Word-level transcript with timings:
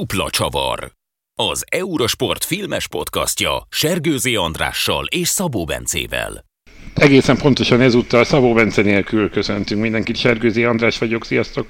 Dupla 0.00 0.30
csavar. 0.30 0.92
Az 1.34 1.64
Eurosport 1.70 2.44
filmes 2.44 2.88
podcastja 2.88 3.66
Sergőzi 3.70 4.36
Andrással 4.36 5.06
és 5.06 5.28
Szabó 5.28 5.64
Bencével. 5.64 6.44
Egészen 6.94 7.36
pontosan 7.36 7.80
ezúttal 7.80 8.24
Szabó 8.24 8.52
Bence 8.52 8.82
nélkül 8.82 9.30
köszöntünk 9.30 9.80
mindenkit. 9.80 10.16
Sergőzi 10.16 10.64
András 10.64 10.98
vagyok, 10.98 11.24
sziasztok! 11.24 11.66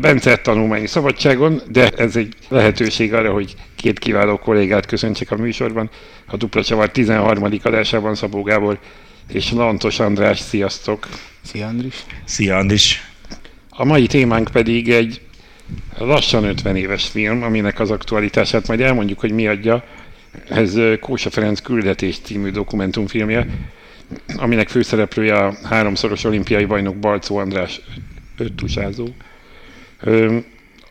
Bence 0.00 0.36
tanulmányi 0.36 0.86
szabadságon, 0.86 1.62
de 1.68 1.88
ez 1.90 2.16
egy 2.16 2.34
lehetőség 2.48 3.14
arra, 3.14 3.32
hogy 3.32 3.54
két 3.76 3.98
kiváló 3.98 4.38
kollégát 4.38 4.86
köszöntsek 4.86 5.30
a 5.30 5.36
műsorban. 5.36 5.90
A 6.26 6.36
Dupla 6.36 6.64
Csavar 6.64 6.90
13. 6.90 7.58
adásában 7.62 8.14
Szabó 8.14 8.42
Gábor 8.42 8.78
és 9.32 9.52
Lantos 9.52 9.98
András, 10.00 10.38
sziasztok! 10.38 11.08
Szia 11.42 11.66
Andris! 11.66 12.04
Szia 12.24 12.56
Andris! 12.56 13.02
A 13.68 13.84
mai 13.84 14.06
témánk 14.06 14.50
pedig 14.52 14.90
egy 14.90 15.20
lassan 15.98 16.44
50 16.44 16.76
éves 16.76 17.06
film, 17.08 17.42
aminek 17.42 17.80
az 17.80 17.90
aktualitását 17.90 18.68
majd 18.68 18.80
elmondjuk, 18.80 19.20
hogy 19.20 19.32
mi 19.32 19.46
adja. 19.46 19.84
Ez 20.48 20.78
Kósa 21.00 21.30
Ferenc 21.30 21.60
küldetés 21.60 22.18
című 22.18 22.50
dokumentumfilmje, 22.50 23.46
aminek 24.36 24.68
főszereplője 24.68 25.34
a 25.38 25.54
háromszoros 25.64 26.24
olimpiai 26.24 26.64
bajnok 26.64 26.96
Balcó 26.96 27.36
András 27.36 27.80
öttusázó. 28.38 29.06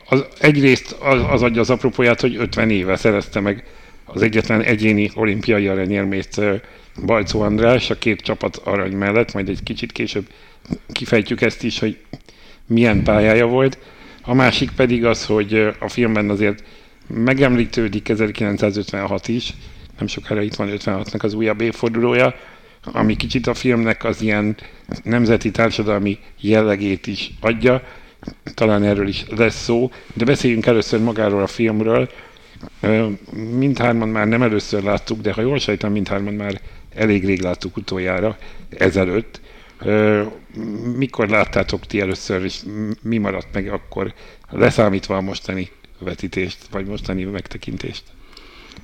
Az, 0.09 0.25
egyrészt 0.39 0.91
az, 0.91 1.21
az 1.29 1.41
adja 1.41 1.61
az 1.61 1.69
apropóját, 1.69 2.21
hogy 2.21 2.35
50 2.35 2.69
éve 2.69 2.95
szerezte 2.95 3.39
meg 3.39 3.63
az 4.05 4.21
egyetlen 4.21 4.61
egyéni 4.61 5.11
olimpiai 5.15 5.67
aranyérmét 5.67 6.41
Balcó 7.05 7.41
András 7.41 7.89
a 7.89 7.97
két 7.97 8.21
csapat 8.21 8.55
arany 8.55 8.95
mellett, 8.95 9.33
majd 9.33 9.49
egy 9.49 9.63
kicsit 9.63 9.91
később 9.91 10.27
kifejtjük 10.91 11.41
ezt 11.41 11.63
is, 11.63 11.79
hogy 11.79 11.97
milyen 12.65 13.03
pályája 13.03 13.47
volt. 13.47 13.77
A 14.21 14.33
másik 14.33 14.71
pedig 14.71 15.05
az, 15.05 15.25
hogy 15.25 15.73
a 15.79 15.89
filmben 15.89 16.29
azért 16.29 16.63
megemlítődik 17.07 18.09
1956 18.09 19.27
is, 19.27 19.53
nem 19.97 20.07
sokára 20.07 20.41
itt 20.41 20.55
van 20.55 20.69
56-nak 20.71 21.23
az 21.23 21.33
újabb 21.33 21.61
évfordulója, 21.61 22.35
ami 22.83 23.15
kicsit 23.15 23.47
a 23.47 23.53
filmnek 23.53 24.03
az 24.03 24.21
ilyen 24.21 24.57
nemzeti 25.03 25.51
társadalmi 25.51 26.19
jellegét 26.39 27.07
is 27.07 27.31
adja, 27.39 27.83
talán 28.53 28.83
erről 28.83 29.07
is 29.07 29.25
lesz 29.35 29.63
szó, 29.63 29.91
de 30.13 30.25
beszéljünk 30.25 30.65
először 30.65 30.99
magáról 30.99 31.41
a 31.41 31.47
filmről. 31.47 32.09
Mindhárman 33.57 34.09
már 34.09 34.27
nem 34.27 34.41
először 34.41 34.83
láttuk, 34.83 35.21
de 35.21 35.33
ha 35.33 35.41
jól 35.41 35.59
sejtem, 35.59 35.91
mindhárman 35.91 36.33
már 36.33 36.61
elég 36.95 37.25
rég 37.25 37.41
láttuk 37.41 37.77
utoljára, 37.77 38.37
ezelőtt. 38.77 39.41
Mikor 40.95 41.29
láttátok 41.29 41.85
ti 41.85 42.01
először, 42.01 42.43
és 42.43 42.59
mi 43.01 43.17
maradt 43.17 43.47
meg 43.53 43.67
akkor, 43.67 44.13
leszámítva 44.49 45.15
a 45.15 45.21
mostani 45.21 45.69
vetítést, 45.99 46.57
vagy 46.71 46.85
mostani 46.85 47.23
megtekintést? 47.23 48.03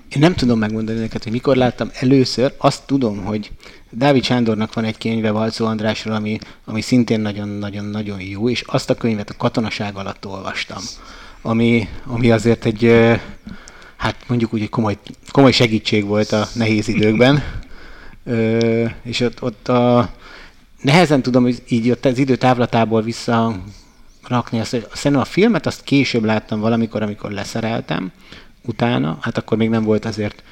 Én 0.10 0.20
nem 0.20 0.34
tudom 0.34 0.60
megmondani 0.60 1.00
neked, 1.00 1.24
hogy 1.24 1.32
mikor 1.32 1.56
láttam 1.56 1.90
először. 1.94 2.54
Azt 2.58 2.86
tudom, 2.86 3.24
hogy 3.24 3.52
Dávid 3.90 4.24
Sándornak 4.24 4.74
van 4.74 4.84
egy 4.84 4.98
könyve 4.98 5.32
Valcó 5.32 5.66
Andrásról, 5.66 6.16
ami, 6.16 6.40
ami 6.66 6.82
szintén 6.82 7.20
nagyon-nagyon-nagyon 7.20 8.22
jó, 8.22 8.50
és 8.50 8.62
azt 8.62 8.90
a 8.90 8.96
könyvet 8.96 9.30
a 9.30 9.38
katonaság 9.38 9.96
alatt 9.96 10.26
olvastam, 10.26 10.82
ami, 11.42 11.88
ami 12.06 12.32
azért 12.32 12.66
egy, 12.66 12.92
hát 13.96 14.16
mondjuk 14.28 14.54
úgy, 14.54 14.62
egy 14.62 14.70
komoly, 14.70 14.98
komoly 15.32 15.52
segítség 15.52 16.06
volt 16.06 16.32
a 16.32 16.48
nehéz 16.54 16.88
időkben. 16.88 17.44
És 19.04 19.20
ott, 19.20 19.42
ott 19.42 19.68
a, 19.68 20.10
nehezen 20.86 21.22
tudom 21.22 21.44
hogy 21.44 21.64
így 21.68 21.92
ott 21.92 22.06
az 22.06 22.18
idő 22.18 22.36
távlatából 22.36 23.02
vissza 23.02 23.56
rakni 24.28 24.60
azt, 24.60 24.72
hogy 24.72 24.88
szerintem 24.94 25.22
a 25.22 25.30
filmet 25.32 25.66
azt 25.66 25.84
később 25.84 26.24
láttam 26.24 26.60
valamikor, 26.60 27.02
amikor 27.02 27.32
leszereltem, 27.32 28.12
utána, 28.66 29.18
hát 29.22 29.38
akkor 29.38 29.58
még 29.58 29.70
nem 29.70 29.84
volt 29.84 30.06
azért 30.06 30.44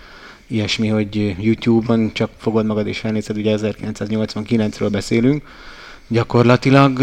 ilyesmi, 0.48 0.88
hogy 0.88 1.36
YouTube-on 1.40 2.14
csak 2.14 2.30
fogod 2.38 2.66
magad 2.66 2.88
és 2.88 3.00
felnézed, 3.00 3.38
ugye 3.38 3.58
1989-ről 3.62 4.90
beszélünk, 4.92 5.44
gyakorlatilag, 6.08 6.98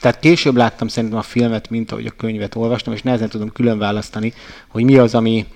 tehát 0.00 0.18
később 0.20 0.56
láttam 0.56 0.88
szerintem 0.88 1.18
a 1.18 1.22
filmet, 1.22 1.70
mint 1.70 1.92
ahogy 1.92 2.06
a 2.06 2.16
könyvet 2.16 2.54
olvastam, 2.54 2.92
és 2.92 3.02
nehezen 3.02 3.28
tudom 3.28 3.52
külön 3.52 3.78
választani, 3.78 4.32
hogy 4.68 4.84
mi 4.84 4.96
az, 4.96 5.14
ami, 5.14 5.46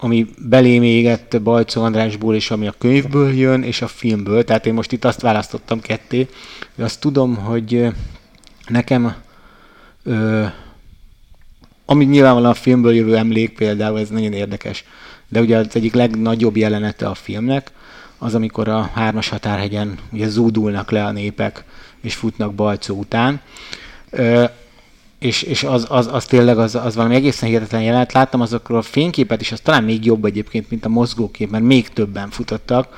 ami 0.00 0.26
belém 0.38 0.82
égett 0.82 1.42
Balcó 1.42 1.82
Andrásból, 1.82 2.34
és 2.34 2.50
ami 2.50 2.66
a 2.66 2.74
könyvből 2.78 3.32
jön, 3.32 3.62
és 3.62 3.82
a 3.82 3.86
filmből. 3.86 4.44
Tehát 4.44 4.66
én 4.66 4.74
most 4.74 4.92
itt 4.92 5.04
azt 5.04 5.20
választottam 5.20 5.80
ketté, 5.80 6.28
hogy 6.74 6.84
azt 6.84 7.00
tudom, 7.00 7.36
hogy 7.36 7.86
nekem 8.66 9.14
ö, 10.02 10.44
ami 11.90 12.04
nyilvánvalóan 12.04 12.50
a 12.50 12.54
filmből 12.54 12.94
jövő 12.94 13.16
emlék 13.16 13.54
például, 13.54 13.98
ez 13.98 14.08
nagyon 14.08 14.32
érdekes, 14.32 14.84
de 15.28 15.40
ugye 15.40 15.56
az 15.56 15.76
egyik 15.76 15.94
legnagyobb 15.94 16.56
jelenete 16.56 17.08
a 17.08 17.14
filmnek, 17.14 17.70
az, 18.18 18.34
amikor 18.34 18.68
a 18.68 18.90
hármas 18.94 19.28
határhegyen 19.28 19.98
ugye 20.12 20.28
zúdulnak 20.28 20.90
le 20.90 21.04
a 21.04 21.12
népek, 21.12 21.64
és 22.00 22.14
futnak 22.14 22.54
Balcó 22.54 22.94
után. 22.94 23.40
És, 25.20 25.42
és 25.42 25.62
az, 25.62 25.86
az, 25.88 26.08
az, 26.12 26.24
tényleg 26.24 26.58
az, 26.58 26.74
az 26.74 26.94
valami 26.94 27.14
egészen 27.14 27.48
hihetetlen 27.48 27.82
jelenet. 27.82 28.12
Láttam 28.12 28.40
azokról 28.40 28.78
a 28.78 28.82
fényképet, 28.82 29.40
és 29.40 29.52
az 29.52 29.60
talán 29.60 29.84
még 29.84 30.04
jobb 30.04 30.24
egyébként, 30.24 30.70
mint 30.70 30.84
a 30.84 30.88
mozgókép, 30.88 31.50
mert 31.50 31.64
még 31.64 31.88
többen 31.88 32.30
futottak. 32.30 32.88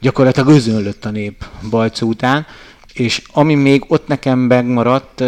Gyakorlatilag 0.00 0.48
özönlött 0.48 1.04
a 1.04 1.10
nép 1.10 1.44
Balcó 1.70 2.08
után, 2.08 2.46
és 2.92 3.22
ami 3.32 3.54
még 3.54 3.84
ott 3.88 4.06
nekem 4.06 4.38
megmaradt, 4.38 5.20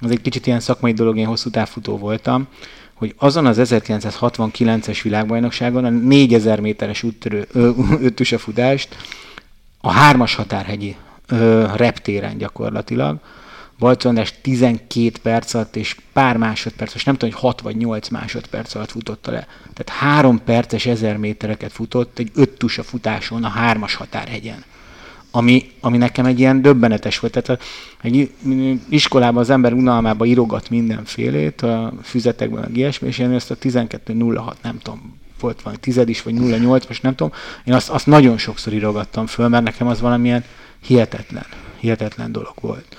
az 0.00 0.10
egy 0.10 0.20
kicsit 0.20 0.46
ilyen 0.46 0.60
szakmai 0.60 0.92
dolog, 0.92 1.16
én 1.16 1.26
hosszú 1.26 1.50
távfutó 1.50 1.98
voltam, 1.98 2.46
hogy 2.94 3.14
azon 3.16 3.46
az 3.46 3.58
1969-es 3.62 5.00
világbajnokságon 5.02 5.84
a 5.84 5.90
4000 5.90 6.60
méteres 6.60 7.02
úttörő, 7.02 7.46
ötös 8.00 8.34
futást 8.38 8.96
a 9.80 9.90
hármas 9.90 10.34
határhegyi 10.34 10.96
ö, 11.28 11.66
reptéren 11.76 12.38
gyakorlatilag, 12.38 13.18
Balcó 13.78 14.08
András 14.08 14.34
12 14.40 15.10
perc 15.22 15.54
alatt 15.54 15.76
és 15.76 15.96
pár 16.12 16.36
másodperc, 16.36 16.92
most 16.92 17.06
nem 17.06 17.16
tudom, 17.16 17.34
hogy 17.34 17.42
6 17.42 17.60
vagy 17.60 17.76
8 17.76 18.08
másodperc 18.08 18.74
alatt 18.74 18.90
futotta 18.90 19.30
le. 19.30 19.46
Tehát 19.72 20.02
3 20.02 20.44
perces 20.44 20.86
1000 20.86 21.16
métereket 21.16 21.72
futott 21.72 22.18
egy 22.18 22.30
öt 22.34 22.50
tusa 22.50 22.82
futáson 22.82 23.44
a 23.44 23.48
hármas 23.48 23.94
határhegyen 23.94 24.64
ami, 25.36 25.70
ami 25.80 25.96
nekem 25.96 26.24
egy 26.24 26.38
ilyen 26.38 26.62
döbbenetes 26.62 27.18
volt. 27.18 27.32
Tehát 27.40 27.62
egy 28.02 28.32
iskolában 28.88 29.42
az 29.42 29.50
ember 29.50 29.72
unalmába 29.72 30.24
írogat 30.24 30.70
mindenfélét, 30.70 31.62
a 31.62 31.92
füzetekben, 32.02 32.60
meg 32.60 32.76
ilyesmi, 32.76 33.08
és 33.08 33.18
én 33.18 33.32
ezt 33.32 33.50
a 33.50 33.56
12.06, 33.56 34.54
nem 34.62 34.78
tudom, 34.82 35.18
volt 35.40 35.62
valami 35.62 35.80
tized 35.80 36.08
is, 36.08 36.22
vagy 36.22 36.34
08, 36.34 36.86
most 36.86 37.02
nem 37.02 37.14
tudom, 37.14 37.32
én 37.64 37.74
azt, 37.74 37.88
azt 37.88 38.06
nagyon 38.06 38.38
sokszor 38.38 38.72
írogattam 38.72 39.26
föl, 39.26 39.48
mert 39.48 39.64
nekem 39.64 39.86
az 39.86 40.00
valamilyen 40.00 40.44
hihetetlen, 40.86 41.46
hihetetlen 41.80 42.32
dolog 42.32 42.54
volt. 42.60 42.96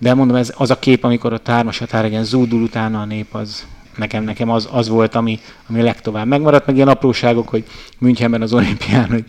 De 0.00 0.14
mondom, 0.14 0.36
ez 0.36 0.52
az 0.56 0.70
a 0.70 0.78
kép, 0.78 1.04
amikor 1.04 1.32
a 1.32 1.40
hármas 1.44 1.78
határegen 1.78 2.24
zúdul 2.24 2.62
utána 2.62 3.00
a 3.00 3.04
nép, 3.04 3.34
az, 3.34 3.66
nekem, 3.96 4.24
nekem 4.24 4.50
az, 4.50 4.68
az 4.72 4.88
volt, 4.88 5.14
ami, 5.14 5.38
ami 5.68 5.82
legtovább 5.82 6.26
megmaradt, 6.26 6.66
meg 6.66 6.76
ilyen 6.76 6.88
apróságok, 6.88 7.48
hogy 7.48 7.64
Münchenben 7.98 8.42
az 8.42 8.52
olimpián, 8.52 9.08
hogy 9.08 9.24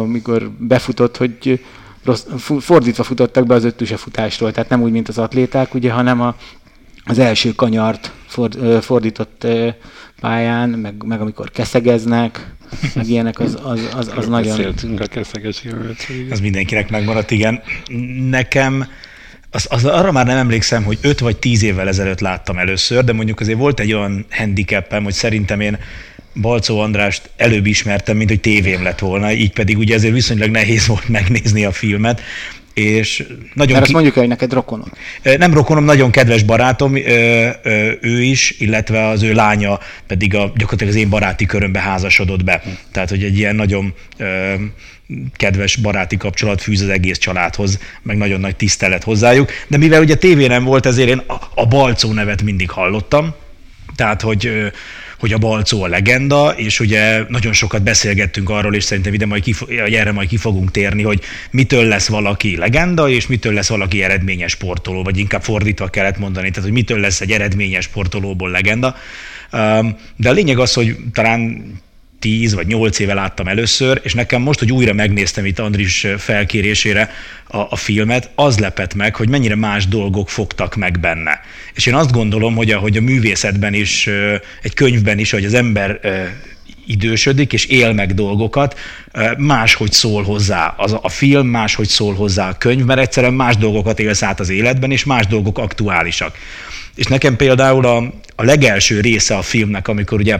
amikor 0.00 0.50
befutott, 0.58 1.16
hogy 1.16 1.64
rossz, 2.04 2.26
fordítva 2.58 3.02
futottak 3.02 3.46
be 3.46 3.54
az 3.54 3.64
öttüse 3.64 3.96
futásról, 3.96 4.52
tehát 4.52 4.70
nem 4.70 4.82
úgy, 4.82 4.92
mint 4.92 5.08
az 5.08 5.18
atléták, 5.18 5.74
ugye, 5.74 5.92
hanem 5.92 6.20
a, 6.20 6.36
az 7.04 7.18
első 7.18 7.54
kanyart 7.54 8.12
ford, 8.26 8.82
fordított 8.82 9.46
pályán, 10.20 10.68
meg, 10.68 11.02
meg 11.04 11.20
amikor 11.20 11.50
keszegeznek, 11.50 12.54
meg 12.94 13.08
ilyenek, 13.08 13.38
az, 13.38 13.58
az, 13.62 13.88
az, 13.96 14.12
az 14.16 14.26
nagyon... 14.26 14.74
a 14.98 15.06
keszeges 15.06 15.64
Az 16.30 16.40
mindenkinek 16.40 16.90
megmaradt, 16.90 17.30
igen. 17.30 17.62
Nekem 18.28 18.86
az, 19.50 19.66
az, 19.70 19.84
arra 19.84 20.12
már 20.12 20.26
nem 20.26 20.36
emlékszem, 20.36 20.84
hogy 20.84 20.98
5 21.00 21.18
vagy 21.18 21.36
10 21.36 21.62
évvel 21.62 21.88
ezelőtt 21.88 22.20
láttam 22.20 22.58
először, 22.58 23.04
de 23.04 23.12
mondjuk 23.12 23.40
azért 23.40 23.58
volt 23.58 23.80
egy 23.80 23.92
olyan 23.92 24.26
handicapem, 24.30 25.04
hogy 25.04 25.12
szerintem 25.12 25.60
én 25.60 25.78
Balcó 26.40 26.80
Andrást 26.80 27.30
előbb 27.36 27.66
ismertem, 27.66 28.16
mint 28.16 28.28
hogy 28.28 28.40
tévém 28.40 28.82
lett 28.82 28.98
volna, 28.98 29.32
így 29.32 29.52
pedig 29.52 29.78
ugye 29.78 29.94
ezért 29.94 30.14
viszonylag 30.14 30.50
nehéz 30.50 30.86
volt 30.86 31.08
megnézni 31.08 31.64
a 31.64 31.72
filmet, 31.72 32.20
és 32.78 33.24
nagyon 33.54 33.72
Mert 33.72 33.84
azt 33.84 33.92
mondjuk 33.92 34.14
hogy 34.14 34.28
neked 34.28 34.52
rokonom. 34.52 34.92
Nem 35.22 35.54
rokonom, 35.54 35.84
nagyon 35.84 36.10
kedves 36.10 36.42
barátom, 36.42 36.96
ő 38.00 38.22
is, 38.22 38.54
illetve 38.58 39.06
az 39.06 39.22
ő 39.22 39.32
lánya 39.32 39.78
pedig 40.06 40.34
a, 40.34 40.52
gyakorlatilag 40.56 40.92
az 40.92 41.00
én 41.00 41.08
baráti 41.08 41.46
körömbe 41.46 41.80
házasodott 41.80 42.44
be. 42.44 42.62
Tehát, 42.92 43.08
hogy 43.08 43.22
egy 43.22 43.38
ilyen 43.38 43.54
nagyon 43.54 43.94
kedves 45.36 45.76
baráti 45.76 46.16
kapcsolat 46.16 46.62
fűz 46.62 46.80
az 46.80 46.88
egész 46.88 47.18
családhoz, 47.18 47.78
meg 48.02 48.16
nagyon 48.16 48.40
nagy 48.40 48.56
tisztelet 48.56 49.04
hozzájuk. 49.04 49.50
De 49.66 49.76
mivel 49.76 50.00
ugye 50.00 50.14
tévé 50.14 50.46
nem 50.46 50.64
volt, 50.64 50.86
ezért 50.86 51.08
én 51.08 51.22
a 51.54 51.66
Balcó 51.66 52.12
nevet 52.12 52.42
mindig 52.42 52.70
hallottam, 52.70 53.34
Tehát, 53.96 54.22
hogy, 54.22 54.50
hogy 55.18 55.32
a 55.32 55.38
Balcó 55.38 55.82
a 55.82 55.86
legenda, 55.86 56.54
és 56.56 56.80
ugye 56.80 57.24
nagyon 57.28 57.52
sokat 57.52 57.82
beszélgettünk 57.82 58.50
arról, 58.50 58.74
és 58.74 58.84
szerintem 58.84 59.14
ide 59.14 59.26
majd 59.26 59.42
kif- 59.42 59.70
erre 59.70 60.12
majd 60.12 60.28
ki 60.28 60.36
fogunk 60.36 60.70
térni, 60.70 61.02
hogy 61.02 61.20
mitől 61.50 61.84
lesz 61.84 62.08
valaki 62.08 62.56
legenda, 62.56 63.08
és 63.08 63.26
mitől 63.26 63.52
lesz 63.52 63.68
valaki 63.68 64.02
eredményes 64.02 64.50
sportoló, 64.50 65.02
vagy 65.02 65.18
inkább 65.18 65.42
fordítva 65.42 65.88
kellett 65.88 66.18
mondani, 66.18 66.48
tehát 66.48 66.64
hogy 66.64 66.72
mitől 66.72 67.00
lesz 67.00 67.20
egy 67.20 67.32
eredményes 67.32 67.84
sportolóból 67.84 68.50
legenda. 68.50 68.96
De 70.16 70.28
a 70.28 70.32
lényeg 70.32 70.58
az, 70.58 70.72
hogy 70.72 70.96
talán 71.12 71.64
10 72.18 72.54
vagy 72.54 72.66
8 72.66 72.98
éve 72.98 73.14
láttam 73.14 73.48
először, 73.48 74.00
és 74.02 74.14
nekem 74.14 74.42
most, 74.42 74.58
hogy 74.58 74.72
újra 74.72 74.92
megnéztem 74.92 75.44
itt 75.44 75.58
Andris 75.58 76.06
felkérésére 76.18 77.10
a, 77.46 77.56
a 77.56 77.76
filmet, 77.76 78.30
az 78.34 78.58
lepett 78.58 78.94
meg, 78.94 79.16
hogy 79.16 79.28
mennyire 79.28 79.54
más 79.54 79.86
dolgok 79.86 80.28
fogtak 80.28 80.76
meg 80.76 81.00
benne. 81.00 81.40
És 81.74 81.86
én 81.86 81.94
azt 81.94 82.12
gondolom, 82.12 82.54
hogy 82.54 82.70
a, 82.70 82.78
hogy 82.78 82.96
a 82.96 83.00
művészetben 83.00 83.74
is, 83.74 84.08
egy 84.62 84.74
könyvben 84.74 85.18
is, 85.18 85.30
hogy 85.30 85.44
az 85.44 85.54
ember 85.54 86.00
idősödik 86.88 87.52
és 87.52 87.64
él 87.64 87.92
meg 87.92 88.14
dolgokat, 88.14 88.78
máshogy 89.36 89.92
szól 89.92 90.22
hozzá 90.22 90.74
az 90.76 90.96
a 91.02 91.08
film, 91.08 91.46
máshogy 91.46 91.88
szól 91.88 92.14
hozzá 92.14 92.48
a 92.48 92.58
könyv, 92.58 92.84
mert 92.84 93.00
egyszerűen 93.00 93.34
más 93.34 93.56
dolgokat 93.56 94.00
élsz 94.00 94.22
át 94.22 94.40
az 94.40 94.48
életben, 94.48 94.90
és 94.90 95.04
más 95.04 95.26
dolgok 95.26 95.58
aktuálisak. 95.58 96.36
És 96.94 97.06
nekem 97.06 97.36
például 97.36 97.86
a, 97.86 97.96
a 98.36 98.44
legelső 98.44 99.00
része 99.00 99.36
a 99.36 99.42
filmnek, 99.42 99.88
amikor 99.88 100.20
ugye 100.20 100.38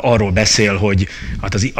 arról 0.00 0.30
beszél, 0.30 0.76
hogy 0.76 1.08
hát 1.42 1.54
az, 1.54 1.72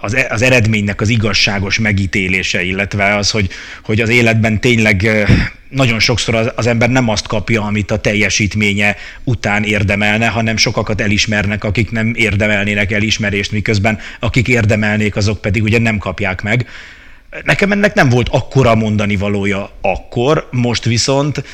az, 0.00 0.16
az 0.28 0.42
eredménynek 0.42 1.00
az 1.00 1.08
igazságos 1.08 1.78
megítélése, 1.78 2.62
illetve 2.62 3.16
az, 3.16 3.30
hogy, 3.30 3.48
hogy 3.82 4.00
az 4.00 4.08
életben 4.08 4.60
tényleg 4.60 5.26
nagyon 5.68 6.00
sokszor 6.00 6.34
az, 6.34 6.52
az 6.54 6.66
ember 6.66 6.90
nem 6.90 7.08
azt 7.08 7.26
kapja, 7.26 7.62
amit 7.62 7.90
a 7.90 7.98
teljesítménye 7.98 8.96
után 9.24 9.64
érdemelne, 9.64 10.26
hanem 10.26 10.56
sokakat 10.56 11.00
elismernek, 11.00 11.64
akik 11.64 11.90
nem 11.90 12.12
érdemelnének 12.14 12.92
elismerést, 12.92 13.52
miközben 13.52 13.98
akik 14.20 14.48
érdemelnék, 14.48 15.16
azok 15.16 15.40
pedig 15.40 15.62
ugye 15.62 15.78
nem 15.78 15.98
kapják 15.98 16.42
meg. 16.42 16.66
Nekem 17.44 17.72
ennek 17.72 17.94
nem 17.94 18.08
volt 18.08 18.28
akkora 18.28 18.74
mondani 18.74 19.16
valója 19.16 19.70
akkor, 19.80 20.48
most 20.50 20.84
viszont, 20.84 21.44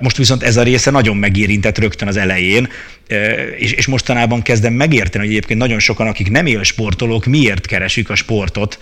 most 0.00 0.16
viszont 0.16 0.42
ez 0.42 0.56
a 0.56 0.62
része 0.62 0.90
nagyon 0.90 1.16
megérintett 1.16 1.78
rögtön 1.78 2.08
az 2.08 2.16
elején, 2.16 2.68
és, 3.58 3.72
és 3.72 3.86
mostanában 3.86 4.42
kezdem 4.42 4.72
megérteni, 4.72 5.24
hogy 5.24 5.34
egyébként 5.34 5.60
nagyon 5.60 5.78
sokan, 5.78 6.06
akik 6.06 6.30
nem 6.30 6.46
él 6.46 6.62
sportolók, 6.62 7.24
miért 7.24 7.66
keresik 7.66 8.10
a 8.10 8.14
sportot, 8.14 8.78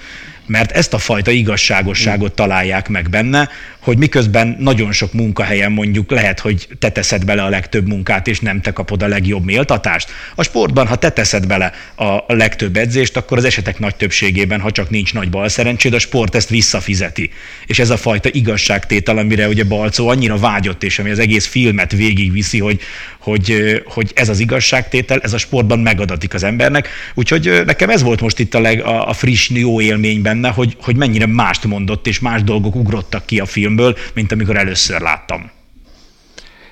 mert 0.51 0.73
ezt 0.73 0.95
a 0.95 0.99
fajta 0.99 1.31
igazságosságot 1.31 2.33
találják 2.33 2.89
meg 2.89 3.11
benne, 3.11 3.49
hogy 3.79 3.99
miközben 3.99 4.57
nagyon 4.59 4.93
sok 4.93 5.13
munkahelyen 5.13 5.73
mondjuk 5.73 6.11
lehet, 6.11 6.41
hogy 6.41 6.69
te 6.79 6.91
teszed 6.91 7.25
bele 7.25 7.43
a 7.43 7.49
legtöbb 7.49 7.89
munkát, 7.89 8.27
és 8.27 8.41
nem 8.41 8.61
te 8.61 8.73
kapod 8.73 9.03
a 9.03 9.07
legjobb 9.07 9.45
méltatást. 9.45 10.11
A 10.35 10.43
sportban, 10.43 10.87
ha 10.87 10.97
te 10.97 11.11
teszed 11.11 11.47
bele 11.47 11.73
a 11.97 12.35
legtöbb 12.35 12.77
edzést, 12.77 13.17
akkor 13.17 13.39
az 13.39 13.45
esetek 13.45 13.79
nagy 13.79 13.97
többségében, 13.97 14.61
ha 14.61 14.71
csak 14.71 14.91
nincs 14.91 15.15
nagy 15.15 15.31
bal 15.31 15.49
szerencséd, 15.49 15.95
a 15.95 15.99
sport 15.99 16.35
ezt 16.35 16.49
visszafizeti. 16.49 17.31
És 17.67 17.79
ez 17.79 17.91
a 17.91 17.97
fajta 17.97 18.29
igazságtétel, 18.33 19.19
amire 19.19 19.49
ugye 19.49 19.65
Balcó 19.65 20.09
annyira 20.09 20.37
vágyott, 20.37 20.83
és 20.83 20.99
ami 20.99 21.11
az 21.11 21.19
egész 21.19 21.47
filmet 21.47 21.93
végigviszi, 21.93 22.59
hogy, 22.59 22.81
hogy, 23.19 23.83
hogy 23.85 24.13
ez 24.15 24.29
az 24.29 24.39
igazságtétel, 24.39 25.21
ez 25.23 25.33
a 25.33 25.39
sportban 25.39 25.79
megadatik 25.79 26.35
az 26.35 26.43
embernek. 26.43 26.89
Úgyhogy 27.15 27.63
nekem 27.67 27.91
ez 27.91 28.03
volt 28.03 28.21
most 28.21 28.39
itt 28.39 28.55
a, 28.55 28.61
leg, 28.61 28.83
a, 28.83 29.09
a 29.09 29.13
friss, 29.13 29.49
jó 29.51 29.81
élmény 29.81 30.23
benne, 30.41 30.55
hogy, 30.55 30.77
hogy 30.81 30.97
mennyire 30.97 31.27
mást 31.27 31.65
mondott, 31.65 32.07
és 32.07 32.21
más 32.21 32.43
dolgok 32.43 32.75
ugrottak 32.75 33.27
ki 33.27 33.41
a 33.41 33.47
filmből, 33.47 33.97
mint 34.15 34.33
amikor 34.33 34.57
először 34.57 35.01
láttam. 35.01 35.51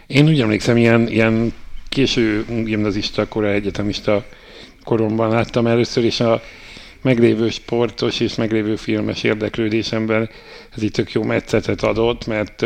Én 0.07 0.29
úgy 0.29 0.41
emlékszem, 0.41 0.77
ilyen, 0.77 1.09
ilyen 1.09 1.53
késő 1.89 2.45
gimnazista, 2.65 3.29
kora 3.29 3.49
egyetemista 3.49 4.25
koromban 4.85 5.31
láttam 5.31 5.67
először, 5.67 6.05
és 6.05 6.21
a 6.21 6.43
meglévő 7.03 7.51
sportos 7.51 8.21
és 8.21 8.35
meglévő 8.35 8.77
filmes 8.77 9.23
érdeklődésemben 9.23 10.31
ez 10.77 10.83
itt 10.83 10.93
tök 10.93 11.13
jó 11.13 11.23
metszetet 11.23 11.83
adott, 11.83 12.27
mert 12.27 12.65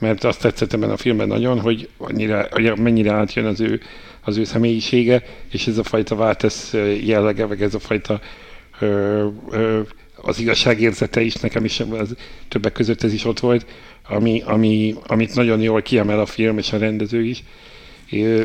mert 0.00 0.24
azt 0.24 0.40
tetszett 0.40 0.72
ebben 0.72 0.90
a 0.90 0.96
filmben 0.96 1.28
nagyon, 1.28 1.60
hogy 1.60 1.88
annyira, 1.98 2.76
mennyire 2.76 3.12
átjön 3.12 3.44
az 3.44 3.60
ő, 3.60 3.80
az 4.20 4.36
ő 4.36 4.44
személyisége, 4.44 5.22
és 5.50 5.66
ez 5.66 5.78
a 5.78 5.82
fajta 5.82 6.14
váltesz 6.14 6.74
jellege, 7.04 7.46
meg 7.46 7.62
ez 7.62 7.74
a 7.74 7.78
fajta 7.78 8.20
ö, 8.80 9.26
ö, 9.50 9.80
az 10.26 10.38
igazságérzete 10.38 11.20
is, 11.20 11.34
nekem 11.34 11.64
is 11.64 11.80
az, 11.80 12.16
többek 12.48 12.72
között 12.72 13.02
ez 13.02 13.12
is 13.12 13.24
ott 13.24 13.40
volt, 13.40 13.66
ami, 14.08 14.42
ami, 14.44 14.94
amit 15.06 15.34
nagyon 15.34 15.60
jól 15.60 15.82
kiemel 15.82 16.20
a 16.20 16.26
film 16.26 16.58
és 16.58 16.72
a 16.72 16.78
rendező 16.78 17.24
is. 17.24 17.42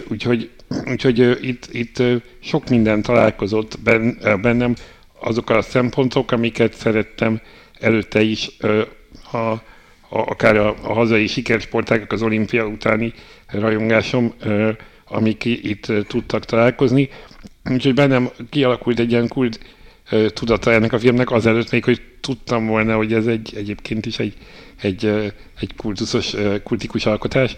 Úgyhogy, 0.07 0.49
úgyhogy 0.85 1.37
itt, 1.41 1.67
itt 1.71 2.03
sok 2.39 2.69
minden 2.69 3.01
találkozott 3.01 3.79
bennem, 4.41 4.75
azok 5.19 5.49
a 5.49 5.61
szempontok, 5.61 6.31
amiket 6.31 6.73
szerettem 6.73 7.41
előtte 7.79 8.21
is, 8.21 8.49
ha 9.23 9.63
akár 10.09 10.57
a, 10.57 10.75
a 10.81 10.93
hazai 10.93 11.27
sikersportágak, 11.27 12.11
az 12.11 12.21
olimpia 12.21 12.65
utáni 12.65 13.13
rajongásom, 13.47 14.33
amik 15.05 15.45
itt 15.45 15.91
tudtak 16.07 16.45
találkozni. 16.45 17.09
Úgyhogy 17.69 17.93
bennem 17.93 18.29
kialakult 18.49 18.99
egy 18.99 19.11
ilyen 19.11 19.27
kult 19.27 19.59
tudata 20.33 20.71
ennek 20.71 20.93
a 20.93 20.99
filmnek 20.99 21.31
azelőtt 21.31 21.71
még, 21.71 21.83
hogy 21.83 22.01
tudtam 22.21 22.65
volna, 22.67 22.95
hogy 22.95 23.13
ez 23.13 23.25
egy 23.25 23.53
egyébként 23.55 24.05
is 24.05 24.19
egy, 24.19 24.33
egy, 24.81 25.05
egy 25.59 25.75
kultuszos, 25.75 26.35
kultikus 26.63 27.05
alkotás. 27.05 27.57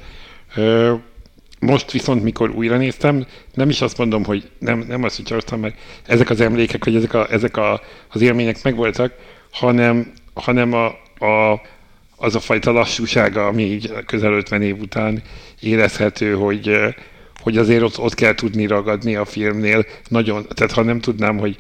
Most 1.59 1.91
viszont, 1.91 2.23
mikor 2.23 2.49
újra 2.49 2.77
néztem, 2.77 3.25
nem 3.53 3.69
is 3.69 3.81
azt 3.81 3.97
mondom, 3.97 4.23
hogy 4.23 4.49
nem, 4.59 4.85
nem 4.87 5.03
azt, 5.03 5.15
hogy 5.15 5.25
csaltam 5.25 5.65
ezek 6.05 6.29
az 6.29 6.41
emlékek, 6.41 6.85
vagy 6.85 6.95
ezek, 6.95 7.13
a, 7.13 7.31
ezek 7.31 7.57
a, 7.57 7.81
az 8.07 8.21
élmények 8.21 8.63
megvoltak, 8.63 9.13
hanem, 9.51 10.11
hanem 10.33 10.73
a, 10.73 10.85
a, 11.25 11.61
az 12.15 12.35
a 12.35 12.39
fajta 12.39 12.71
lassúsága, 12.71 13.47
ami 13.47 13.63
így 13.63 13.93
közel 14.05 14.33
50 14.33 14.61
év 14.61 14.79
után 14.79 15.21
érezhető, 15.59 16.33
hogy, 16.33 16.77
hogy 17.41 17.57
azért 17.57 17.81
ott, 17.81 17.99
ott 17.99 18.13
kell 18.13 18.35
tudni 18.35 18.67
ragadni 18.67 19.15
a 19.15 19.25
filmnél. 19.25 19.85
Nagyon, 20.07 20.45
tehát 20.53 20.73
ha 20.73 20.83
nem 20.83 20.99
tudnám, 20.99 21.37
hogy, 21.37 21.57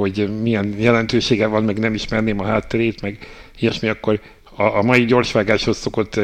hogy 0.00 0.40
milyen 0.42 0.74
jelentősége 0.78 1.46
van, 1.46 1.64
meg 1.64 1.78
nem 1.78 1.94
ismerném 1.94 2.40
a 2.40 2.44
hátterét, 2.44 3.02
meg 3.02 3.18
ilyesmi, 3.58 3.88
akkor 3.88 4.20
a, 4.56 4.62
a 4.62 4.82
mai 4.82 5.04
gyorsvágáshoz 5.04 5.76
szokott 5.76 6.20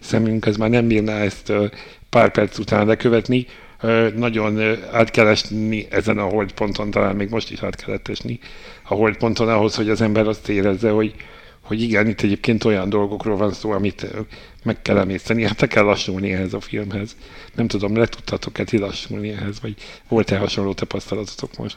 szemünk, 0.00 0.46
az 0.46 0.56
már 0.56 0.70
nem 0.70 0.86
bírná 0.86 1.18
ezt 1.18 1.52
pár 2.10 2.30
perc 2.30 2.58
után 2.58 2.86
lekövetni. 2.86 3.46
Nagyon 4.16 4.60
át 4.92 5.10
kell 5.10 5.26
esni 5.26 5.86
ezen 5.90 6.18
a 6.18 6.22
holdponton, 6.22 6.90
talán 6.90 7.16
még 7.16 7.28
most 7.30 7.50
is 7.50 7.62
át 7.62 7.84
kellett 7.84 8.08
esni 8.08 8.38
a 8.82 8.94
holdponton 8.94 9.48
ahhoz, 9.48 9.74
hogy 9.74 9.90
az 9.90 10.00
ember 10.00 10.26
azt 10.26 10.48
érezze, 10.48 10.90
hogy, 10.90 11.14
hogy 11.60 11.82
igen, 11.82 12.08
itt 12.08 12.20
egyébként 12.20 12.64
olyan 12.64 12.88
dolgokról 12.88 13.36
van 13.36 13.52
szó, 13.52 13.70
amit 13.70 14.06
meg 14.64 14.82
kell 14.82 14.98
emészteni, 14.98 15.42
hát 15.42 15.66
kell 15.66 15.84
lassulni 15.84 16.32
ehhez 16.32 16.52
a 16.52 16.60
filmhez. 16.60 17.16
Nem 17.54 17.66
tudom, 17.66 17.96
le 17.96 18.06
tudtatok-e 18.06 18.64
ti 18.64 18.78
lassulni 18.78 19.28
ehhez, 19.28 19.60
vagy 19.60 19.74
volt-e 20.08 20.38
hasonló 20.38 20.72
tapasztalatotok 20.72 21.56
most? 21.56 21.76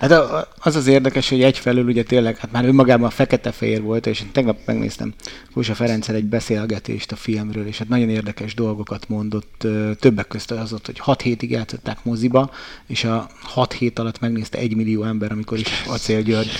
Hát 0.00 0.12
az 0.58 0.76
az 0.76 0.86
érdekes, 0.86 1.28
hogy 1.28 1.42
egyfelől 1.42 1.84
ugye 1.84 2.02
tényleg, 2.02 2.36
hát 2.36 2.52
már 2.52 2.64
önmagában 2.64 3.10
fekete-fehér 3.10 3.82
volt, 3.82 4.06
és 4.06 4.20
én 4.20 4.32
tegnap 4.32 4.58
megnéztem 4.64 5.14
Kósa 5.54 5.74
Ferenccel 5.74 6.14
egy 6.14 6.24
beszélgetést 6.24 7.12
a 7.12 7.16
filmről, 7.16 7.66
és 7.66 7.78
hát 7.78 7.88
nagyon 7.88 8.08
érdekes 8.08 8.54
dolgokat 8.54 9.08
mondott, 9.08 9.66
többek 9.98 10.28
között 10.28 10.50
az 10.50 10.72
ott, 10.72 10.86
hogy 10.86 10.98
6 10.98 11.22
hétig 11.22 11.50
játszották 11.50 12.04
moziba, 12.04 12.50
és 12.86 13.04
a 13.04 13.28
6 13.42 13.72
hét 13.72 13.98
alatt 13.98 14.20
megnézte 14.20 14.58
egy 14.58 14.76
millió 14.76 15.02
ember, 15.02 15.32
amikor 15.32 15.58
is 15.58 15.84
Acél 15.86 16.22
György 16.22 16.50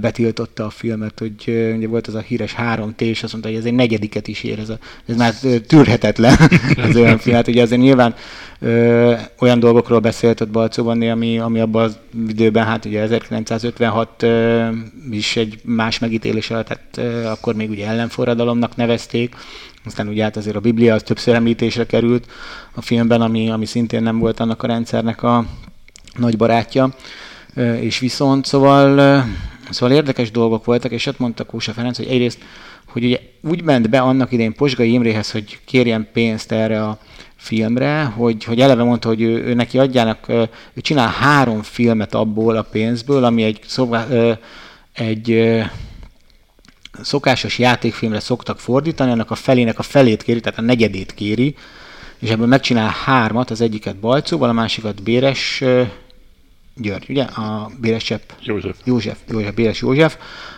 betiltotta 0.00 0.64
a 0.64 0.70
filmet, 0.70 1.18
hogy 1.18 1.34
ugye 1.76 1.88
volt 1.88 2.06
az 2.06 2.14
a 2.14 2.20
híres 2.20 2.54
3T, 2.58 3.00
és 3.00 3.22
azt 3.22 3.32
mondta, 3.32 3.50
hogy 3.50 3.58
ez 3.58 3.64
egy 3.64 3.74
negyediket 3.74 4.28
is 4.28 4.42
ér, 4.42 4.58
ez, 4.58 4.68
a, 4.68 4.78
ez 5.06 5.16
már 5.16 5.34
tűrhetetlen 5.66 6.36
az 6.88 6.96
olyan 6.96 7.18
film. 7.18 7.36
Hát 7.36 7.48
ugye 7.48 7.62
azért 7.62 7.80
nyilván 7.80 8.14
ö, 8.58 9.14
olyan 9.38 9.60
dolgokról 9.60 9.98
beszélt 9.98 10.40
ott 10.40 10.50
Balcóban, 10.50 11.02
ami, 11.02 11.38
ami 11.38 11.60
abban 11.60 11.84
az 11.84 11.98
időben, 12.28 12.64
hát 12.64 12.84
ugye 12.84 13.00
1956 13.00 14.22
ö, 14.22 14.68
is 15.10 15.36
egy 15.36 15.60
más 15.64 15.98
megítélés 15.98 16.50
alatt, 16.50 16.68
hát 16.68 16.80
ö, 16.96 17.24
akkor 17.24 17.54
még 17.54 17.70
ugye 17.70 17.86
ellenforradalomnak 17.86 18.76
nevezték, 18.76 19.34
aztán 19.84 20.08
ugye 20.08 20.22
hát 20.22 20.36
azért 20.36 20.56
a 20.56 20.60
Biblia 20.60 20.94
az 20.94 21.02
többször 21.02 21.34
említésre 21.34 21.86
került 21.86 22.26
a 22.74 22.80
filmben, 22.82 23.20
ami, 23.20 23.50
ami 23.50 23.66
szintén 23.66 24.02
nem 24.02 24.18
volt 24.18 24.40
annak 24.40 24.62
a 24.62 24.66
rendszernek 24.66 25.22
a 25.22 25.44
nagy 26.16 26.36
barátja. 26.36 26.94
És 27.80 27.98
viszont, 27.98 28.46
szóval 28.46 29.24
Szóval 29.70 29.96
érdekes 29.96 30.30
dolgok 30.30 30.64
voltak, 30.64 30.92
és 30.92 31.06
ott 31.06 31.18
mondta 31.18 31.44
Kósa 31.44 31.72
Ferenc, 31.72 31.96
hogy 31.96 32.06
egyrészt, 32.06 32.38
hogy 32.86 33.04
ugye 33.04 33.18
úgy 33.40 33.62
ment 33.62 33.90
be 33.90 34.00
annak 34.00 34.32
idején 34.32 34.54
Posgai 34.54 34.92
Imréhez, 34.92 35.30
hogy 35.30 35.58
kérjen 35.64 36.08
pénzt 36.12 36.52
erre 36.52 36.84
a 36.84 36.98
filmre, 37.36 38.02
hogy, 38.04 38.44
hogy 38.44 38.60
eleve 38.60 38.82
mondta, 38.82 39.08
hogy 39.08 39.22
ő, 39.22 39.44
ő 39.44 39.54
neki 39.54 39.78
adjának, 39.78 40.28
ő 40.28 40.48
csinál 40.80 41.08
három 41.08 41.62
filmet 41.62 42.14
abból 42.14 42.56
a 42.56 42.62
pénzből, 42.62 43.24
ami 43.24 43.42
egy, 43.42 43.60
szobá, 43.66 44.06
egy 44.92 45.52
szokásos 47.02 47.58
játékfilmre 47.58 48.20
szoktak 48.20 48.60
fordítani, 48.60 49.10
annak 49.10 49.30
a 49.30 49.34
felének 49.34 49.78
a 49.78 49.82
felét 49.82 50.22
kéri, 50.22 50.40
tehát 50.40 50.58
a 50.58 50.62
negyedét 50.62 51.14
kéri, 51.14 51.54
és 52.18 52.30
ebből 52.30 52.46
megcsinál 52.46 52.94
hármat, 53.04 53.50
az 53.50 53.60
egyiket 53.60 53.96
Balcóval, 53.96 54.48
a 54.48 54.52
másikat 54.52 55.02
Béres 55.02 55.64
György, 56.76 57.06
ugye? 57.08 57.22
A 57.22 57.70
Béres 57.80 58.04
Csepp. 58.04 58.30
József. 58.40 58.76
József, 58.84 59.18
József, 59.30 59.54
Béres 59.54 59.80
József. 59.80 60.16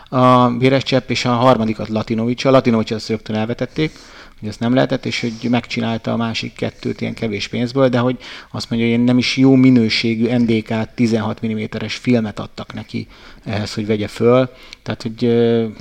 A 0.08 0.48
Béres 0.48 0.82
Csepp 0.82 1.10
és 1.10 1.24
a 1.24 1.32
harmadikat 1.32 1.88
Latinovics. 1.88 2.44
A 2.44 2.50
Latinovics 2.50 2.90
azt 2.90 3.08
rögtön 3.08 3.36
elvetették, 3.36 3.92
hogy 4.40 4.48
ezt 4.48 4.60
nem 4.60 4.74
lehetett, 4.74 5.06
és 5.06 5.20
hogy 5.20 5.50
megcsinálta 5.50 6.12
a 6.12 6.16
másik 6.16 6.52
kettőt 6.52 7.00
ilyen 7.00 7.14
kevés 7.14 7.48
pénzből, 7.48 7.88
de 7.88 7.98
hogy 7.98 8.18
azt 8.50 8.70
mondja, 8.70 8.88
hogy 8.90 9.04
nem 9.04 9.18
is 9.18 9.36
jó 9.36 9.54
minőségű 9.54 10.36
NDK 10.36 10.94
16 10.94 11.46
mm-es 11.46 11.94
filmet 11.94 12.38
adtak 12.38 12.72
neki 12.72 13.06
ehhez, 13.44 13.74
hogy 13.74 13.86
vegye 13.86 14.08
föl. 14.08 14.50
Tehát, 14.82 15.02
hogy 15.02 15.20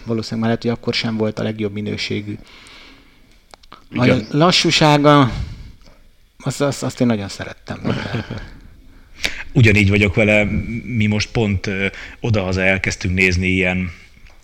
valószínűleg 0.06 0.40
már 0.40 0.42
lehet, 0.42 0.62
hogy 0.62 0.72
akkor 0.72 0.94
sem 0.94 1.18
volt 1.18 1.40
a 1.40 1.44
legjobb 1.44 1.74
minőségű. 1.74 2.38
Igen. 3.92 4.28
A 4.32 4.38
lassúsága, 4.38 5.32
azt, 6.38 6.62
azt, 6.62 6.84
azt 6.84 7.02
én 7.02 7.08
nagyon 7.08 7.28
szerettem. 7.28 7.80
Ugyanígy 9.54 9.90
vagyok 9.90 10.16
vele, 10.16 10.44
mi 10.84 11.06
most 11.06 11.32
pont 11.32 11.70
odahaza 12.20 12.64
elkezdtünk 12.64 13.16
nézni 13.16 13.48
ilyen 13.48 13.92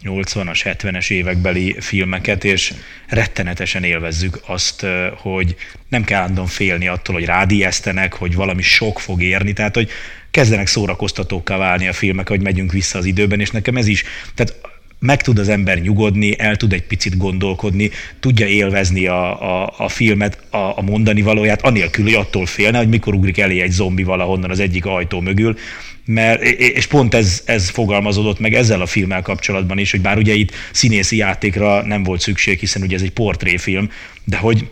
80-as, 0.03 0.59
70-es 0.63 1.11
évekbeli 1.11 1.75
filmeket, 1.79 2.43
és 2.43 2.73
rettenetesen 3.07 3.83
élvezzük 3.83 4.39
azt, 4.45 4.85
hogy 5.15 5.55
nem 5.87 6.03
kell 6.03 6.19
állandóan 6.19 6.47
félni 6.47 6.87
attól, 6.87 7.15
hogy 7.15 7.25
rádiesztenek, 7.25 8.13
hogy 8.13 8.35
valami 8.35 8.61
sok 8.61 8.99
fog 8.99 9.21
érni, 9.21 9.53
tehát 9.53 9.75
hogy 9.75 9.89
kezdenek 10.31 10.67
szórakoztatókká 10.67 11.57
válni 11.57 11.87
a 11.87 11.93
filmek, 11.93 12.29
hogy 12.29 12.41
megyünk 12.41 12.71
vissza 12.71 12.97
az 12.97 13.05
időben, 13.05 13.39
és 13.39 13.51
nekem 13.51 13.77
ez 13.77 13.87
is, 13.87 14.03
tehát 14.35 14.55
meg 14.99 15.21
tud 15.21 15.39
az 15.39 15.49
ember 15.49 15.81
nyugodni, 15.81 16.39
el 16.39 16.55
tud 16.55 16.73
egy 16.73 16.83
picit 16.83 17.17
gondolkodni, 17.17 17.89
tudja 18.19 18.47
élvezni 18.47 19.05
a, 19.05 19.41
a, 19.63 19.73
a 19.77 19.89
filmet, 19.89 20.37
a, 20.49 20.57
a 20.57 20.81
mondani 20.81 21.21
valóját, 21.21 21.61
anélkül, 21.61 22.03
hogy 22.03 22.13
attól 22.13 22.45
félne, 22.45 22.77
hogy 22.77 22.89
mikor 22.89 23.13
ugrik 23.13 23.37
elé 23.37 23.61
egy 23.61 23.71
zombi 23.71 24.03
valahonnan 24.03 24.49
az 24.49 24.59
egyik 24.59 24.85
ajtó 24.85 25.19
mögül, 25.19 25.57
mert, 26.05 26.41
és 26.57 26.87
pont 26.87 27.13
ez, 27.13 27.41
ez 27.45 27.69
fogalmazódott 27.69 28.39
meg 28.39 28.53
ezzel 28.53 28.81
a 28.81 28.85
filmmel 28.85 29.21
kapcsolatban 29.21 29.77
is, 29.77 29.91
hogy 29.91 30.01
bár 30.01 30.17
ugye 30.17 30.33
itt 30.33 30.51
színészi 30.71 31.17
játékra 31.17 31.85
nem 31.85 32.03
volt 32.03 32.21
szükség, 32.21 32.59
hiszen 32.59 32.81
ugye 32.81 32.95
ez 32.95 33.01
egy 33.01 33.11
portréfilm, 33.11 33.89
de 34.23 34.37
hogy, 34.37 34.67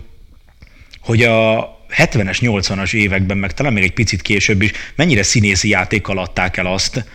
hogy 1.01 1.23
a, 1.23 1.75
70-es, 1.95 2.37
80-as 2.41 2.93
években, 2.93 3.37
meg 3.37 3.53
talán 3.53 3.73
még 3.73 3.83
egy 3.83 3.93
picit 3.93 4.21
később 4.21 4.61
is, 4.61 4.71
mennyire 4.95 5.23
színészi 5.23 5.69
játékkal 5.69 6.17
adták 6.17 6.57
el 6.57 6.65
azt, 6.65 7.05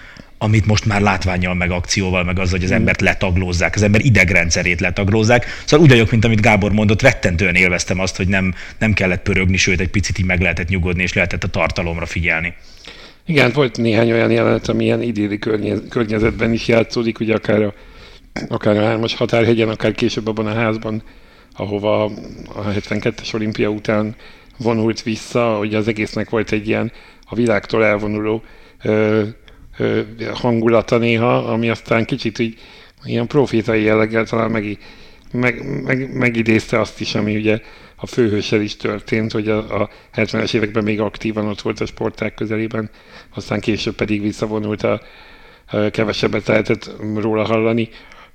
amit 0.43 0.67
most 0.67 0.85
már 0.85 1.01
látványjal, 1.01 1.55
meg 1.55 1.71
akcióval, 1.71 2.25
meg 2.25 2.39
az, 2.39 2.51
hogy 2.51 2.65
az 2.65 2.71
embert 2.71 3.01
letaglózzák, 3.01 3.75
az 3.75 3.83
ember 3.83 4.05
idegrendszerét 4.05 4.81
letaglózzák. 4.81 5.47
Szóval 5.65 5.85
úgy 5.85 5.91
vagyok, 5.91 6.11
mint 6.11 6.25
amit 6.25 6.41
Gábor 6.41 6.73
mondott, 6.73 7.03
rettentően 7.03 7.55
élveztem 7.55 8.01
azt, 8.01 8.17
hogy 8.17 8.29
nem, 8.29 8.55
nem 8.79 8.93
kellett 8.93 9.23
pörögni, 9.23 9.57
sőt, 9.57 9.81
egy 9.81 9.89
picit 9.89 10.19
így 10.19 10.25
meg 10.25 10.41
lehetett 10.41 10.69
nyugodni, 10.69 11.03
és 11.03 11.13
lehetett 11.13 11.45
a 11.45 11.49
tartalomra 11.49 12.07
figyelni. 12.07 12.55
Igen, 13.27 13.51
volt 13.53 13.79
néhány 13.79 14.13
olyan 14.13 14.31
jelenet, 14.31 14.69
ami 14.69 14.85
ilyen 14.85 15.03
idéli 15.03 15.39
környezetben 15.89 16.53
is 16.53 16.69
játszódik, 16.69 17.21
ugye 17.21 17.35
akár 17.35 17.63
a, 17.63 17.75
akár 18.49 18.77
a 18.77 18.85
hármas 18.85 19.15
határhegyen, 19.15 19.69
akár 19.69 19.93
később 19.93 20.27
abban 20.27 20.47
a 20.47 20.55
házban, 20.55 21.03
ahova 21.57 22.05
a 22.55 22.73
72-es 22.73 23.35
olimpia 23.35 23.69
után 23.69 24.17
vonult 24.59 25.03
vissza, 25.03 25.57
hogy 25.57 25.75
az 25.75 25.89
egésznek 25.89 26.31
volt 26.31 26.53
egy 26.53 26.69
ilyen 26.69 26.93
a 27.27 27.35
világtól 27.35 27.85
elvonuló 27.85 28.43
hangulata 30.35 30.99
néha, 30.99 31.37
ami 31.37 31.71
aztán 31.71 32.05
kicsit 32.05 32.39
így 32.39 32.59
ilyen 33.05 33.27
profétai 33.27 33.83
jelleggel 33.83 34.25
talán 34.25 34.51
meg, 34.51 34.79
meg, 35.33 35.83
meg, 35.83 36.15
megidézte 36.15 36.81
azt 36.81 37.01
is, 37.01 37.15
ami 37.15 37.37
ugye 37.37 37.61
a 37.97 38.07
főhőssel 38.07 38.61
is 38.61 38.77
történt, 38.77 39.33
hogy 39.33 39.49
a, 39.49 39.83
a 39.83 39.91
70-es 40.15 40.55
években 40.55 40.85
még 40.85 41.01
aktívan 41.01 41.47
ott 41.47 41.61
volt 41.61 41.81
a 41.81 41.87
sporták 41.87 42.35
közelében, 42.35 42.91
aztán 43.35 43.61
később 43.61 43.95
pedig 43.95 44.23
visszavonult 44.23 44.83
a, 44.83 45.03
a 45.67 45.91
kevesebbet 45.91 46.47
lehetett 46.47 46.91
róla 47.17 47.45
hallani, 47.45 47.89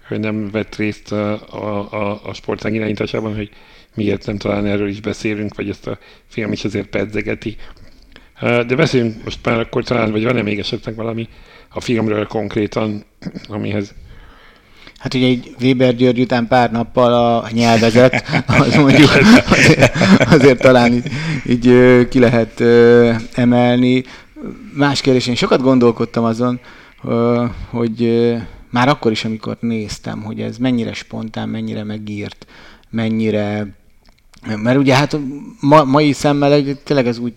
hogy 0.08 0.20
nem 0.20 0.52
vett 0.52 0.76
részt 0.76 1.12
a, 1.12 1.32
a, 1.50 1.92
a, 1.92 2.22
a 2.24 2.34
sportág 2.34 2.74
irányításában, 2.74 3.36
hogy 3.36 3.50
miért 3.96 4.26
nem 4.26 4.38
talán 4.38 4.66
erről 4.66 4.88
is 4.88 5.02
beszélünk, 5.02 5.56
vagy 5.56 5.70
ezt 5.70 5.88
a 5.88 5.98
film 6.28 6.52
is 6.52 6.64
azért 6.64 6.88
pedzegeti. 6.88 7.56
De 8.42 8.76
beszéljünk 8.76 9.24
most 9.24 9.40
már 9.44 9.60
akkor 9.60 9.84
talán, 9.84 10.12
vagy 10.12 10.24
van-e 10.24 10.42
még 10.42 10.60
esetleg 10.60 10.96
valami 10.96 11.28
a 11.70 11.82
filmről 11.82 12.28
konkrétan, 12.28 13.04
amihez 13.48 13.94
Hát 14.98 15.14
ugye 15.14 15.28
egy 15.28 15.56
Weber 15.62 15.96
György 15.96 16.20
után 16.20 16.48
pár 16.48 16.72
nappal 16.72 17.14
a 17.14 17.48
nyelvezet, 17.52 18.24
az 18.48 18.76
mondjuk 18.76 19.10
azért, 19.50 19.98
azért 20.32 20.62
talán 20.62 20.94
így, 20.94 21.12
így 21.46 22.08
ki 22.08 22.20
lehet 22.20 22.62
emelni. 23.34 24.04
Más 24.74 25.02
kérdés, 25.02 25.28
én 25.28 25.36
sokat 25.36 25.62
gondolkodtam 25.62 26.24
azon, 26.24 26.60
hogy 27.70 28.34
már 28.70 28.88
akkor 28.88 29.12
is, 29.12 29.26
amikor 29.26 29.58
néztem, 29.60 30.24
hogy 30.24 30.42
ez 30.42 30.58
mennyire 30.58 30.94
spontán, 30.94 31.50
mennyire 31.50 31.84
megírt, 31.84 32.48
mennyire 32.90 33.76
mert 34.56 34.78
ugye 34.78 34.96
hát 34.96 35.20
ma, 35.60 35.84
mai 35.84 36.12
szemmel 36.12 36.64
tényleg 36.84 37.08
ez 37.08 37.18
úgy 37.18 37.34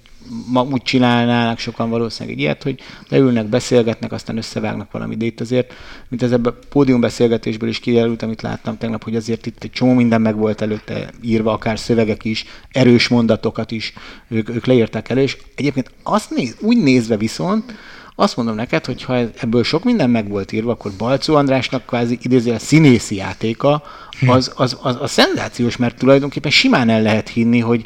ma 0.47 0.63
úgy 0.63 0.83
csinálnának 0.83 1.59
sokan 1.59 1.91
valószínűleg 1.91 2.37
egy 2.37 2.43
ilyet, 2.43 2.63
hogy 2.63 2.81
leülnek, 3.09 3.47
beszélgetnek, 3.47 4.13
aztán 4.13 4.37
összevágnak 4.37 4.91
valamit. 4.91 5.19
De 5.19 5.25
itt 5.25 5.41
azért, 5.41 5.73
mint 6.09 6.23
ez 6.23 6.33
ebben 6.33 6.53
a 6.53 6.67
pódiumbeszélgetésből 6.69 7.69
is 7.69 7.79
kiderült, 7.79 8.23
amit 8.23 8.43
láttam 8.43 8.79
tegnap, 8.79 9.05
hogy 9.05 9.17
azért 9.17 9.47
itt 9.47 9.65
egy 9.65 9.71
csomó 9.71 9.93
minden 9.93 10.21
meg 10.21 10.37
volt 10.37 10.61
előtte 10.61 11.11
írva, 11.23 11.53
akár 11.53 11.79
szövegek 11.79 12.25
is, 12.25 12.45
erős 12.71 13.09
mondatokat 13.09 13.71
is, 13.71 13.93
ők, 14.29 14.49
ők 14.49 14.67
leírták 14.67 15.09
elő, 15.09 15.21
és 15.21 15.37
egyébként 15.55 15.91
azt 16.03 16.31
néz, 16.31 16.57
úgy 16.61 16.83
nézve 16.83 17.17
viszont, 17.17 17.75
azt 18.15 18.37
mondom 18.37 18.55
neked, 18.55 18.85
hogy 18.85 19.03
ha 19.03 19.15
ebből 19.15 19.65
sok 19.65 19.85
minden 19.85 20.11
meg 20.11 20.29
volt 20.29 20.53
írva, 20.53 20.71
akkor 20.71 20.93
Balcó 20.99 21.35
Andrásnak 21.35 21.87
kvázi 21.87 22.19
idézően 22.23 22.59
színészi 22.59 23.15
játéka, 23.15 23.83
az, 24.27 24.53
az, 24.55 24.79
az, 24.83 24.97
az 25.01 25.11
szenzációs, 25.11 25.77
mert 25.77 25.99
tulajdonképpen 25.99 26.51
simán 26.51 26.89
el 26.89 27.03
lehet 27.03 27.29
hinni, 27.29 27.59
hogy, 27.59 27.85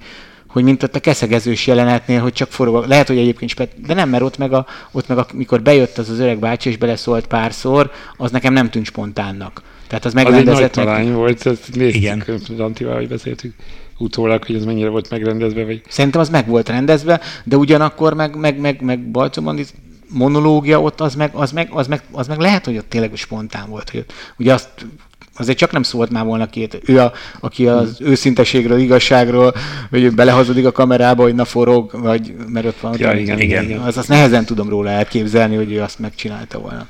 hogy 0.55 0.63
mint 0.65 0.83
ott 0.83 0.95
a 0.95 1.01
keszegezős 1.01 1.67
jelenetnél, 1.67 2.21
hogy 2.21 2.33
csak 2.33 2.51
forog, 2.53 2.85
lehet, 2.85 3.07
hogy 3.07 3.19
egyébként 3.19 3.51
spet, 3.51 3.81
de 3.87 3.95
nem, 3.95 4.09
mert 4.09 4.23
ott 4.23 4.39
meg, 4.39 4.53
a, 4.53 4.67
ott 4.93 5.09
meg 5.09 5.19
a, 5.19 5.27
mikor 5.33 5.63
bejött 5.63 5.99
az 5.99 6.11
az 6.11 6.19
öreg 6.19 6.39
bácsi 6.39 6.69
és 6.69 6.77
beleszólt 6.77 7.27
párszor, 7.27 7.91
az 8.17 8.31
nekem 8.31 8.53
nem 8.53 8.71
tűnt 8.71 8.87
spontánnak. 8.87 9.63
Tehát 9.87 10.05
az 10.05 10.15
megrendezett. 10.15 10.77
Az 10.77 10.87
egy 10.87 11.05
nagy 11.05 11.13
volt, 11.13 11.47
ezt 11.47 11.75
néztük, 11.75 12.03
Igen. 12.03 12.25
Antival, 12.59 12.95
hogy 12.95 13.09
beszéltük 13.09 13.55
utólag, 13.99 14.45
hogy 14.45 14.57
ez 14.57 14.65
mennyire 14.65 14.89
volt 14.89 15.11
megrendezve. 15.11 15.65
Vagy... 15.65 15.83
Szerintem 15.89 16.21
az 16.21 16.29
meg 16.29 16.49
volt 16.49 16.69
rendezve, 16.69 17.21
de 17.45 17.57
ugyanakkor 17.57 18.15
meg, 18.15 18.37
meg, 18.37 18.59
meg, 18.59 18.83
meg 18.83 19.11
Balcomandi 19.11 19.65
monológia 20.09 20.83
ott 20.83 21.01
az 21.01 21.15
meg, 21.15 21.31
az, 21.35 21.53
meg, 21.53 21.69
az, 21.73 21.87
meg, 21.87 22.03
az 22.11 22.27
meg 22.27 22.39
lehet, 22.39 22.65
hogy 22.65 22.77
ott 22.77 22.89
tényleg 22.89 23.11
spontán 23.15 23.69
volt. 23.69 23.91
Hogy 23.91 24.01
ott, 24.01 24.13
ugye 24.39 24.53
azt 24.53 24.87
azért 25.37 25.59
csak 25.59 25.73
nem 25.73 25.83
szólt 25.83 26.11
már 26.11 26.25
volna 26.25 26.47
két. 26.47 26.81
Ő, 26.87 27.01
a, 27.01 27.13
aki 27.41 27.67
az 27.67 27.97
hmm. 27.97 28.07
őszinteségről, 28.07 28.79
igazságról, 28.79 29.55
hogy 29.91 30.15
belehazudik 30.15 30.67
a 30.67 30.73
kamerába, 30.73 31.23
hogy 31.23 31.35
na 31.35 31.45
forog, 31.45 32.01
vagy 32.01 32.35
mert 32.49 32.67
ott 32.67 32.81
van. 32.81 32.95
Ja, 32.99 33.11
ott, 33.11 33.19
igen, 33.19 33.41
igen, 33.41 33.65
igen. 33.65 33.81
Az, 33.81 33.97
azt 33.97 34.09
nehezen 34.09 34.45
tudom 34.45 34.69
róla 34.69 34.91
elképzelni, 34.91 35.57
hogy 35.57 35.73
ő 35.73 35.83
azt 35.83 35.99
megcsinálta 35.99 36.59
volna. 36.59 36.87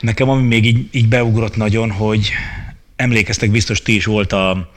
Nekem 0.00 0.28
ami 0.28 0.46
még 0.46 0.64
így, 0.64 0.88
így 0.90 1.08
beugrott 1.08 1.56
nagyon, 1.56 1.90
hogy 1.90 2.30
emlékeztek, 2.96 3.50
biztos 3.50 3.82
ti 3.82 3.94
is 3.94 4.04
volt 4.04 4.32
a 4.32 4.70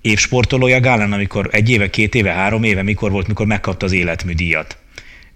évsportolója 0.00 0.80
Gálán, 0.80 1.12
amikor 1.12 1.48
egy 1.50 1.70
éve, 1.70 1.90
két 1.90 2.14
éve, 2.14 2.32
három 2.32 2.62
éve, 2.62 2.82
mikor 2.82 3.10
volt, 3.10 3.26
mikor 3.26 3.46
megkapta 3.46 3.86
az 3.86 3.92
életműdíjat. 3.92 4.76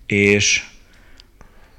És 0.07 0.63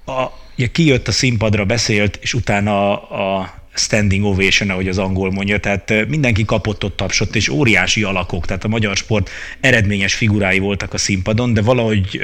a, 0.06 0.26
ugye 0.58 0.68
kijött 0.68 1.08
a 1.08 1.12
színpadra, 1.12 1.66
beszélt, 1.66 2.18
és 2.22 2.34
utána 2.34 3.02
a, 3.02 3.40
a 3.40 3.54
standing 3.78 4.26
ovation, 4.26 4.70
ahogy 4.70 4.88
az 4.88 4.98
angol 4.98 5.32
mondja, 5.32 5.60
tehát 5.60 6.08
mindenki 6.08 6.46
kapott 6.46 6.84
ott 6.84 6.98
tapsot, 6.98 7.36
és 7.36 7.50
óriási 7.50 8.04
alakok, 8.04 8.46
tehát 8.46 8.64
a 8.64 8.68
magyar 8.68 8.96
sport 8.96 9.30
eredményes 9.60 10.14
figurái 10.14 10.60
voltak 10.60 10.94
a 10.94 10.98
színpadon, 10.98 11.54
de 11.54 11.62
valahogy 11.62 12.20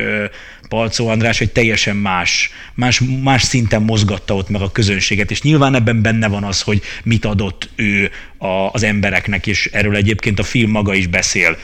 Palcó 0.69 1.07
András 1.07 1.41
egy 1.41 1.51
teljesen 1.51 1.95
más, 1.95 2.50
más, 2.74 3.01
más 3.24 3.43
szinten 3.43 3.81
mozgatta 3.81 4.36
ott 4.36 4.50
meg 4.50 4.62
a 4.62 4.72
közönséget, 4.72 5.31
és 5.31 5.41
nyilván 5.41 5.75
ebben 5.75 6.01
benne 6.01 6.27
van 6.27 6.43
az, 6.43 6.62
hogy 6.62 6.81
mit 7.03 7.25
adott 7.25 7.69
ő 7.75 8.12
a, 8.38 8.69
az 8.72 8.83
embereknek, 8.83 9.48
és 9.48 9.69
erről 9.72 9.95
egyébként 9.95 10.39
a 10.39 10.43
film 10.43 10.72
maga 10.72 10.93
is 10.93 11.07
beszél, 11.07 11.57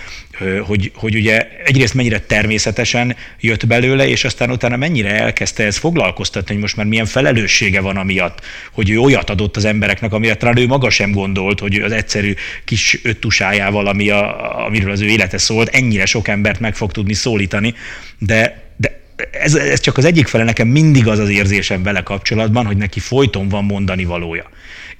hogy, 0.65 0.91
hogy 0.95 1.15
ugye 1.15 1.47
egyrészt 1.65 1.93
mennyire 1.93 2.19
természetesen 2.19 3.15
jött 3.39 3.67
belőle, 3.67 4.07
és 4.07 4.23
aztán 4.23 4.51
utána 4.51 4.75
mennyire 4.75 5.09
elkezdte 5.09 5.63
ez 5.63 5.77
foglalkoztatni, 5.77 6.53
hogy 6.53 6.61
most 6.61 6.75
már 6.75 6.85
milyen 6.85 7.05
felelőssége 7.05 7.81
van 7.81 7.97
amiatt, 7.97 8.45
hogy 8.71 8.89
ő 8.89 8.99
olyat 8.99 9.29
adott 9.29 9.55
az 9.55 9.65
embereknek, 9.65 10.13
amire 10.13 10.35
talán 10.35 10.57
ő 10.57 10.67
maga 10.67 10.89
sem 10.89 11.11
gondolt, 11.11 11.59
hogy 11.59 11.75
az 11.75 11.91
egyszerű 11.91 12.33
kis 12.65 12.99
öttusájával, 13.03 13.87
ami 13.87 14.09
a, 14.09 14.65
amiről 14.65 14.91
az 14.91 15.01
ő 15.01 15.07
élete 15.07 15.37
szólt, 15.37 15.69
ennyire 15.75 16.05
sok 16.05 16.27
embert 16.27 16.59
meg 16.59 16.75
fog 16.75 16.91
tudni 16.91 17.13
szólítani, 17.13 17.73
de 18.17 18.67
ez, 19.31 19.55
ez 19.55 19.79
csak 19.79 19.97
az 19.97 20.05
egyik 20.05 20.27
fele, 20.27 20.43
nekem 20.43 20.67
mindig 20.67 21.07
az 21.07 21.19
az 21.19 21.29
érzésem 21.29 21.83
vele 21.83 22.01
kapcsolatban, 22.01 22.65
hogy 22.65 22.77
neki 22.77 22.99
folyton 22.99 23.49
van 23.49 23.63
mondani 23.63 24.05
valója. 24.05 24.49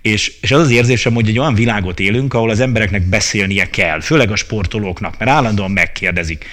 És, 0.02 0.34
és 0.42 0.52
az 0.52 0.62
az 0.62 0.72
érzésem, 0.72 1.14
hogy 1.14 1.28
egy 1.28 1.40
olyan 1.40 1.54
világot 1.54 2.00
élünk, 2.00 2.34
ahol 2.34 2.50
az 2.50 2.60
embereknek 2.60 3.02
beszélnie 3.02 3.70
kell, 3.70 4.02
főleg 4.02 4.32
a 4.32 4.36
sportolóknak, 4.36 5.18
mert 5.18 5.32
állandóan 5.32 5.72
megkérdezik 5.72 6.46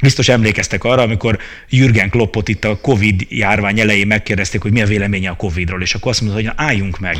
Biztos 0.00 0.28
emlékeztek 0.28 0.84
arra, 0.84 1.02
amikor 1.02 1.38
Jürgen 1.68 2.10
Kloppot 2.10 2.48
itt 2.48 2.64
a 2.64 2.78
Covid 2.80 3.26
járvány 3.28 3.80
elején 3.80 4.06
megkérdezték, 4.06 4.62
hogy 4.62 4.72
mi 4.72 4.82
a 4.82 4.86
véleménye 4.86 5.30
a 5.30 5.36
Covidról, 5.36 5.82
és 5.82 5.94
akkor 5.94 6.10
azt 6.10 6.20
mondta, 6.20 6.38
hogy 6.38 6.48
na, 6.48 6.64
álljunk 6.64 6.98
meg. 6.98 7.16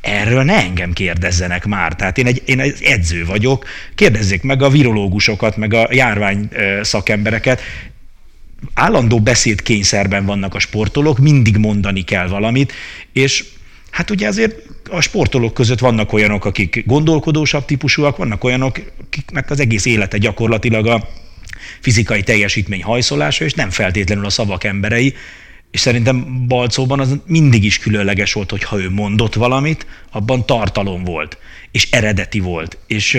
Erről 0.00 0.42
ne 0.42 0.54
engem 0.54 0.92
kérdezzenek 0.92 1.66
már. 1.66 1.96
Tehát 1.96 2.18
én 2.18 2.26
egy, 2.26 2.42
én 2.44 2.60
egy 2.60 2.82
edző 2.82 3.24
vagyok, 3.24 3.64
kérdezzék 3.94 4.42
meg 4.42 4.62
a 4.62 4.68
virológusokat, 4.68 5.56
meg 5.56 5.74
a 5.74 5.88
járvány 5.90 6.48
szakembereket. 6.82 7.60
Állandó 8.74 9.20
beszédkényszerben 9.20 10.24
vannak 10.24 10.54
a 10.54 10.58
sportolók, 10.58 11.18
mindig 11.18 11.56
mondani 11.56 12.02
kell 12.02 12.28
valamit, 12.28 12.72
és 13.12 13.44
hát 13.98 14.10
ugye 14.10 14.26
azért 14.26 14.62
a 14.90 15.00
sportolók 15.00 15.54
között 15.54 15.78
vannak 15.78 16.12
olyanok, 16.12 16.44
akik 16.44 16.82
gondolkodósabb 16.86 17.64
típusúak, 17.64 18.16
vannak 18.16 18.44
olyanok, 18.44 18.80
akiknek 19.06 19.50
az 19.50 19.60
egész 19.60 19.84
élete 19.84 20.18
gyakorlatilag 20.18 20.86
a 20.86 21.08
fizikai 21.80 22.22
teljesítmény 22.22 22.82
hajszolása, 22.82 23.44
és 23.44 23.54
nem 23.54 23.70
feltétlenül 23.70 24.24
a 24.24 24.30
szavak 24.30 24.64
emberei, 24.64 25.14
és 25.70 25.80
szerintem 25.80 26.46
Balcóban 26.46 27.00
az 27.00 27.16
mindig 27.26 27.64
is 27.64 27.78
különleges 27.78 28.32
volt, 28.32 28.50
hogy 28.50 28.62
ha 28.62 28.80
ő 28.80 28.90
mondott 28.90 29.34
valamit, 29.34 29.86
abban 30.10 30.46
tartalom 30.46 31.04
volt, 31.04 31.38
és 31.70 31.90
eredeti 31.90 32.40
volt. 32.40 32.78
És, 32.86 33.18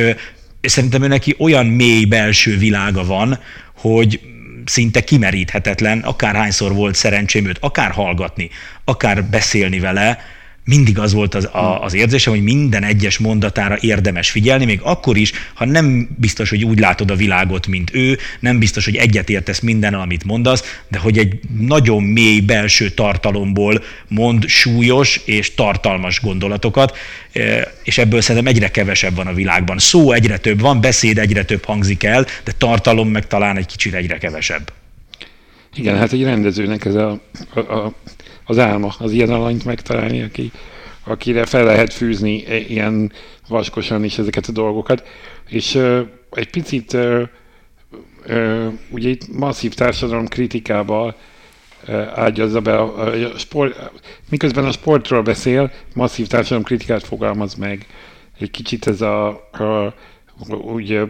és 0.62 0.72
szerintem 0.72 1.04
ő 1.04 1.08
neki 1.08 1.36
olyan 1.38 1.66
mély 1.66 2.06
belső 2.06 2.58
világa 2.58 3.06
van, 3.06 3.40
hogy 3.74 4.20
szinte 4.66 5.04
kimeríthetetlen, 5.04 6.00
akárhányszor 6.00 6.74
volt 6.74 6.96
szerencsém 6.96 7.46
őt 7.46 7.58
akár 7.60 7.92
hallgatni, 7.92 8.50
akár 8.84 9.24
beszélni 9.24 9.80
vele, 9.80 10.38
mindig 10.70 11.00
az 11.00 11.14
volt 11.14 11.36
az, 11.36 11.46
a, 11.46 11.84
az 11.84 11.94
érzésem, 11.94 12.34
hogy 12.34 12.44
minden 12.44 12.84
egyes 12.84 13.18
mondatára 13.18 13.78
érdemes 13.80 14.30
figyelni, 14.30 14.66
még 14.66 14.80
akkor 14.84 15.18
is, 15.18 15.32
ha 15.54 15.66
nem 15.66 16.10
biztos, 16.18 16.50
hogy 16.50 16.66
úgy 16.66 16.80
látod 16.80 17.12
a 17.12 17.16
világot, 17.16 17.68
mint 17.68 17.92
ő, 17.94 18.18
nem 18.40 18.60
biztos, 18.60 18.86
hogy 18.86 18.96
egyetértesz 18.96 19.60
minden, 19.60 19.94
amit 19.94 20.24
mondasz, 20.24 20.82
de 20.88 20.98
hogy 20.98 21.18
egy 21.18 21.40
nagyon 21.60 22.04
mély 22.04 22.40
belső 22.40 22.90
tartalomból 22.90 23.84
mond 24.08 24.48
súlyos 24.48 25.22
és 25.26 25.54
tartalmas 25.54 26.22
gondolatokat, 26.22 26.98
e, 27.32 27.74
és 27.84 27.98
ebből 27.98 28.22
szerintem 28.22 28.54
egyre 28.54 28.72
kevesebb 28.72 29.16
van 29.16 29.28
a 29.28 29.34
világban. 29.34 29.78
Szó 29.78 30.12
egyre 30.12 30.38
több 30.38 30.60
van, 30.60 30.82
beszéd 30.82 31.18
egyre 31.18 31.44
több 31.44 31.66
hangzik 31.66 32.04
el, 32.04 32.26
de 32.44 32.52
tartalom 32.58 33.10
meg 33.10 33.28
talán 33.28 33.58
egy 33.58 33.66
kicsit 33.66 33.94
egyre 33.94 34.18
kevesebb. 34.18 34.72
Igen, 35.76 35.98
hát 35.98 36.14
egy 36.14 36.24
rendezőnek 36.24 36.86
ez 36.86 36.96
a, 36.96 37.22
a, 37.54 37.60
a 37.60 37.94
az 38.50 38.58
álma, 38.58 38.94
az 39.00 39.12
ilyen 39.12 39.30
alanyt 39.30 39.66
megtalálni, 39.66 40.22
aki, 40.22 40.52
akire 41.04 41.46
fel 41.46 41.64
lehet 41.64 41.94
fűzni 41.94 42.44
ilyen 42.68 43.12
vaskosan 43.48 44.04
is 44.04 44.18
ezeket 44.18 44.48
a 44.48 44.52
dolgokat. 44.52 45.08
És 45.50 45.76
uh, 45.76 46.00
egy 46.32 46.50
picit 46.50 46.94
uh, 46.94 47.22
uh, 48.28 48.74
ugye 48.90 49.10
itt 49.10 49.38
masszív 49.38 49.74
társadalom 49.74 50.28
kritikával 50.28 51.16
ágyazza 52.16 52.62
be 52.62 52.78
a, 52.78 53.14
a 53.34 53.38
sport, 53.38 53.92
miközben 54.30 54.66
a 54.66 54.72
sportról 54.72 55.22
beszél, 55.22 55.72
masszív 55.94 56.28
társadalom 56.28 56.64
kritikát 56.64 57.04
fogalmaz 57.04 57.56
meg. 57.56 57.86
Egy 58.40 58.52
kicsit 58.52 58.88
ez 58.88 59.02
a, 59.02 59.28
a 59.28 59.94
úgy 60.48 61.02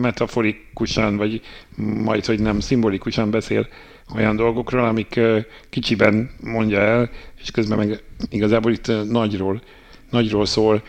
metaforikusan, 0.00 1.16
vagy 1.16 1.40
majd, 1.76 2.24
hogy 2.24 2.40
nem 2.40 2.60
szimbolikusan 2.60 3.30
beszél 3.30 3.68
olyan 4.14 4.36
dolgokról, 4.36 4.84
amik 4.84 5.20
kicsiben 5.68 6.30
mondja 6.40 6.80
el, 6.80 7.10
és 7.42 7.50
közben 7.50 7.78
meg 7.78 8.02
igazából 8.30 8.72
itt 8.72 9.10
nagyról, 9.10 9.62
nagyról 10.10 10.46
szól. 10.46 10.82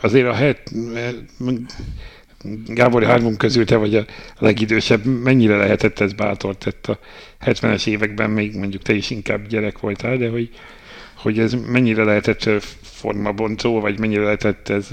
Azért 0.00 0.28
a 0.28 0.34
het, 0.34 0.72
Gábor 2.66 3.04
hármunk 3.04 3.38
közül 3.38 3.64
te 3.64 3.76
vagy 3.76 3.94
a 3.94 4.04
legidősebb, 4.38 5.04
mennyire 5.04 5.56
lehetett 5.56 6.00
ez 6.00 6.12
bátor? 6.12 6.56
Tett 6.56 6.86
a 6.86 6.98
70-es 7.44 7.86
években, 7.86 8.30
még 8.30 8.56
mondjuk 8.56 8.82
te 8.82 8.92
is 8.92 9.10
inkább 9.10 9.46
gyerek 9.46 9.78
voltál, 9.78 10.16
de 10.16 10.28
hogy, 10.28 10.50
hogy 11.14 11.38
ez 11.38 11.54
mennyire 11.66 12.04
lehetett 12.04 12.50
formabontó, 12.82 13.80
vagy 13.80 13.98
mennyire 13.98 14.22
lehetett 14.22 14.68
ez, 14.68 14.88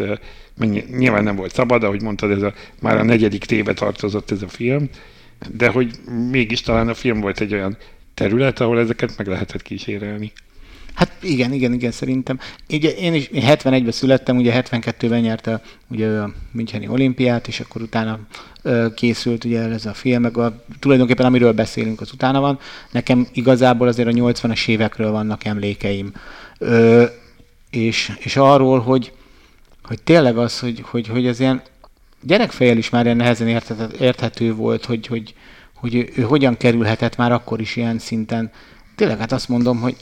mennyi, 0.57 0.83
nyilván 0.97 1.23
nem 1.23 1.35
volt 1.35 1.53
szabad, 1.53 1.83
ahogy 1.83 2.01
mondtad, 2.01 2.31
ez 2.31 2.41
a, 2.41 2.53
már 2.81 2.97
a 2.97 3.03
negyedik 3.03 3.45
téve 3.45 3.73
tartozott 3.73 4.31
ez 4.31 4.41
a 4.41 4.47
film, 4.47 4.89
de 5.49 5.67
hogy 5.67 5.91
mégis 6.31 6.61
talán 6.61 6.87
a 6.87 6.93
film 6.93 7.19
volt 7.19 7.39
egy 7.39 7.53
olyan 7.53 7.77
terület, 8.13 8.59
ahol 8.59 8.79
ezeket 8.79 9.17
meg 9.17 9.27
lehetett 9.27 9.61
kísérelni. 9.61 10.31
Hát 10.93 11.11
igen, 11.21 11.53
igen, 11.53 11.73
igen, 11.73 11.91
szerintem. 11.91 12.39
Ugye 12.69 12.89
én 12.89 13.13
is 13.13 13.27
én 13.27 13.43
71-ben 13.45 13.91
születtem, 13.91 14.37
ugye 14.37 14.61
72-ben 14.63 15.19
nyerte 15.19 15.61
ugye 15.87 16.07
a 16.07 16.31
Müncheni 16.51 16.87
olimpiát, 16.87 17.47
és 17.47 17.59
akkor 17.59 17.81
utána 17.81 18.19
ö, 18.61 18.87
készült 18.95 19.43
ugye 19.43 19.59
ez 19.59 19.85
a 19.85 19.93
film, 19.93 20.21
meg 20.21 20.37
a, 20.37 20.63
tulajdonképpen 20.79 21.25
amiről 21.25 21.53
beszélünk, 21.53 22.01
az 22.01 22.11
utána 22.13 22.39
van. 22.39 22.59
Nekem 22.91 23.27
igazából 23.33 23.87
azért 23.87 24.07
a 24.07 24.11
80-as 24.11 24.67
évekről 24.67 25.11
vannak 25.11 25.45
emlékeim. 25.45 26.11
Ö, 26.57 27.03
és, 27.69 28.11
és 28.19 28.35
arról, 28.35 28.79
hogy, 28.79 29.11
hogy 29.83 30.01
tényleg 30.01 30.37
az, 30.37 30.59
hogy, 30.59 30.81
hogy, 30.85 31.07
hogy 31.07 31.27
ez 31.27 31.39
ilyen 31.39 31.61
gyerekfejjel 32.21 32.77
is 32.77 32.89
már 32.89 33.05
ilyen 33.05 33.17
nehezen 33.17 33.61
érthető 33.99 34.53
volt, 34.53 34.85
hogy, 34.85 35.07
hogy, 35.07 35.33
hogy 35.75 35.95
ő, 35.95 36.09
ő 36.15 36.21
hogyan 36.21 36.57
kerülhetett 36.57 37.15
már 37.15 37.31
akkor 37.31 37.61
is 37.61 37.75
ilyen 37.75 37.99
szinten. 37.99 38.51
Tényleg 38.95 39.17
hát 39.17 39.31
azt 39.31 39.49
mondom, 39.49 39.79
hogy 39.79 39.95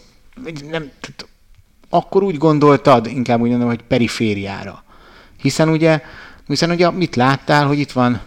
nem, 0.44 0.92
tehát 1.00 1.28
akkor 1.90 2.24
úgy 2.24 2.38
gondoltad, 2.38 3.08
inkább 3.08 3.42
úgy 3.42 3.50
mondom, 3.50 3.68
hogy 3.68 3.82
perifériára. 3.82 4.84
Hiszen 5.42 5.70
ugye, 5.70 6.02
hiszen 6.48 6.72
ugye 6.72 6.92
mit 6.92 7.16
láttál, 7.16 7.68
hogy 7.68 7.80
itt 7.80 7.92
van, 7.92 8.22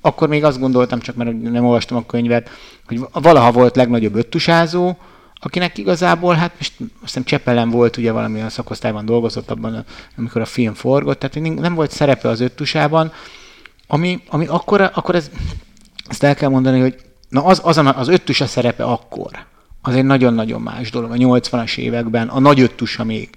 akkor 0.00 0.28
még 0.28 0.44
azt 0.44 0.58
gondoltam, 0.58 1.00
csak 1.00 1.16
mert 1.16 1.40
nem 1.40 1.64
olvastam 1.64 1.96
a 1.96 2.06
könyvet, 2.06 2.50
hogy 2.86 3.00
valaha 3.12 3.52
volt 3.52 3.76
legnagyobb 3.76 4.14
öttusázó, 4.14 4.96
akinek 5.46 5.78
igazából, 5.78 6.34
hát 6.34 6.52
most 6.56 6.72
azt 6.78 6.88
hiszem 7.00 7.24
Csepelen 7.24 7.70
volt, 7.70 7.96
ugye 7.96 8.12
valamilyen 8.12 8.48
szakosztályban 8.48 9.04
dolgozott 9.04 9.50
abban, 9.50 9.84
amikor 10.16 10.40
a 10.40 10.44
film 10.44 10.74
forgott, 10.74 11.18
tehát 11.18 11.58
nem 11.58 11.74
volt 11.74 11.90
szerepe 11.90 12.28
az 12.28 12.40
öttusában, 12.40 13.12
ami, 13.86 14.22
ami 14.28 14.46
akkor, 14.46 14.80
akkor 14.80 15.14
ez, 15.14 15.30
ezt 16.08 16.22
el 16.22 16.34
kell 16.34 16.48
mondani, 16.48 16.80
hogy 16.80 16.96
na 17.28 17.44
az, 17.44 17.60
az, 17.64 17.76
az 17.76 18.08
öttusa 18.08 18.46
szerepe 18.46 18.84
akkor, 18.84 19.30
az 19.82 19.94
egy 19.94 20.04
nagyon-nagyon 20.04 20.60
más 20.60 20.90
dolog. 20.90 21.10
A 21.10 21.14
80-as 21.14 21.76
években, 21.76 22.28
a 22.28 22.40
nagy 22.40 22.60
öttusa 22.60 23.04
még, 23.04 23.30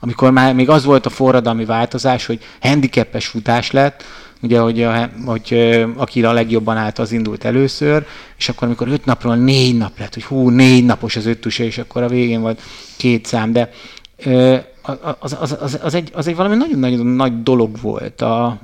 amikor 0.00 0.30
már 0.30 0.54
még 0.54 0.68
az 0.68 0.84
volt 0.84 1.06
a 1.06 1.10
forradalmi 1.10 1.64
változás, 1.64 2.26
hogy 2.26 2.40
handicapes 2.60 3.26
futás 3.26 3.70
lett, 3.70 4.04
ugye, 4.42 4.58
hogy, 4.60 4.82
a, 4.82 5.10
hogy 5.24 5.74
aki 5.96 6.24
a 6.24 6.32
legjobban 6.32 6.76
állt, 6.76 6.98
az 6.98 7.12
indult 7.12 7.44
először, 7.44 8.06
és 8.38 8.48
akkor 8.48 8.66
amikor 8.66 8.88
öt 8.88 9.04
napról 9.04 9.36
négy 9.36 9.76
nap 9.76 9.98
lett, 9.98 10.14
hogy 10.14 10.24
hú, 10.24 10.48
négy 10.48 10.84
napos 10.84 11.16
az 11.16 11.26
öttusa, 11.26 11.64
és 11.64 11.78
akkor 11.78 12.02
a 12.02 12.08
végén 12.08 12.40
volt 12.40 12.62
két 12.96 13.26
szám, 13.26 13.52
de 13.52 13.70
az, 15.18 15.36
az, 15.40 15.56
az, 15.60 15.78
az, 15.82 15.94
egy, 15.94 16.10
az 16.14 16.26
egy 16.26 16.36
valami 16.36 16.56
nagyon-nagyon 16.56 17.06
nagy 17.06 17.42
dolog 17.42 17.80
volt. 17.80 18.20
A, 18.20 18.58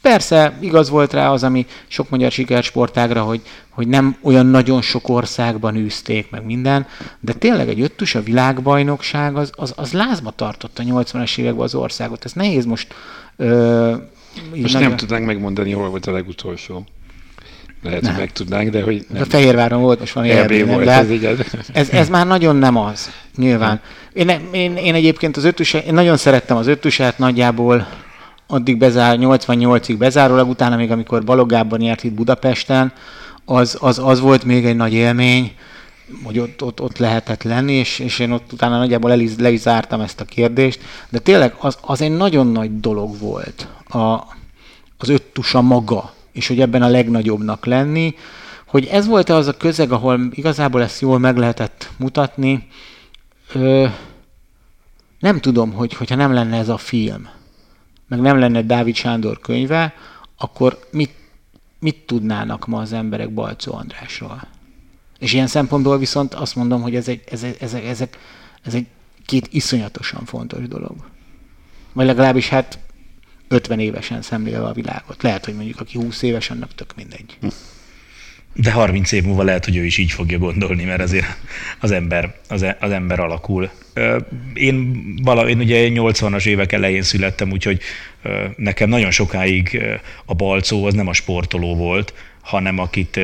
persze 0.00 0.52
igaz 0.60 0.90
volt 0.90 1.12
rá 1.12 1.30
az, 1.30 1.42
ami 1.42 1.66
sok 1.86 2.10
magyar 2.10 2.30
sikersportágra, 2.32 3.22
hogy, 3.22 3.40
hogy 3.68 3.88
nem 3.88 4.16
olyan 4.22 4.46
nagyon 4.46 4.82
sok 4.82 5.08
országban 5.08 5.76
űzték 5.76 6.30
meg 6.30 6.44
minden, 6.44 6.86
de 7.20 7.32
tényleg 7.32 7.68
egy 7.68 7.80
öttus 7.80 8.14
a 8.14 8.22
világbajnokság 8.22 9.36
az, 9.36 9.52
az, 9.56 9.72
az 9.76 9.92
lázba 9.92 10.30
tartotta 10.30 10.82
a 10.82 10.86
80-as 10.86 11.38
években 11.38 11.64
az 11.64 11.74
országot. 11.74 12.24
Ez 12.24 12.32
nehéz 12.32 12.64
most 12.64 12.94
ö, 13.36 13.94
most 14.54 14.72
nagyon... 14.72 14.88
nem 14.88 14.96
tudnánk 14.96 15.26
megmondani, 15.26 15.72
hol 15.72 15.88
volt 15.88 16.06
a 16.06 16.12
legutolsó. 16.12 16.84
Lehet, 17.82 18.00
nem. 18.00 18.10
hogy 18.10 18.20
meg 18.20 18.32
tudnánk, 18.32 18.70
de 18.70 18.82
hogy 18.82 19.06
nem. 19.12 19.22
A 19.22 19.24
Fehérváron 19.24 19.80
volt, 19.80 19.98
most 19.98 20.12
van 20.12 20.24
EB 20.24 20.66
volt, 20.66 20.84
de 20.84 20.90
ez, 20.90 21.10
így 21.10 21.24
ez, 21.72 21.90
ez 21.90 22.08
már 22.08 22.26
nagyon 22.26 22.56
nem 22.56 22.76
az, 22.76 23.10
nyilván. 23.36 23.80
Én, 24.12 24.28
én, 24.52 24.76
én 24.76 24.94
egyébként 24.94 25.36
az 25.36 25.44
öttusát, 25.44 25.84
én 25.84 25.94
nagyon 25.94 26.16
szerettem 26.16 26.56
az 26.56 26.66
öttusát, 26.66 27.18
nagyjából 27.18 27.88
addig 28.50 28.76
bezár, 28.76 29.16
88-ig 29.20 29.94
bezárólag, 29.98 30.48
utána 30.48 30.76
még 30.76 30.90
amikor 30.90 31.24
Balogában 31.24 31.80
járt 31.80 32.04
itt 32.04 32.12
Budapesten, 32.12 32.92
az, 33.44 33.76
az, 33.80 33.98
az 33.98 34.20
volt 34.20 34.44
még 34.44 34.64
egy 34.64 34.76
nagy 34.76 34.92
élmény, 34.92 35.52
hogy 36.24 36.38
ott, 36.38 36.62
ott, 36.62 36.80
ott 36.80 36.98
lehetett 36.98 37.42
lenni, 37.42 37.72
és, 37.72 37.98
és 37.98 38.18
én 38.18 38.30
ott 38.30 38.52
utána 38.52 38.78
nagyjából 38.78 39.10
el 39.10 39.20
is, 39.20 39.32
le 39.38 39.50
is 39.50 39.60
zártam 39.60 40.00
ezt 40.00 40.20
a 40.20 40.24
kérdést, 40.24 40.80
de 41.08 41.18
tényleg 41.18 41.54
az, 41.58 41.78
az 41.80 42.00
egy 42.00 42.16
nagyon 42.16 42.46
nagy 42.46 42.80
dolog 42.80 43.18
volt 43.18 43.68
a, 43.88 43.98
az 44.98 45.08
öttusa 45.08 45.60
maga, 45.60 46.12
és 46.32 46.48
hogy 46.48 46.60
ebben 46.60 46.82
a 46.82 46.88
legnagyobbnak 46.88 47.66
lenni, 47.66 48.14
hogy 48.66 48.86
ez 48.86 49.06
volt 49.06 49.28
az 49.28 49.46
a 49.46 49.56
közeg, 49.56 49.92
ahol 49.92 50.20
igazából 50.30 50.82
ezt 50.82 51.00
jól 51.00 51.18
meg 51.18 51.36
lehetett 51.36 51.90
mutatni. 51.96 52.68
Ö, 53.52 53.86
nem 55.18 55.40
tudom, 55.40 55.72
hogy 55.72 55.94
hogyha 55.94 56.14
nem 56.14 56.32
lenne 56.32 56.56
ez 56.56 56.68
a 56.68 56.76
film, 56.76 57.28
meg 58.10 58.20
nem 58.20 58.38
lenne 58.38 58.62
Dávid 58.62 58.94
Sándor 58.94 59.40
könyve, 59.40 59.94
akkor 60.36 60.78
mit, 60.90 61.14
mit 61.78 61.96
tudnának 62.06 62.66
ma 62.66 62.80
az 62.80 62.92
emberek 62.92 63.34
Balcó 63.34 63.74
Andrásról? 63.74 64.48
És 65.18 65.32
ilyen 65.32 65.46
szempontból 65.46 65.98
viszont 65.98 66.34
azt 66.34 66.54
mondom, 66.56 66.82
hogy 66.82 66.94
ez 66.94 67.08
egy, 67.08 67.22
ez, 67.30 67.42
ez, 67.42 67.74
ez, 67.74 68.04
ez 68.62 68.74
egy 68.74 68.86
két 69.26 69.48
iszonyatosan 69.50 70.24
fontos 70.24 70.68
dolog. 70.68 70.94
Vagy 71.92 72.06
legalábbis 72.06 72.48
hát 72.48 72.78
50 73.48 73.78
évesen 73.78 74.22
szemlélve 74.22 74.66
a 74.66 74.72
világot. 74.72 75.22
Lehet, 75.22 75.44
hogy 75.44 75.54
mondjuk 75.54 75.80
aki 75.80 75.98
20 75.98 76.22
éves, 76.22 76.50
annak 76.50 76.74
tök 76.74 76.94
mindegy. 76.96 77.36
Hm. 77.40 77.48
De 78.54 78.70
30 78.70 79.12
év 79.12 79.24
múlva 79.24 79.42
lehet, 79.42 79.64
hogy 79.64 79.76
ő 79.76 79.84
is 79.84 79.98
így 79.98 80.10
fogja 80.10 80.38
gondolni, 80.38 80.84
mert 80.84 81.00
azért 81.00 81.26
az 81.80 81.90
ember, 81.90 82.34
az, 82.48 82.66
az 82.80 82.90
ember 82.90 83.20
alakul. 83.20 83.70
Én, 84.54 85.02
vala, 85.22 85.48
én 85.48 85.58
ugye 85.58 85.88
80-as 85.90 86.46
évek 86.46 86.72
elején 86.72 87.02
születtem, 87.02 87.50
úgyhogy 87.50 87.80
nekem 88.56 88.88
nagyon 88.88 89.10
sokáig 89.10 89.82
a 90.24 90.34
balcó 90.34 90.84
az 90.84 90.94
nem 90.94 91.08
a 91.08 91.12
sportoló 91.12 91.76
volt, 91.76 92.14
hanem 92.40 92.78
akit 92.78 93.16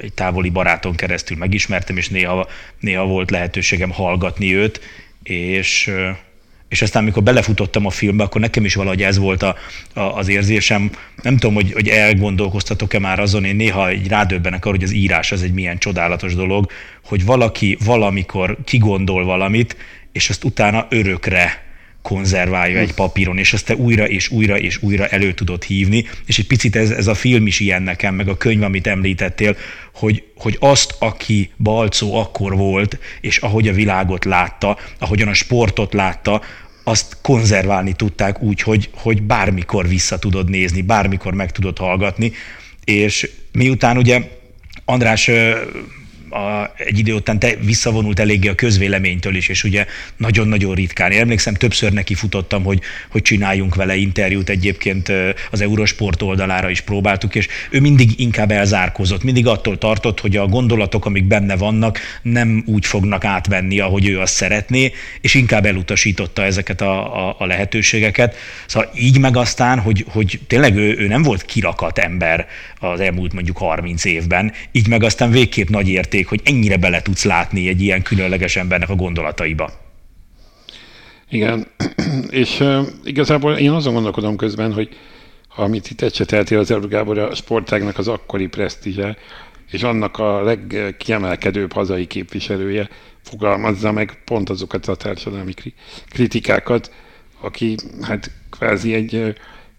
egy 0.00 0.12
távoli 0.14 0.50
baráton 0.50 0.94
keresztül 0.94 1.36
megismertem, 1.36 1.96
és 1.96 2.08
néha, 2.08 2.48
néha 2.80 3.04
volt 3.04 3.30
lehetőségem 3.30 3.90
hallgatni 3.90 4.54
őt, 4.54 4.80
és 5.22 5.90
és 6.68 6.82
aztán, 6.82 7.02
amikor 7.02 7.22
belefutottam 7.22 7.86
a 7.86 7.90
filmbe, 7.90 8.24
akkor 8.24 8.40
nekem 8.40 8.64
is 8.64 8.74
valahogy 8.74 9.02
ez 9.02 9.18
volt 9.18 9.42
a, 9.42 9.56
a, 9.94 10.00
az 10.00 10.28
érzésem. 10.28 10.90
Nem 11.22 11.36
tudom, 11.36 11.54
hogy, 11.54 11.72
hogy 11.72 11.88
elgondolkoztatok-e 11.88 12.98
már 12.98 13.18
azon, 13.18 13.44
én 13.44 13.56
néha 13.56 13.88
egy 13.88 14.08
rádöbbenek 14.08 14.64
arra, 14.64 14.74
hogy 14.74 14.84
az 14.84 14.92
írás 14.92 15.32
az 15.32 15.42
egy 15.42 15.52
milyen 15.52 15.78
csodálatos 15.78 16.34
dolog, 16.34 16.70
hogy 17.04 17.24
valaki 17.24 17.78
valamikor 17.84 18.56
kigondol 18.64 19.24
valamit, 19.24 19.76
és 20.12 20.28
azt 20.28 20.44
utána 20.44 20.86
örökre 20.90 21.63
konzerválja 22.04 22.78
egy 22.78 22.94
papíron, 22.94 23.38
és 23.38 23.52
azt 23.52 23.64
te 23.64 23.74
újra 23.74 24.08
és 24.08 24.28
újra 24.28 24.58
és 24.58 24.82
újra 24.82 25.06
elő 25.06 25.32
tudod 25.32 25.62
hívni, 25.62 26.04
és 26.26 26.38
egy 26.38 26.46
picit 26.46 26.76
ez, 26.76 26.90
ez 26.90 27.06
a 27.06 27.14
film 27.14 27.46
is 27.46 27.60
ilyen 27.60 27.82
nekem, 27.82 28.14
meg 28.14 28.28
a 28.28 28.36
könyv, 28.36 28.62
amit 28.62 28.86
említettél, 28.86 29.56
hogy, 29.94 30.22
hogy 30.36 30.56
azt, 30.60 30.94
aki 30.98 31.50
Balcó 31.56 32.14
akkor 32.14 32.56
volt, 32.56 32.98
és 33.20 33.36
ahogy 33.36 33.68
a 33.68 33.72
világot 33.72 34.24
látta, 34.24 34.78
ahogyan 34.98 35.28
a 35.28 35.34
sportot 35.34 35.94
látta, 35.94 36.42
azt 36.82 37.16
konzerválni 37.22 37.92
tudták 37.92 38.42
úgy, 38.42 38.60
hogy, 38.60 38.90
hogy 38.94 39.22
bármikor 39.22 39.88
vissza 39.88 40.18
tudod 40.18 40.50
nézni, 40.50 40.82
bármikor 40.82 41.34
meg 41.34 41.52
tudod 41.52 41.78
hallgatni, 41.78 42.32
és 42.84 43.30
miután 43.52 43.96
ugye 43.96 44.28
András 44.84 45.30
a, 46.34 46.72
egy 46.76 46.98
idő 46.98 47.12
után 47.12 47.38
te 47.38 47.54
visszavonult 47.56 48.18
eléggé 48.18 48.48
a 48.48 48.54
közvéleménytől 48.54 49.34
is, 49.34 49.48
és 49.48 49.64
ugye 49.64 49.86
nagyon-nagyon 50.16 50.74
ritkán. 50.74 51.10
Én 51.10 51.20
emlékszem, 51.20 51.54
többször 51.54 51.92
neki 51.92 52.14
futottam, 52.14 52.64
hogy, 52.64 52.80
hogy 53.08 53.22
csináljunk 53.22 53.74
vele 53.74 53.96
interjút, 53.96 54.48
egyébként 54.48 55.12
az 55.50 55.60
Eurosport 55.60 56.22
oldalára 56.22 56.70
is 56.70 56.80
próbáltuk, 56.80 57.34
és 57.34 57.48
ő 57.70 57.80
mindig 57.80 58.20
inkább 58.20 58.50
elzárkozott, 58.50 59.22
mindig 59.22 59.46
attól 59.46 59.78
tartott, 59.78 60.20
hogy 60.20 60.36
a 60.36 60.46
gondolatok, 60.46 61.06
amik 61.06 61.24
benne 61.24 61.56
vannak, 61.56 61.98
nem 62.22 62.62
úgy 62.66 62.86
fognak 62.86 63.24
átvenni, 63.24 63.80
ahogy 63.80 64.08
ő 64.08 64.20
azt 64.20 64.34
szeretné, 64.34 64.92
és 65.20 65.34
inkább 65.34 65.66
elutasította 65.66 66.44
ezeket 66.44 66.80
a, 66.80 67.28
a, 67.28 67.36
a 67.38 67.46
lehetőségeket. 67.46 68.36
Szóval 68.66 68.90
így 68.98 69.18
meg 69.18 69.36
aztán, 69.36 69.78
hogy, 69.78 70.04
hogy 70.08 70.40
tényleg 70.46 70.76
ő, 70.76 70.96
ő 70.98 71.06
nem 71.06 71.22
volt 71.22 71.44
kirakat 71.44 71.98
ember 71.98 72.46
az 72.78 73.00
elmúlt 73.00 73.32
mondjuk 73.32 73.56
30 73.56 74.04
évben, 74.04 74.52
így 74.72 74.88
meg 74.88 75.02
aztán 75.02 75.30
végképp 75.30 75.68
nagy 75.68 75.88
érték 75.88 76.23
hogy 76.26 76.40
ennyire 76.44 76.76
bele 76.76 77.02
tudsz 77.02 77.24
látni 77.24 77.68
egy 77.68 77.80
ilyen 77.80 78.02
különleges 78.02 78.56
embernek 78.56 78.88
a 78.88 78.94
gondolataiba. 78.94 79.70
Igen, 81.30 81.66
és 82.30 82.60
uh, 82.60 82.86
igazából 83.04 83.56
én 83.56 83.70
azon 83.70 83.92
gondolkodom 83.92 84.36
közben, 84.36 84.72
hogy 84.72 84.88
amit 85.56 85.90
itt 85.90 86.00
ecseteltél 86.00 86.58
az 86.58 86.70
Elő 86.70 86.88
Gábor, 86.88 87.18
a 87.18 87.34
sportágnak 87.34 87.98
az 87.98 88.08
akkori 88.08 88.46
presztízse, 88.46 89.16
és 89.70 89.82
annak 89.82 90.18
a 90.18 90.42
legkiemelkedőbb 90.42 91.72
hazai 91.72 92.06
képviselője 92.06 92.88
fogalmazza 93.22 93.92
meg 93.92 94.22
pont 94.24 94.50
azokat 94.50 94.86
a 94.86 94.94
társadalmi 94.96 95.52
kritikákat, 96.08 96.92
aki 97.40 97.74
hát 98.02 98.30
kvázi 98.50 98.94
egy 98.94 99.34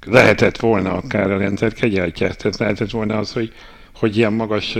lehetett 0.05 0.57
volna 0.57 0.93
akár 0.93 1.31
a 1.31 1.37
rendszer 1.37 1.73
kegyeltje, 1.73 2.33
tehát 2.33 2.57
lehetett 2.57 2.89
volna 2.89 3.17
az, 3.17 3.33
hogy, 3.33 3.53
hogy 3.95 4.17
ilyen 4.17 4.33
magas 4.33 4.77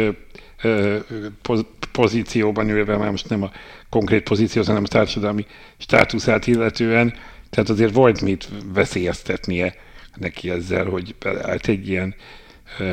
pozícióban 1.92 2.70
ülve, 2.70 2.98
már 2.98 3.10
most 3.10 3.30
nem 3.30 3.44
a 3.44 3.52
konkrét 3.90 4.24
pozíció, 4.24 4.64
hanem 4.64 4.84
a 4.84 4.88
társadalmi 4.88 5.46
státuszát 5.78 6.48
illetően, 6.48 7.14
tehát 7.50 7.70
azért 7.70 7.94
volt 7.94 8.22
mit 8.22 8.50
veszélyeztetnie 8.74 9.76
neki 10.16 10.50
ezzel, 10.50 10.86
hogy 10.86 11.16
beleállt 11.20 11.68
egy 11.68 11.88
ilyen, 11.88 12.16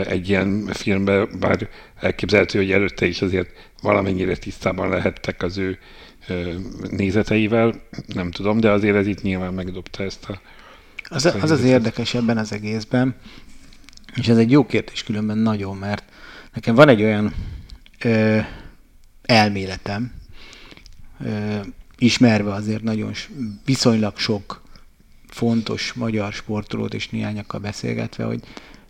egy 0.07 0.29
ilyen 0.29 0.67
filmbe, 0.73 1.27
bár 1.27 1.69
elképzelhető, 2.01 2.59
hogy 2.59 2.73
előtte 2.73 3.07
is 3.07 3.23
azért 3.23 3.71
valamennyire 3.83 4.37
tisztában 4.37 4.89
lehettek 4.89 5.43
az 5.43 5.59
ő 5.59 5.79
nézeteivel, 6.91 7.75
nem 8.07 8.31
tudom, 8.31 8.61
de 8.61 8.71
azért 8.71 8.97
ez 8.97 9.07
itt 9.07 9.23
nyilván 9.23 9.55
megdobta 9.55 10.03
ezt 10.03 10.25
a... 10.29 10.41
Az 11.09 11.25
az, 11.25 11.51
az 11.51 11.65
érdekes 11.65 12.15
ebben 12.15 12.39
az 12.39 12.53
egészben, 12.53 13.15
és 14.15 14.29
ez 14.29 14.37
egy 14.37 14.51
jó 14.51 14.67
kérdés 14.67 15.05
különben 15.05 15.39
nagyon, 15.39 15.77
mert 15.77 16.05
nekem 16.53 16.75
van 16.75 16.89
egy 16.89 17.03
olyan 17.03 17.35
ö, 18.05 18.39
elméletem, 19.23 20.13
ö, 21.25 21.61
ismerve 21.99 22.53
azért 22.53 22.83
nagyon 22.83 23.13
viszonylag 23.65 24.19
sok 24.19 24.63
fontos 25.29 25.93
magyar 25.93 26.33
sportolót 26.33 26.95
és 26.95 27.09
néhányakkal 27.09 27.61
beszélgetve, 27.61 28.25
hogy 28.25 28.41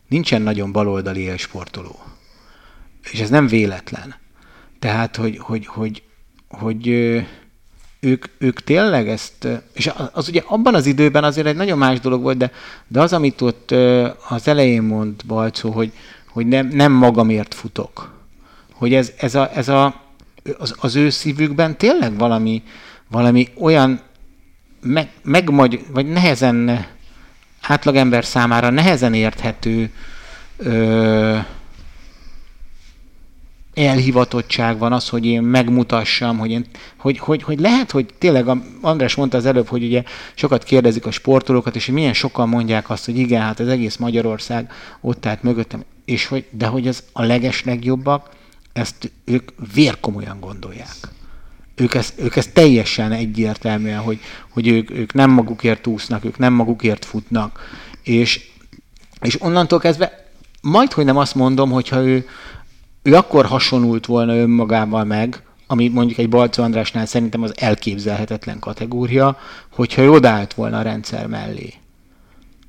nincsen 0.08 0.42
nagyon 0.42 0.72
baloldali 0.72 1.20
élsportoló. 1.20 1.98
És 3.12 3.20
ez 3.20 3.30
nem 3.30 3.46
véletlen. 3.46 4.14
Tehát, 4.78 5.16
hogy, 5.16 5.38
hogy, 5.38 5.66
hogy, 5.66 6.02
hogy 6.48 6.88
ők, 8.00 8.24
ők 8.38 8.60
tényleg 8.60 9.08
ezt, 9.08 9.48
és 9.72 9.90
az 10.12 10.28
ugye 10.28 10.42
abban 10.46 10.74
az 10.74 10.86
időben 10.86 11.24
azért 11.24 11.46
egy 11.46 11.56
nagyon 11.56 11.78
más 11.78 12.00
dolog 12.00 12.22
volt, 12.22 12.36
de, 12.36 12.52
de 12.88 13.00
az, 13.00 13.12
amit 13.12 13.40
ott 13.40 13.70
az 14.28 14.48
elején 14.48 14.82
mond 14.82 15.26
Balcó, 15.26 15.70
hogy, 15.70 15.92
hogy 16.32 16.46
nem, 16.46 16.68
nem 16.68 16.92
magamért 16.92 17.54
futok, 17.54 18.14
hogy 18.72 18.94
ez, 18.94 19.12
ez, 19.16 19.34
a, 19.34 19.50
ez 19.54 19.68
a, 19.68 20.00
az, 20.58 20.74
az 20.80 20.96
ő 20.96 21.10
szívükben 21.10 21.76
tényleg 21.76 22.18
valami, 22.18 22.62
valami 23.08 23.48
olyan 23.58 24.00
meg, 24.80 25.10
megmagy, 25.22 25.84
vagy 25.92 26.06
nehezen 26.06 26.86
átlagember 27.60 28.24
számára 28.24 28.70
nehezen 28.70 29.14
érthető 29.14 29.90
ö, 30.56 31.38
elhivatottság 33.74 34.78
van 34.78 34.92
az, 34.92 35.08
hogy 35.08 35.26
én 35.26 35.42
megmutassam, 35.42 36.38
hogy, 36.38 36.50
én, 36.50 36.66
hogy, 36.96 37.18
hogy, 37.18 37.42
hogy 37.42 37.60
lehet, 37.60 37.90
hogy 37.90 38.06
tényleg, 38.18 38.48
a, 38.48 38.62
András 38.80 39.14
mondta 39.14 39.36
az 39.36 39.46
előbb, 39.46 39.66
hogy 39.66 39.84
ugye 39.84 40.02
sokat 40.34 40.64
kérdezik 40.64 41.06
a 41.06 41.10
sportolókat, 41.10 41.76
és 41.76 41.84
hogy 41.84 41.94
milyen 41.94 42.12
sokan 42.12 42.48
mondják 42.48 42.90
azt, 42.90 43.04
hogy 43.04 43.18
igen, 43.18 43.40
hát 43.40 43.60
az 43.60 43.68
egész 43.68 43.96
Magyarország 43.96 44.72
ott 45.00 45.26
állt 45.26 45.42
mögöttem, 45.42 45.84
és 46.04 46.26
hogy, 46.26 46.46
de 46.50 46.66
hogy 46.66 46.88
az 46.88 47.02
a 47.12 47.22
leges 47.22 47.64
legjobbak, 47.64 48.28
ezt 48.72 49.12
ők 49.24 49.50
vérkomolyan 49.74 50.40
gondolják. 50.40 50.96
Ők 51.74 51.94
ezt, 51.94 52.20
ők 52.20 52.36
ezt 52.36 52.52
teljesen 52.52 53.12
egyértelműen, 53.12 54.00
hogy, 54.00 54.20
hogy 54.48 54.68
ők, 54.68 54.90
ők 54.90 55.12
nem 55.12 55.30
magukért 55.30 55.86
úsznak, 55.86 56.24
ők 56.24 56.38
nem 56.38 56.52
magukért 56.52 57.04
futnak, 57.04 57.60
és, 58.02 58.50
és 59.20 59.42
onnantól 59.42 59.78
kezdve 59.78 60.30
majd, 60.62 60.92
hogy 60.92 61.04
nem 61.04 61.16
azt 61.16 61.34
mondom, 61.34 61.70
hogyha 61.70 62.02
ő, 62.02 62.26
ő 63.02 63.14
akkor 63.14 63.46
hasonult 63.46 64.06
volna 64.06 64.36
önmagával 64.36 65.04
meg, 65.04 65.42
ami 65.66 65.88
mondjuk 65.88 66.18
egy 66.18 66.28
Balcó 66.28 66.62
Andrásnál 66.62 67.06
szerintem 67.06 67.42
az 67.42 67.52
elképzelhetetlen 67.56 68.58
kategória, 68.58 69.38
hogyha 69.72 70.02
ő 70.02 70.10
odaállt 70.10 70.54
volna 70.54 70.78
a 70.78 70.82
rendszer 70.82 71.26
mellé. 71.26 71.72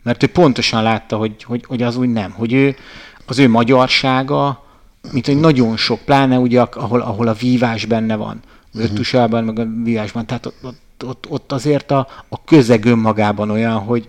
Mert 0.04 0.24
ő 0.24 0.28
pontosan 0.28 0.84
látta, 0.84 1.18
hogy, 1.18 1.44
hogy, 1.44 1.66
hogy 1.66 1.82
az 1.82 1.96
úgy 1.96 2.10
nem, 2.10 2.32
hogy 2.32 2.54
ő, 2.54 2.76
az 3.26 3.40
ő 3.40 3.50
magyarsága, 3.50 4.64
mint 5.12 5.26
hogy 5.26 5.40
nagyon 5.40 5.78
sok, 5.78 6.02
pláne 6.02 6.38
ugye, 6.38 6.62
ahol, 6.62 7.02
ahol 7.02 7.28
a 7.28 7.34
vívás 7.34 7.86
benne 7.86 8.16
van, 8.16 8.40
öttusában, 8.76 9.44
meg 9.44 9.60
a 9.60 9.68
vívásban, 9.84 10.26
tehát 10.26 10.46
ott, 10.46 11.04
ott, 11.04 11.26
ott, 11.30 11.52
azért 11.52 11.92
a, 11.92 12.08
a 12.30 12.44
közeg 12.44 12.86
önmagában 12.86 13.50
olyan, 13.50 13.80
hogy, 13.80 14.08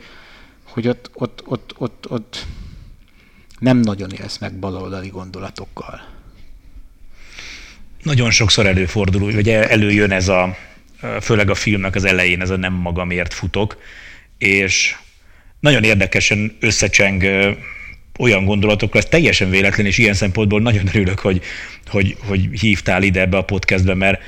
hogy 0.64 0.88
ott, 0.88 1.10
ott, 1.14 1.42
ott, 1.46 1.74
ott, 1.78 2.06
ott 2.08 2.46
nem 3.58 3.78
nagyon 3.78 4.10
élsz 4.10 4.38
meg 4.38 4.54
baloldali 4.54 5.08
gondolatokkal. 5.08 6.00
Nagyon 8.02 8.30
sokszor 8.30 8.66
előfordul, 8.66 9.32
hogy 9.32 9.48
előjön 9.48 10.10
ez 10.10 10.28
a, 10.28 10.56
főleg 11.20 11.50
a 11.50 11.54
filmnek 11.54 11.94
az 11.94 12.04
elején, 12.04 12.40
ez 12.40 12.50
a 12.50 12.56
nem 12.56 12.72
magamért 12.72 13.34
futok, 13.34 13.76
és 14.38 14.96
nagyon 15.60 15.84
érdekesen 15.84 16.56
összecseng 16.60 17.22
olyan 18.18 18.44
gondolatokra, 18.44 18.98
ez 18.98 19.04
teljesen 19.04 19.50
véletlen, 19.50 19.86
és 19.86 19.98
ilyen 19.98 20.14
szempontból 20.14 20.60
nagyon 20.60 20.86
örülök, 20.86 21.18
hogy, 21.18 21.42
hogy, 21.86 22.16
hogy 22.26 22.48
hívtál 22.60 23.02
ide 23.02 23.20
ebbe 23.20 23.36
a 23.36 23.44
podcastbe, 23.44 23.94
mert 23.94 24.20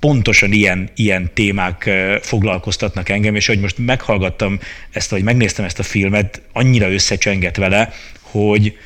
pontosan 0.00 0.52
ilyen, 0.52 0.90
ilyen 0.94 1.30
témák 1.34 1.90
foglalkoztatnak 2.20 3.08
engem, 3.08 3.34
és 3.34 3.46
hogy 3.46 3.60
most 3.60 3.78
meghallgattam 3.78 4.58
ezt, 4.90 5.10
vagy 5.10 5.22
megnéztem 5.22 5.64
ezt 5.64 5.78
a 5.78 5.82
filmet, 5.82 6.42
annyira 6.52 6.92
összecsengett 6.92 7.56
vele, 7.56 7.92
hogy 8.20 8.76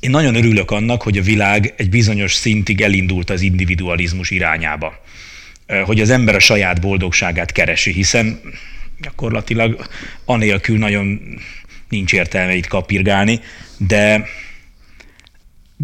én 0.00 0.10
nagyon 0.10 0.34
örülök 0.34 0.70
annak, 0.70 1.02
hogy 1.02 1.18
a 1.18 1.22
világ 1.22 1.74
egy 1.76 1.90
bizonyos 1.90 2.34
szintig 2.34 2.80
elindult 2.80 3.30
az 3.30 3.40
individualizmus 3.40 4.30
irányába. 4.30 5.02
Hogy 5.84 6.00
az 6.00 6.10
ember 6.10 6.34
a 6.34 6.38
saját 6.38 6.80
boldogságát 6.80 7.52
keresi, 7.52 7.92
hiszen 7.92 8.40
gyakorlatilag 9.00 9.86
anélkül 10.24 10.78
nagyon 10.78 11.20
nincs 11.88 12.12
értelme 12.12 12.54
itt 12.54 12.66
kapirgálni, 12.66 13.40
de 13.76 14.26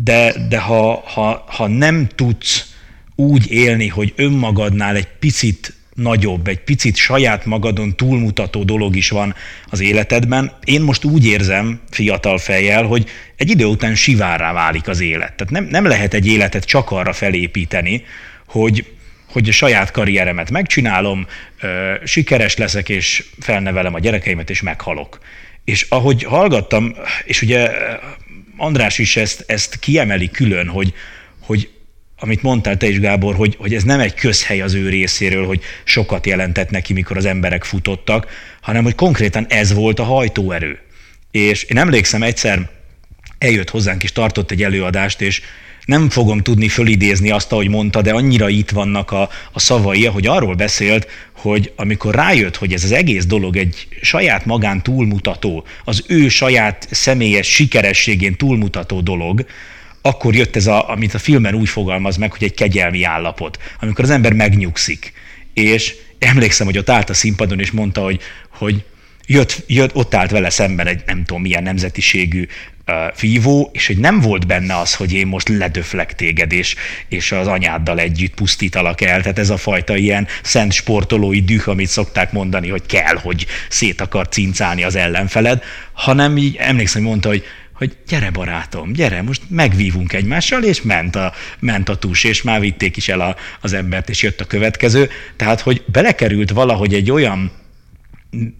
de, 0.03 0.35
de 0.49 0.59
ha, 0.59 1.03
ha, 1.07 1.45
ha 1.47 1.67
nem 1.67 2.09
tudsz 2.15 2.75
úgy 3.15 3.51
élni, 3.51 3.89
hogy 3.89 4.13
önmagadnál 4.17 4.97
egy 4.97 5.09
picit 5.19 5.75
nagyobb, 5.95 6.49
egy 6.49 6.59
picit 6.59 6.97
saját 6.97 7.45
magadon 7.45 7.97
túlmutató 7.97 8.63
dolog 8.63 8.97
is 8.97 9.11
van 9.11 9.35
az 9.71 9.81
életedben. 9.81 10.53
Én 10.65 10.81
most 10.81 11.05
úgy 11.05 11.27
érzem 11.27 11.81
fiatal 11.91 12.39
fejjel, 12.39 12.85
hogy 12.85 13.11
egy 13.37 13.51
idő 13.51 13.65
után 13.65 13.95
sivárrá 13.95 14.53
válik 14.53 14.89
az 14.89 15.01
élet. 15.01 15.33
Tehát 15.35 15.53
nem, 15.53 15.65
nem 15.65 15.85
lehet 15.85 16.15
egy 16.15 16.27
életet 16.27 16.65
csak 16.65 16.91
arra 16.91 17.13
felépíteni, 17.13 18.05
hogy, 18.47 18.87
hogy 19.29 19.49
a 19.49 19.53
saját 19.53 19.91
karrieremet 19.91 20.51
megcsinálom, 20.51 21.27
sikeres 22.05 22.57
leszek, 22.57 22.89
és 22.89 23.25
felnevelem 23.41 23.95
a 23.95 23.99
gyerekeimet, 23.99 24.51
és 24.51 24.63
meghalok. 24.63 25.19
És 25.65 25.87
ahogy 25.89 26.23
hallgattam, 26.23 26.95
és 27.25 27.43
ugye 27.43 27.71
András 28.57 28.99
is 28.99 29.17
ezt, 29.17 29.45
ezt 29.47 29.79
kiemeli 29.79 30.31
külön, 30.31 30.69
hogy, 30.69 30.95
hogy 31.41 31.71
amit 32.19 32.43
mondtál 32.43 32.77
te 32.77 32.89
is, 32.89 33.01
Gábor, 33.01 33.35
hogy, 33.35 33.57
hogy 33.59 33.75
ez 33.75 33.83
nem 33.83 34.01
egy 34.01 34.15
közhely 34.15 34.61
az 34.61 34.75
ő 34.75 34.89
részéről, 34.89 35.47
hogy 35.47 35.63
sokat 35.85 36.27
jelentett 36.27 36.71
neki, 36.71 36.93
mikor 36.93 37.17
az 37.17 37.25
emberek 37.25 37.65
futottak, 37.65 38.27
hanem 38.61 38.83
hogy 38.83 38.95
konkrétan 38.95 39.47
ez 39.49 39.73
volt 39.73 39.99
a 39.99 40.05
hajtóerő. 40.05 40.79
És 41.31 41.63
én 41.63 41.79
emlékszem 41.79 42.23
egyszer, 42.23 42.71
eljött 43.39 43.71
hozzánk 43.71 44.03
és 44.03 44.13
tartott 44.13 44.51
egy 44.51 44.63
előadást, 44.63 45.21
és 45.21 45.43
nem 45.85 46.11
fogom 46.11 46.39
tudni 46.39 46.69
fölidézni 46.69 47.31
azt, 47.31 47.53
ahogy 47.53 47.69
mondta, 47.69 48.03
de 48.03 48.13
annyira 48.13 48.49
itt 48.49 48.71
vannak 48.71 49.11
a, 49.11 49.29
a 49.53 49.59
szavai, 49.61 50.07
hogy 50.07 50.27
arról 50.27 50.55
beszélt, 50.55 51.09
hogy 51.33 51.73
amikor 51.77 52.15
rájött, 52.15 52.57
hogy 52.57 52.73
ez 52.73 52.85
az 52.85 52.93
egész 52.93 53.27
dolog 53.27 53.57
egy 53.57 53.89
saját 54.01 54.45
magán 54.45 54.83
túlmutató, 54.83 55.65
az 55.85 56.05
ő 56.07 56.29
saját 56.29 56.89
személyes 56.91 57.47
sikerességén 57.47 58.37
túlmutató 58.37 59.01
dolog, 59.01 59.47
akkor 60.03 60.35
jött 60.35 60.57
ez, 60.57 60.67
a, 60.67 60.91
amit 60.91 61.15
a 61.15 61.19
filmen 61.19 61.55
úgy 61.55 61.69
fogalmaz 61.69 62.17
meg, 62.17 62.33
hogy 62.33 62.45
egy 62.45 62.55
kegyelmi 62.55 63.03
állapot, 63.03 63.59
amikor 63.81 64.05
az 64.05 64.11
ember 64.11 64.33
megnyugszik. 64.33 65.13
És 65.55 65.95
emlékszem, 66.19 66.67
hogy 66.67 66.79
ott 66.79 66.91
állt 66.91 67.11
a 67.11 67.15
színpadon, 67.15 67.61
és 67.61 67.71
mondta, 67.71 68.01
hogy, 68.01 68.21
hogy 68.49 68.85
jött, 69.27 69.65
jött, 69.67 69.95
ott 69.95 70.15
állt 70.15 70.31
vele 70.31 70.51
szemben 70.51 70.87
egy 70.87 71.03
nem 71.07 71.25
tudom 71.25 71.43
milyen 71.43 71.63
nemzetiségű 71.63 72.47
fívó, 73.15 73.71
és 73.73 73.87
hogy 73.87 73.99
nem 73.99 74.21
volt 74.21 74.47
benne 74.47 74.79
az, 74.79 74.95
hogy 74.95 75.13
én 75.13 75.27
most 75.27 75.49
ledöflek 75.49 76.15
téged, 76.15 76.53
és, 76.53 76.75
és 77.09 77.33
az 77.33 77.47
anyáddal 77.47 77.99
együtt 77.99 78.35
pusztítalak 78.35 79.01
el. 79.01 79.21
Tehát 79.21 79.39
ez 79.39 79.51
a 79.51 79.57
fajta 79.57 79.97
ilyen 79.97 80.27
szent 80.43 80.73
sportolói 80.73 81.41
düh, 81.41 81.69
amit 81.69 81.89
szokták 81.89 82.33
mondani, 82.33 82.69
hogy 82.69 82.87
kell, 82.87 83.17
hogy 83.17 83.47
szét 83.69 84.01
akar 84.01 84.29
cincálni 84.29 84.85
az 84.85 84.95
ellenfeled, 84.95 85.63
hanem 85.93 86.37
így 86.37 86.57
emlékszem, 86.57 87.01
hogy 87.01 87.11
mondta, 87.11 87.29
hogy 87.29 87.45
hogy 87.75 87.97
gyere 88.09 88.31
barátom, 88.31 88.93
gyere, 88.93 89.23
most 89.23 89.43
megvívunk 89.49 90.13
egymással, 90.13 90.63
és 90.63 90.83
ment 90.83 91.17
a, 91.17 91.33
ment 91.59 91.89
a 91.89 91.97
tus, 91.97 92.25
és 92.25 92.43
már 92.43 92.61
vitték 92.61 92.97
is 92.97 93.09
el 93.09 93.21
a, 93.21 93.37
az 93.61 93.73
embert, 93.73 94.09
és 94.09 94.23
jött 94.23 94.41
a 94.41 94.45
következő. 94.45 95.11
Tehát, 95.37 95.61
hogy 95.61 95.83
belekerült 95.87 96.51
valahogy 96.51 96.95
egy 96.95 97.11
olyan 97.11 97.53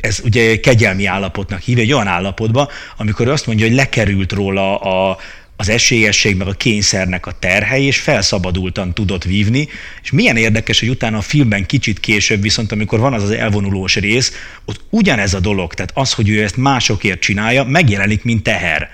ez 0.01 0.21
ugye 0.25 0.61
kegyelmi 0.61 1.07
állapotnak 1.07 1.61
hív, 1.61 1.79
egy 1.79 1.93
olyan 1.93 2.07
állapotba, 2.07 2.71
amikor 2.97 3.27
ő 3.27 3.31
azt 3.31 3.47
mondja, 3.47 3.67
hogy 3.67 3.75
lekerült 3.75 4.33
róla 4.33 4.79
a, 4.79 5.19
az 5.57 5.69
esélyesség, 5.69 6.37
meg 6.37 6.47
a 6.47 6.53
kényszernek 6.53 7.27
a 7.27 7.33
terhely, 7.39 7.83
és 7.83 7.99
felszabadultan 7.99 8.95
tudott 8.95 9.25
vívni, 9.25 9.69
és 10.03 10.11
milyen 10.11 10.37
érdekes, 10.37 10.81
hogy 10.81 10.89
utána 10.89 11.17
a 11.17 11.21
filmben 11.21 11.67
kicsit 11.67 12.01
később, 12.01 12.43
viszont 12.43 12.73
amikor 12.73 12.99
van 12.99 13.13
az 13.13 13.23
az 13.23 13.31
elvonulós 13.31 13.97
rész, 13.97 14.33
ott 14.65 14.81
ugyanez 14.91 15.35
a 15.35 15.41
dolog, 15.41 15.75
tehát 15.75 15.93
az, 15.95 16.13
hogy 16.13 16.29
ő 16.29 16.43
ezt 16.43 16.57
másokért 16.57 17.21
csinálja, 17.21 17.65
megjelenik, 17.65 18.25
mint 18.25 18.43
teher 18.43 18.91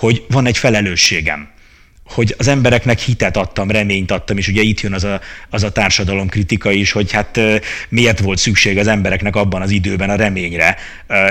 hogy 0.00 0.24
van 0.28 0.46
egy 0.46 0.58
felelősségem, 0.58 1.48
hogy 2.10 2.34
az 2.38 2.48
embereknek 2.48 2.98
hitet 2.98 3.36
adtam, 3.36 3.70
reményt 3.70 4.10
adtam, 4.10 4.36
és 4.36 4.48
ugye 4.48 4.62
itt 4.62 4.80
jön 4.80 4.92
az 4.92 5.04
a, 5.04 5.20
az 5.50 5.62
a 5.62 5.72
társadalom 5.72 6.28
kritika 6.28 6.70
is, 6.70 6.92
hogy 6.92 7.12
hát 7.12 7.40
miért 7.88 8.20
volt 8.20 8.38
szükség 8.38 8.78
az 8.78 8.86
embereknek 8.86 9.36
abban 9.36 9.62
az 9.62 9.70
időben 9.70 10.10
a 10.10 10.16
reményre, 10.16 10.76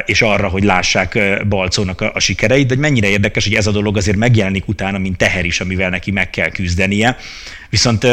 és 0.06 0.22
arra, 0.22 0.48
hogy 0.48 0.64
lássák 0.64 1.20
Balcónak 1.48 2.02
a, 2.02 2.12
a 2.14 2.20
sikereit, 2.20 2.68
de 2.68 2.76
mennyire 2.76 3.08
érdekes, 3.08 3.44
hogy 3.44 3.56
ez 3.56 3.68
a 3.68 3.72
dolog 3.72 3.98
azért 3.98 4.18
megjelenik 4.18 4.68
utána, 4.68 4.98
mint 4.98 5.18
teher 5.18 5.46
is, 5.46 5.60
amivel 5.60 5.90
neki 5.90 6.12
meg 6.12 6.30
kell 6.30 6.50
küzdenie. 6.50 7.18
Viszont 7.70 8.08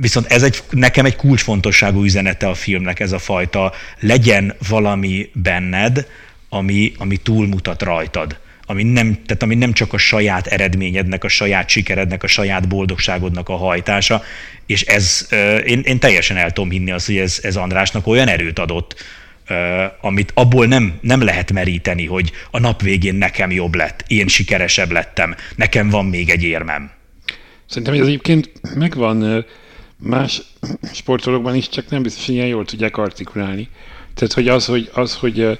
Viszont 0.00 0.26
ez 0.26 0.42
egy, 0.42 0.62
nekem 0.70 1.04
egy 1.04 1.16
kulcsfontosságú 1.16 2.04
üzenete 2.04 2.48
a 2.48 2.54
filmnek, 2.54 3.00
ez 3.00 3.12
a 3.12 3.18
fajta 3.18 3.72
legyen 4.00 4.54
valami 4.68 5.30
benned, 5.32 6.06
ami, 6.48 6.92
ami 6.98 7.16
túlmutat 7.16 7.82
rajtad 7.82 8.38
ami 8.70 8.82
nem, 8.82 9.14
tehát 9.26 9.42
ami 9.42 9.54
nem 9.54 9.72
csak 9.72 9.92
a 9.92 9.98
saját 9.98 10.46
eredményednek, 10.46 11.24
a 11.24 11.28
saját 11.28 11.68
sikerednek, 11.68 12.22
a 12.22 12.26
saját 12.26 12.68
boldogságodnak 12.68 13.48
a 13.48 13.56
hajtása, 13.56 14.22
és 14.66 14.82
ez, 14.82 15.28
én, 15.64 15.80
én 15.80 15.98
teljesen 15.98 16.36
el 16.36 16.52
tudom 16.52 16.70
hinni 16.70 16.90
azt, 16.90 17.06
hogy 17.06 17.16
ez, 17.16 17.38
ez 17.42 17.56
Andrásnak 17.56 18.06
olyan 18.06 18.28
erőt 18.28 18.58
adott, 18.58 18.94
amit 20.00 20.30
abból 20.34 20.66
nem, 20.66 20.98
nem 21.00 21.22
lehet 21.22 21.52
meríteni, 21.52 22.06
hogy 22.06 22.32
a 22.50 22.58
nap 22.58 22.82
végén 22.82 23.14
nekem 23.14 23.50
jobb 23.50 23.74
lett, 23.74 24.04
én 24.06 24.26
sikeresebb 24.26 24.90
lettem, 24.90 25.34
nekem 25.56 25.90
van 25.90 26.06
még 26.06 26.30
egy 26.30 26.42
érmem. 26.42 26.90
Szerintem 27.66 27.94
ez 27.94 28.06
egyébként 28.06 28.50
megvan 28.74 29.46
más 29.96 30.42
sportolókban 30.92 31.54
is, 31.54 31.68
csak 31.68 31.90
nem 31.90 32.02
biztos, 32.02 32.26
hogy 32.26 32.34
ilyen 32.34 32.46
jól 32.46 32.64
tudják 32.64 32.96
artikulálni. 32.96 33.68
Tehát, 34.14 34.32
hogy 34.32 34.48
az, 34.48 34.66
hogy, 34.66 34.90
az, 34.92 35.14
hogy, 35.14 35.58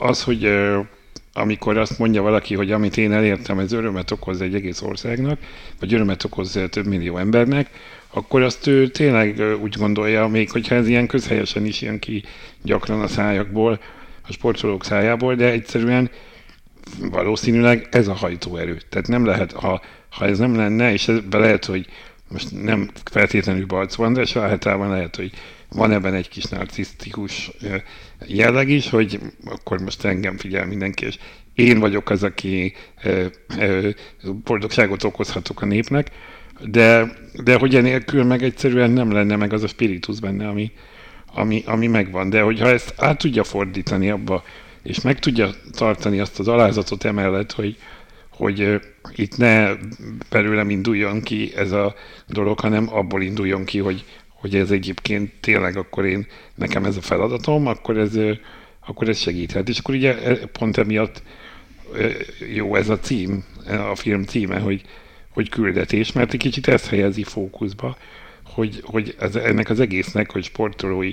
az, 0.00 0.22
hogy 0.22 0.48
amikor 1.32 1.76
azt 1.76 1.98
mondja 1.98 2.22
valaki, 2.22 2.54
hogy 2.54 2.72
amit 2.72 2.96
én 2.96 3.12
elértem, 3.12 3.58
ez 3.58 3.72
örömet 3.72 4.10
okoz 4.10 4.40
egy 4.40 4.54
egész 4.54 4.82
országnak, 4.82 5.38
vagy 5.80 5.94
örömet 5.94 6.24
okoz 6.24 6.58
több 6.70 6.86
millió 6.86 7.16
embernek, 7.16 7.70
akkor 8.12 8.42
azt 8.42 8.66
ő 8.66 8.88
tényleg 8.88 9.42
úgy 9.62 9.76
gondolja, 9.78 10.26
még 10.26 10.50
hogyha 10.50 10.74
ez 10.74 10.88
ilyen 10.88 11.06
közhelyesen 11.06 11.64
is 11.66 11.80
jön 11.80 11.98
ki 11.98 12.22
gyakran 12.62 13.00
a 13.00 13.06
szájakból, 13.06 13.80
a 14.28 14.32
sportolók 14.32 14.84
szájából, 14.84 15.34
de 15.34 15.50
egyszerűen 15.50 16.10
valószínűleg 16.98 17.88
ez 17.90 18.08
a 18.08 18.14
hajtóerő. 18.14 18.78
Tehát 18.88 19.08
nem 19.08 19.24
lehet, 19.24 19.52
ha, 19.52 19.80
ha 20.10 20.26
ez 20.26 20.38
nem 20.38 20.56
lenne, 20.56 20.92
és 20.92 21.08
ez 21.08 21.18
lehet, 21.30 21.64
hogy 21.64 21.86
most 22.28 22.62
nem 22.62 22.90
feltétlenül 23.10 23.66
Balcó 23.66 24.02
András, 24.02 24.36
általában 24.36 24.90
lehet, 24.90 25.16
hogy 25.16 25.30
van 25.68 25.92
ebben 25.92 26.14
egy 26.14 26.28
kis 26.28 26.44
narcisztikus 26.44 27.50
jelleg 28.26 28.68
is, 28.68 28.88
hogy 28.90 29.20
akkor 29.44 29.80
most 29.80 30.04
engem 30.04 30.36
figyel 30.36 30.66
mindenki, 30.66 31.06
és 31.06 31.18
én 31.54 31.78
vagyok 31.78 32.10
az, 32.10 32.22
aki 32.22 32.74
boldogságot 34.44 35.04
okozhatok 35.04 35.62
a 35.62 35.66
népnek, 35.66 36.10
de, 36.64 37.12
de 37.44 37.54
hogy 37.54 37.76
enélkül 37.76 38.24
meg 38.24 38.42
egyszerűen 38.42 38.90
nem 38.90 39.12
lenne 39.12 39.36
meg 39.36 39.52
az 39.52 39.62
a 39.62 39.66
spiritus 39.66 40.20
benne, 40.20 40.48
ami, 40.48 40.72
ami, 41.34 41.62
ami 41.66 41.86
megvan. 41.86 42.30
De 42.30 42.40
hogyha 42.40 42.68
ezt 42.68 42.94
át 42.96 43.18
tudja 43.18 43.44
fordítani 43.44 44.10
abba, 44.10 44.44
és 44.82 45.00
meg 45.00 45.18
tudja 45.18 45.50
tartani 45.72 46.20
azt 46.20 46.38
az 46.38 46.48
alázatot 46.48 47.04
emellett, 47.04 47.52
hogy, 47.52 47.76
hogy 48.30 48.80
itt 49.14 49.36
ne 49.36 49.70
belőlem 50.30 50.70
induljon 50.70 51.22
ki 51.22 51.52
ez 51.56 51.72
a 51.72 51.94
dolog, 52.26 52.60
hanem 52.60 52.94
abból 52.94 53.22
induljon 53.22 53.64
ki, 53.64 53.78
hogy, 53.78 54.04
hogy 54.40 54.54
ez 54.54 54.70
egyébként 54.70 55.32
tényleg 55.40 55.76
akkor 55.76 56.04
én, 56.04 56.26
nekem 56.54 56.84
ez 56.84 56.96
a 56.96 57.00
feladatom, 57.00 57.66
akkor 57.66 57.98
ez, 57.98 58.18
akkor 58.86 59.08
ez 59.08 59.18
segíthet. 59.18 59.68
És 59.68 59.78
akkor 59.78 59.94
ugye 59.94 60.22
e, 60.22 60.46
pont 60.46 60.76
emiatt 60.76 61.22
jó 62.54 62.76
ez 62.76 62.88
a 62.88 62.98
cím, 62.98 63.44
a 63.90 63.94
film 63.94 64.22
címe, 64.22 64.58
hogy, 64.58 64.82
hogy 65.30 65.48
küldetés, 65.48 66.12
mert 66.12 66.32
egy 66.32 66.38
kicsit 66.38 66.68
ezt 66.68 66.86
helyezi 66.86 67.22
fókuszba, 67.22 67.96
hogy, 68.44 68.80
hogy 68.84 69.14
ez, 69.18 69.36
ennek 69.36 69.70
az 69.70 69.80
egésznek, 69.80 70.30
hogy 70.30 70.44
sportolói 70.44 71.12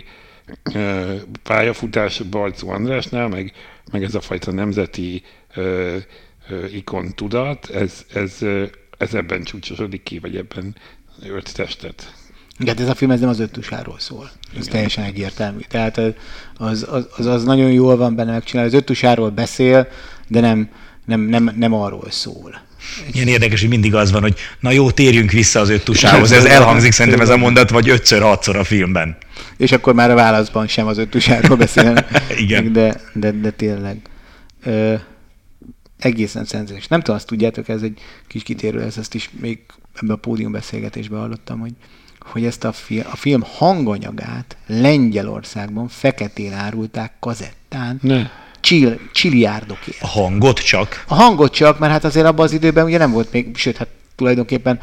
pályafutás 1.44 2.22
Balcó 2.22 2.70
Andrásnál, 2.70 3.28
meg, 3.28 3.52
meg 3.92 4.04
ez 4.04 4.16
a 4.16 4.22
fajta 4.22 4.52
nemzeti 4.52 5.24
ö, 5.56 5.96
ö, 6.50 6.66
ikon 6.66 7.16
tudat, 7.16 7.70
ez, 7.70 8.06
ez, 8.14 8.46
ez 8.98 9.14
ebben 9.14 9.44
csúcsosodik 9.44 10.04
ki, 10.04 10.20
vagy 10.20 10.36
ebben 10.36 10.76
ölt 11.24 11.56
testet. 11.56 12.14
Igen, 12.60 12.78
ez 12.80 12.90
a 12.90 12.96
film 12.96 13.12
ez 13.12 13.20
nem 13.20 13.30
az 13.30 13.40
öttusáról 13.40 14.00
szól. 14.00 14.30
Ez 14.50 14.58
Igen. 14.58 14.70
teljesen 14.70 15.04
egyértelmű. 15.04 15.60
Tehát 15.70 15.98
az, 16.58 16.86
az, 16.90 17.08
az, 17.18 17.26
az 17.26 17.44
nagyon 17.44 17.72
jól 17.72 17.98
van 17.98 18.16
benne 18.16 18.32
megcsinálni. 18.32 18.70
Az 18.70 18.78
öttusáról 18.78 19.30
beszél, 19.30 19.88
de 20.28 20.40
nem, 20.40 20.70
nem, 21.06 21.22
nem, 21.22 21.54
nem 21.56 21.74
arról 21.74 22.08
szól. 22.10 22.66
Ilyen 23.12 23.28
érdekes, 23.28 23.60
hogy 23.60 23.70
mindig 23.70 23.96
az 23.96 24.12
van, 24.12 24.22
hogy 24.22 24.36
na 24.60 24.72
jó, 24.72 24.92
térjünk 24.92 25.32
vissza 25.32 25.60
az 25.60 25.70
öttusához. 25.70 26.32
Ez 26.32 26.46
elhangzik 26.46 26.92
szerintem 26.92 27.22
ez 27.22 27.30
a 27.30 27.38
mondat, 27.38 27.70
vagy 27.70 27.90
ötször, 27.90 28.22
hatszor 28.22 28.56
a 28.56 28.64
filmben. 28.64 29.18
És 29.58 29.72
akkor 29.72 29.94
már 29.94 30.12
a 30.12 30.16
válaszban 30.16 30.68
sem 30.68 30.88
az 30.88 30.98
öttusáról 30.98 31.58
beszélnek. 31.58 32.22
Igen. 32.44 32.74
De, 32.74 33.02
de, 33.14 33.32
de 33.32 33.52
tényleg. 33.52 33.98
Ö, 34.64 34.94
egészen 36.00 36.46
szenzációs. 36.46 36.88
Nem 36.88 37.00
tudom, 37.00 37.16
azt 37.16 37.28
tudjátok, 37.28 37.70
ez 37.70 37.82
egy 37.82 38.00
kis 38.28 38.44
kitérő, 38.44 38.82
ez 38.82 38.98
ezt 38.98 39.14
is 39.14 39.30
még 39.40 39.60
ebbe 40.02 40.14
a 40.14 40.18
pódium 40.18 40.52
beszélgetésbe 40.52 41.18
hallottam, 41.18 41.60
hogy 41.60 41.74
hogy 42.28 42.46
ezt 42.46 42.64
a, 42.64 42.72
fi- 42.72 43.06
a 43.06 43.16
film 43.16 43.44
hanganyagát 43.58 44.58
Lengyelországban 44.68 45.88
feketén 45.88 46.54
árulták 46.54 47.12
kazettán. 47.20 48.00
Ne. 48.02 48.30
csill, 48.60 48.98
csilliárdokért. 49.12 50.02
A 50.02 50.08
hangot 50.08 50.60
csak? 50.60 51.04
A 51.08 51.16
hangot 51.16 51.54
csak, 51.54 51.80
mert 51.80 51.92
hát 51.92 52.04
azért 52.04 52.26
abban 52.26 52.46
az 52.46 52.52
időben 52.52 52.86
ugye 52.86 52.98
nem 52.98 53.12
volt 53.12 53.32
még, 53.32 53.58
sőt, 53.58 53.78
hát 53.78 53.88
tulajdonképpen 54.16 54.80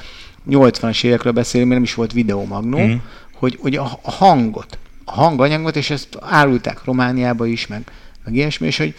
80-as 0.50 1.04
évekről 1.04 1.32
beszélünk, 1.32 1.68
mert 1.68 1.80
nem 1.80 1.90
is 1.90 1.94
volt 1.94 2.12
videomagnó, 2.12 2.78
mm. 2.78 2.94
hogy, 3.34 3.58
hogy 3.60 3.76
a, 3.76 3.98
a 4.02 4.10
hangot, 4.10 4.78
a 5.04 5.12
hanganyagot, 5.12 5.76
és 5.76 5.90
ezt 5.90 6.08
árulták 6.20 6.84
Romániába 6.84 7.46
is, 7.46 7.66
meg, 7.66 7.82
meg 8.24 8.34
ilyesmi, 8.34 8.66
és 8.66 8.76
hogy, 8.78 8.94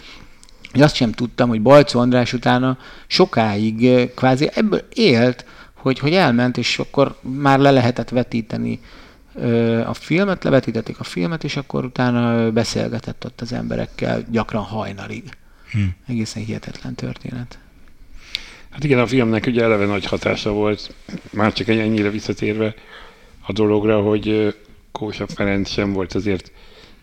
hogy 0.72 0.82
azt 0.82 0.94
sem 0.94 1.12
tudtam, 1.12 1.48
hogy 1.48 1.62
Balcó 1.62 2.00
András 2.00 2.32
utána 2.32 2.78
sokáig 3.06 3.86
eh, 3.86 4.08
kvázi 4.14 4.50
ebből 4.54 4.88
élt, 4.94 5.44
hogy, 5.86 5.98
hogy 5.98 6.14
elment, 6.14 6.56
és 6.56 6.78
akkor 6.78 7.18
már 7.20 7.58
le 7.58 7.70
lehetett 7.70 8.08
vetíteni 8.08 8.80
a 9.84 9.94
filmet, 9.94 10.44
levetítették 10.44 11.00
a 11.00 11.04
filmet, 11.04 11.44
és 11.44 11.56
akkor 11.56 11.84
utána 11.84 12.52
beszélgetett 12.52 13.24
ott 13.24 13.40
az 13.40 13.52
emberekkel, 13.52 14.24
gyakran 14.30 14.62
hajnalig. 14.62 15.22
Hm. 15.70 15.78
Egészen 16.06 16.44
hihetetlen 16.44 16.94
történet. 16.94 17.58
Hát 18.70 18.84
igen, 18.84 18.98
a 18.98 19.06
filmnek 19.06 19.46
ugye 19.46 19.62
eleve 19.62 19.86
nagy 19.86 20.04
hatása 20.04 20.52
volt, 20.52 20.94
már 21.30 21.52
csak 21.52 21.68
ennyire 21.68 22.10
visszatérve 22.10 22.74
a 23.46 23.52
dologra, 23.52 24.00
hogy 24.00 24.54
Kósa 24.92 25.26
Ferenc 25.26 25.70
sem 25.70 25.92
volt 25.92 26.14
azért 26.14 26.52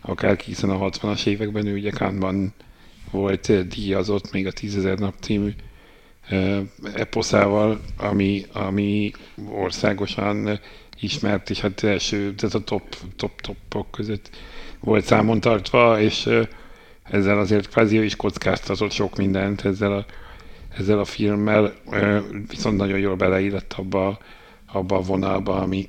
akár 0.00 0.38
hiszen 0.38 0.70
a 0.70 0.90
60-as 0.90 1.26
években 1.26 1.66
ő 1.66 1.74
ugye 1.74 1.90
Kánban 1.90 2.52
volt 3.10 3.68
díjazott 3.68 4.32
még 4.32 4.46
a 4.46 4.50
10.000 4.50 4.98
nap 4.98 5.14
című 5.20 5.54
eposzával, 6.94 7.80
ami, 7.96 8.46
ami 8.52 9.10
országosan 9.50 10.60
ismert, 11.00 11.50
és 11.50 11.60
hát 11.60 11.82
első, 11.82 12.34
tehát 12.34 12.54
a 12.54 12.60
top, 12.60 12.96
top, 13.16 13.40
topok 13.40 13.90
között 13.90 14.30
volt 14.80 15.04
számon 15.04 15.40
tartva, 15.40 16.00
és 16.00 16.28
ezzel 17.02 17.38
azért 17.38 17.68
kvázi 17.68 18.04
is 18.04 18.16
kockáztatott 18.16 18.90
sok 18.90 19.16
mindent 19.16 19.64
ezzel 19.64 19.92
a, 19.92 20.04
ezzel 20.78 20.98
a 20.98 21.04
filmmel, 21.04 21.74
viszont 22.48 22.76
nagyon 22.76 22.98
jól 22.98 23.16
beleillett 23.16 23.74
abba, 23.76 24.18
abba 24.72 24.96
a 24.96 25.00
vonalba, 25.00 25.60
ami, 25.60 25.88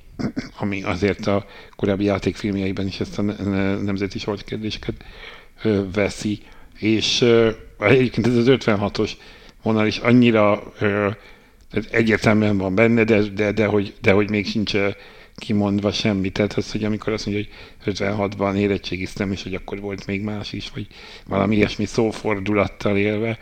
ami 0.59 0.83
azért 0.83 1.27
a 1.27 1.45
korábbi 1.75 2.03
játékfilmjeiben 2.03 2.87
is 2.87 2.99
ezt 2.99 3.19
a 3.19 3.21
nemzeti 3.81 4.19
sortkérdéseket 4.19 5.03
veszi. 5.93 6.39
És 6.79 7.25
egyébként 7.79 8.27
ez 8.27 8.35
az 8.35 8.45
56-os 8.47 9.11
vonal 9.65 9.87
is 9.87 9.97
annyira 9.97 10.73
tehát 11.71 11.91
egyértelműen 11.91 12.57
van 12.57 12.75
benne, 12.75 13.03
de, 13.03 13.21
de, 13.21 13.51
de, 13.51 13.65
hogy, 13.65 13.93
de 14.01 14.11
hogy 14.11 14.29
még 14.29 14.47
sincs 14.47 14.73
kimondva 15.35 15.91
semmi. 15.91 16.29
Tehát 16.29 16.53
az, 16.53 16.71
hogy 16.71 16.83
amikor 16.83 17.13
azt 17.13 17.25
mondja, 17.25 17.45
hogy 17.83 17.93
56-ban 17.95 18.55
érettségiztem, 18.55 19.31
és 19.31 19.43
hogy 19.43 19.53
akkor 19.53 19.79
volt 19.79 20.05
még 20.05 20.21
más 20.21 20.53
is, 20.53 20.69
vagy 20.73 20.87
valami 21.27 21.55
ilyesmi 21.55 21.85
szófordulattal 21.85 22.97
élve, 22.97 23.37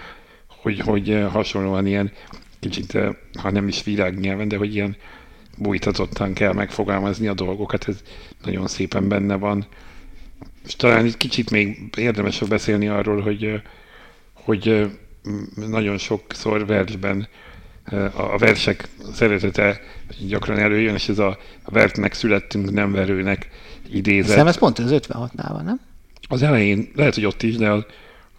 hogy, 0.47 0.79
hogy 0.79 1.25
hasonlóan 1.31 1.87
ilyen 1.87 2.11
kicsit, 2.59 2.97
ha 3.39 3.51
nem 3.51 3.67
is 3.67 3.83
világnyelven, 3.83 4.47
de 4.47 4.57
hogy 4.57 4.75
ilyen 4.75 4.95
bújtatottan 5.57 6.33
kell 6.33 6.53
megfogalmazni 6.53 7.27
a 7.27 7.33
dolgokat, 7.33 7.87
ez 7.87 8.01
nagyon 8.43 8.67
szépen 8.67 9.07
benne 9.07 9.35
van. 9.35 9.65
És 10.65 10.75
talán 10.75 11.05
egy 11.05 11.17
kicsit 11.17 11.51
még 11.51 11.77
érdemes 11.97 12.39
beszélni 12.39 12.87
arról, 12.87 13.21
hogy, 13.21 13.61
hogy 14.33 14.91
nagyon 15.55 15.97
sokszor 15.97 16.65
versben 16.65 17.27
a 18.15 18.37
versek 18.37 18.87
szeretete 19.13 19.81
gyakran 20.27 20.57
előjön, 20.57 20.93
és 20.93 21.09
ez 21.09 21.19
a, 21.19 21.37
vertnek 21.65 22.13
születtünk, 22.13 22.71
nem 22.71 22.91
verőnek 22.91 23.49
idézet. 23.91 24.27
Szerintem 24.27 24.47
ez 24.47 24.57
pont 24.57 24.79
az 24.79 24.91
56-nál 24.93 25.49
van, 25.49 25.63
nem? 25.63 25.79
Az 26.27 26.41
elején, 26.41 26.91
lehet, 26.95 27.15
hogy 27.15 27.25
ott 27.25 27.43
is, 27.43 27.55
de 27.55 27.69
az, 27.69 27.83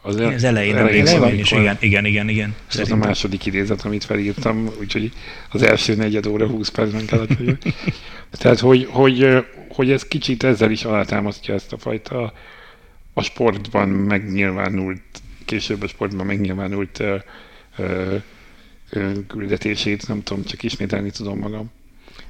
az, 0.03 0.16
el, 0.16 0.33
az 0.33 0.44
elején, 0.44 0.77
elején, 0.77 1.01
elején 1.01 1.20
van, 1.20 1.35
is, 1.35 1.53
igen, 1.53 1.77
igen, 1.81 2.05
igen, 2.05 2.29
igen. 2.29 2.55
Ez 2.70 2.79
az 2.79 2.90
a 2.90 2.97
második 2.97 3.47
idézet, 3.47 3.85
amit 3.85 4.05
felírtam, 4.05 4.70
úgyhogy 4.81 5.12
az 5.51 5.62
első 5.62 5.94
negyed 5.94 6.27
óra 6.27 6.47
20 6.47 6.68
percben 6.68 7.07
kellett, 7.07 7.37
hogy 7.37 7.59
Tehát, 8.31 8.61
hogy, 8.61 8.88
hogy, 8.90 9.44
hogy 9.68 9.90
ez 9.90 10.05
kicsit 10.05 10.42
ezzel 10.42 10.70
is 10.70 10.85
alátámasztja 10.85 11.55
ezt 11.55 11.73
a 11.73 11.79
fajta 11.79 12.33
a 13.12 13.23
sportban 13.23 13.88
megnyilvánult, 13.88 15.01
később 15.44 15.83
a 15.83 15.87
sportban 15.87 16.26
megnyilvánult 16.26 16.98
uh, 16.98 17.20
uh, 17.78 19.26
küldetését, 19.26 20.09
nem 20.09 20.22
tudom, 20.22 20.44
csak 20.44 20.62
ismételni 20.62 21.11
tudom 21.11 21.38
magam. 21.38 21.70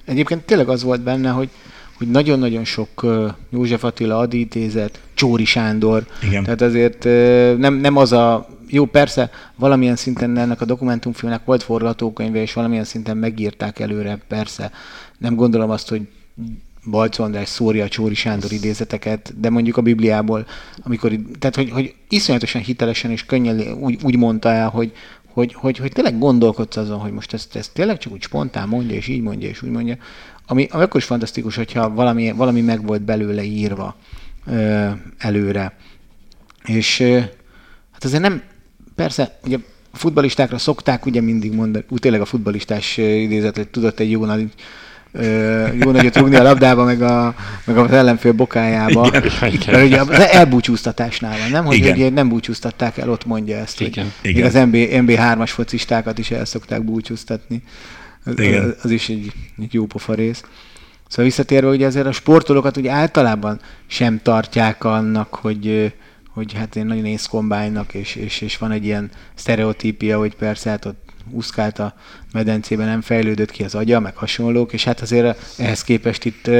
Egyébként 0.04 0.42
tényleg 0.42 0.68
az 0.68 0.82
volt 0.82 1.02
benne, 1.02 1.30
hogy 1.30 1.50
hogy 1.94 2.10
nagyon-nagyon 2.10 2.64
sok 2.64 3.02
uh, 3.02 3.30
József 3.50 3.84
Attila 3.84 4.18
adítézet, 4.18 5.00
Csóri 5.14 5.44
Sándor, 5.44 6.06
Igen. 6.22 6.44
tehát 6.44 6.60
azért 6.60 7.04
uh, 7.04 7.56
nem, 7.56 7.74
nem 7.74 7.96
az 7.96 8.12
a, 8.12 8.48
jó 8.68 8.84
persze 8.84 9.30
valamilyen 9.56 9.96
szinten 9.96 10.38
ennek 10.38 10.60
a 10.60 10.64
dokumentumfilmnek 10.64 11.44
volt 11.44 11.62
forgatókönyve, 11.62 12.40
és 12.40 12.52
valamilyen 12.52 12.84
szinten 12.84 13.16
megírták 13.16 13.78
előre, 13.78 14.18
persze. 14.28 14.70
Nem 15.18 15.34
gondolom 15.34 15.70
azt, 15.70 15.88
hogy 15.88 16.08
Balcó 16.90 17.24
András 17.24 17.48
szórja 17.48 17.84
a 17.84 17.88
Csóri 17.88 18.14
Sándor 18.14 18.52
idézeteket, 18.52 19.40
de 19.40 19.50
mondjuk 19.50 19.76
a 19.76 19.82
Bibliából, 19.82 20.46
amikor, 20.82 21.12
tehát 21.38 21.56
hogy, 21.56 21.70
hogy 21.70 21.94
iszonyatosan 22.08 22.62
hitelesen 22.62 23.10
és 23.10 23.24
könnyen 23.24 23.60
úgy, 23.60 23.98
úgy 24.02 24.16
mondta 24.16 24.48
el, 24.48 24.68
hogy, 24.68 24.92
hogy, 25.32 25.54
hogy, 25.54 25.78
hogy 25.78 25.92
tényleg 25.92 26.18
gondolkodsz 26.18 26.76
azon, 26.76 26.98
hogy 26.98 27.12
most 27.12 27.32
ezt, 27.32 27.56
ezt 27.56 27.72
tényleg 27.72 27.98
csak 27.98 28.12
úgy 28.12 28.22
spontán 28.22 28.68
mondja, 28.68 28.96
és 28.96 29.08
így 29.08 29.22
mondja, 29.22 29.48
és 29.48 29.62
úgy 29.62 29.70
mondja, 29.70 29.96
ami, 30.46 30.68
ami 30.70 30.82
akkor 30.82 31.00
is 31.00 31.06
fantasztikus, 31.06 31.56
hogyha 31.56 31.94
valami, 31.94 32.32
valami 32.32 32.60
meg 32.60 32.86
volt 32.86 33.02
belőle 33.02 33.42
írva 33.42 33.96
ö, 34.46 34.88
előre. 35.18 35.76
És 36.64 37.00
ö, 37.00 37.18
hát 37.92 38.04
azért 38.04 38.22
nem, 38.22 38.42
persze, 38.94 39.38
ugye 39.44 39.58
futbalistákra 39.92 40.58
szokták 40.58 41.06
ugye 41.06 41.20
mindig 41.20 41.52
mondani, 41.52 41.84
úgy 41.88 42.00
tényleg 42.00 42.20
a 42.20 42.24
futbalistás 42.24 42.96
idézet, 42.96 43.68
tudott 43.70 44.00
egy 44.00 44.10
jó 44.10 44.24
nagy 44.24 44.52
jó 45.80 45.90
nagyot 45.90 46.16
rúgni 46.16 46.36
a 46.36 46.42
labdába, 46.42 46.84
meg, 46.84 47.02
a, 47.02 47.34
meg 47.64 47.76
az 47.76 47.90
ellenfél 47.90 48.32
bokájába. 48.32 49.06
Igen, 49.06 49.30
Mert 49.66 49.84
ugye 49.84 50.00
az 50.00 50.10
elbúcsúztatásnál 50.10 51.38
van, 51.38 51.50
nem? 51.50 51.64
Hogy 51.64 51.76
igen. 51.76 51.92
ugye 51.92 52.10
nem 52.10 52.28
búcsúztatták 52.28 52.98
el, 52.98 53.10
ott 53.10 53.24
mondja 53.24 53.56
ezt. 53.56 53.80
Igen. 53.80 54.12
Hogy 54.20 54.30
igen. 54.30 54.46
Az 54.46 54.54
MB, 54.54 54.74
MB3-as 54.74 55.50
focistákat 55.50 56.18
is 56.18 56.30
el 56.30 56.44
szokták 56.44 56.82
búcsúztatni. 56.82 57.62
Az, 58.24 58.40
igen. 58.40 58.74
az 58.82 58.90
is 58.90 59.08
egy, 59.08 59.32
egy 59.58 59.74
jó 59.74 59.86
pofa 59.86 60.14
rész. 60.14 60.42
Szóval 61.08 61.24
visszatérve, 61.24 61.68
ugye 61.68 61.86
ezért 61.86 62.06
a 62.06 62.12
sportolókat 62.12 62.76
ugye 62.76 62.90
általában 62.90 63.60
sem 63.86 64.20
tartják 64.22 64.84
annak, 64.84 65.34
hogy, 65.34 65.92
hogy 66.28 66.52
hát 66.52 66.76
én 66.76 66.86
nagyon 66.86 67.04
észkombánynak, 67.04 67.94
és, 67.94 68.14
és, 68.14 68.40
és 68.40 68.58
van 68.58 68.70
egy 68.70 68.84
ilyen 68.84 69.10
sztereotípia, 69.34 70.18
hogy 70.18 70.34
persze 70.36 70.70
hát 70.70 70.84
ott 70.84 71.13
úszkált 71.30 71.78
a 71.78 71.94
medencében, 72.32 72.86
nem 72.86 73.00
fejlődött 73.00 73.50
ki 73.50 73.64
az 73.64 73.74
agya, 73.74 74.00
meg 74.00 74.16
hasonlók, 74.16 74.72
és 74.72 74.84
hát 74.84 75.00
azért 75.00 75.58
ehhez 75.58 75.84
képest 75.84 76.24
itt 76.24 76.50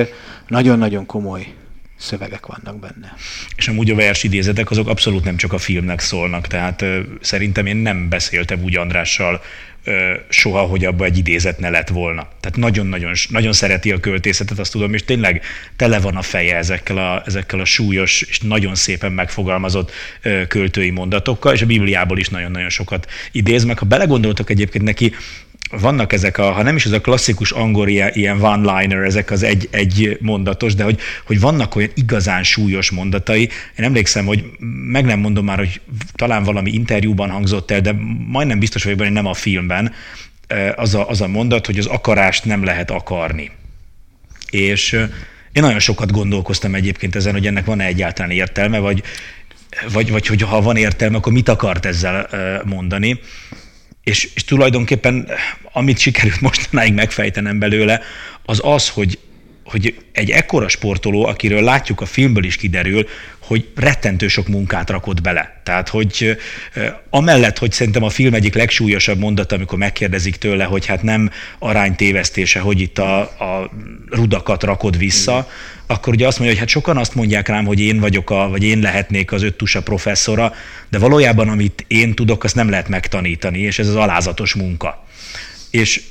nagyon-nagyon 0.49 1.07
komoly 1.07 1.55
szövegek 1.97 2.47
vannak 2.47 2.79
benne. 2.79 3.15
És 3.57 3.69
amúgy 3.69 3.91
a 3.91 3.95
versidézetek 3.95 4.71
azok 4.71 4.89
abszolút 4.89 5.25
nem 5.25 5.37
csak 5.37 5.53
a 5.53 5.59
filmnek 5.59 6.01
szólnak, 6.01 6.47
tehát 6.47 6.83
ö, 6.83 7.01
szerintem 7.21 7.67
én 7.67 7.77
nem 7.77 8.09
beszéltem 8.09 8.63
úgy 8.63 8.77
Andrással 8.77 9.43
ö, 9.85 10.15
soha, 10.29 10.61
hogy 10.61 10.85
abba 10.85 11.05
egy 11.05 11.19
idézet 11.19 11.59
ne 11.59 11.71
lett 11.71 11.89
volna. 11.89 12.29
Tehát 12.41 12.57
nagyon-nagyon 12.57 13.13
nagyon 13.29 13.53
szereti 13.53 13.93
a 13.93 14.01
költészetet, 14.01 14.59
azt 14.59 14.73
tudom, 14.73 14.95
és 14.95 15.05
tényleg 15.05 15.43
tele 15.77 16.01
van 16.01 16.17
a 16.17 16.23
feje 16.23 16.57
ezekkel 16.57 16.99
a, 16.99 17.23
ezekkel 17.27 17.61
a 17.61 17.65
súlyos 17.65 18.23
és 18.23 18.41
nagyon 18.41 18.75
szépen 18.75 19.13
megfogalmazott 19.13 19.91
ö, 20.23 20.47
költői 20.47 20.91
mondatokkal, 20.91 21.55
és 21.55 21.63
a 21.63 21.67
Bibliából 21.67 22.19
is 22.19 22.29
nagyon-nagyon 22.29 22.71
sokat 22.71 23.11
idéz, 23.33 23.65
meg 23.65 23.79
ha 23.79 23.87
belegondoltok 23.87 24.51
egyébként 24.51 24.85
neki, 24.85 25.15
vannak 25.81 26.13
ezek 26.13 26.39
a, 26.39 26.53
ha 26.53 26.63
nem 26.63 26.77
is 26.77 26.85
ez 26.85 26.93
a 26.93 27.01
klasszikus 27.01 27.51
angol 27.51 27.89
ilyen, 27.89 28.41
one-liner, 28.41 29.03
ezek 29.03 29.31
az 29.31 29.43
egy, 29.43 29.69
egy 29.71 30.19
mondatos, 30.21 30.75
de 30.75 30.85
hogy, 30.85 31.01
hogy 31.25 31.41
vannak 31.41 31.77
olyan 31.77 31.91
igazán 31.95 32.43
súlyos 32.43 32.91
mondatai. 32.91 33.43
Én 33.79 33.85
emlékszem, 33.85 34.27
hogy 34.27 34.45
meg 34.91 35.05
nem 35.05 35.19
mondom 35.19 35.45
már, 35.45 35.59
hogy 35.59 35.81
talán 36.13 36.43
valami 36.43 36.73
interjúban 36.73 37.31
hangzott 37.31 37.71
el, 37.71 37.81
de 37.81 37.97
majdnem 38.29 38.59
biztos 38.59 38.83
vagyok 38.85 38.99
benne, 38.99 39.11
nem 39.11 39.27
a 39.27 39.35
filmben, 39.35 39.93
az 40.77 40.95
a, 40.95 41.09
az 41.09 41.21
a 41.21 41.29
mondat, 41.29 41.67
hogy 41.67 41.79
az 41.79 41.87
akarást 41.87 42.45
nem 42.45 42.65
lehet 42.65 42.91
akarni. 42.91 43.51
És 44.51 44.93
én 45.53 45.63
nagyon 45.63 45.79
sokat 45.79 46.13
gondolkoztam 46.13 46.75
egyébként 46.75 47.17
ezen, 47.17 47.33
hogy 47.33 47.47
ennek 47.47 47.65
van-e 47.65 47.85
egyáltalán 47.85 48.31
értelme, 48.31 48.79
vagy, 48.79 49.03
vagy, 49.93 50.11
vagy 50.11 50.27
hogy 50.27 50.43
ha 50.43 50.61
van 50.61 50.77
értelme, 50.77 51.17
akkor 51.17 51.33
mit 51.33 51.49
akart 51.49 51.87
ezzel 51.87 52.29
mondani. 52.65 53.21
És, 54.05 54.31
és 54.35 54.45
tulajdonképpen 54.45 55.29
amit 55.73 55.99
sikerült 55.99 56.41
mostanáig 56.41 56.95
megfejtenem 56.95 57.59
belőle, 57.59 58.01
az 58.45 58.61
az, 58.63 58.89
hogy 58.89 59.19
hogy 59.65 59.95
egy 60.13 60.31
ekkora 60.31 60.69
sportoló, 60.69 61.27
akiről 61.27 61.63
látjuk 61.63 62.01
a 62.01 62.07
filmből 62.07 62.45
is 62.45 62.57
kiderül, 62.57 63.09
hogy 63.39 63.69
rettentő 63.75 64.29
sok 64.29 64.49
munkát 64.49 64.91
rakott 64.91 65.21
bele. 65.21 65.61
Tehát, 65.63 65.89
hogy 65.89 66.37
amellett, 67.11 67.59
hogy 67.59 67.73
szerintem 67.73 68.03
a 68.03 68.09
film 68.09 68.35
egyik 68.35 68.55
legsúlyosabb 68.55 69.19
mondata, 69.19 69.55
amikor 69.55 69.79
megkérdezik 69.79 70.37
tőle, 70.37 70.65
hogy 70.65 70.87
hát 70.87 71.03
nem 71.03 71.31
aránytévesztése, 71.59 72.61
hogy 72.61 72.81
itt 72.81 72.99
a, 72.99 73.21
a 73.21 73.71
rudakat 74.11 74.63
rakod 74.63 74.99
vissza, 74.99 75.49
akkor 75.87 76.13
ugye 76.13 76.27
azt 76.27 76.39
mondja, 76.39 76.57
hogy 76.57 76.67
hát 76.67 76.75
sokan 76.75 76.97
azt 76.97 77.15
mondják 77.15 77.49
rám, 77.49 77.65
hogy 77.65 77.81
én 77.81 78.01
vagyok, 78.01 78.31
a, 78.31 78.49
vagy 78.49 78.63
én 78.63 78.79
lehetnék 78.79 79.33
az 79.33 79.43
öttusa 79.43 79.83
professzora, 79.83 80.53
de 80.91 80.99
valójában 80.99 81.49
amit 81.49 81.85
én 81.87 82.15
tudok, 82.15 82.45
azt 82.45 82.55
nem 82.55 82.71
lehet 82.71 82.89
megtanítani, 82.89 83.59
és 83.59 83.79
ez 83.79 83.89
az 83.89 83.97
alázatos 83.97 84.55
munka. 84.55 85.05
És 85.71 86.03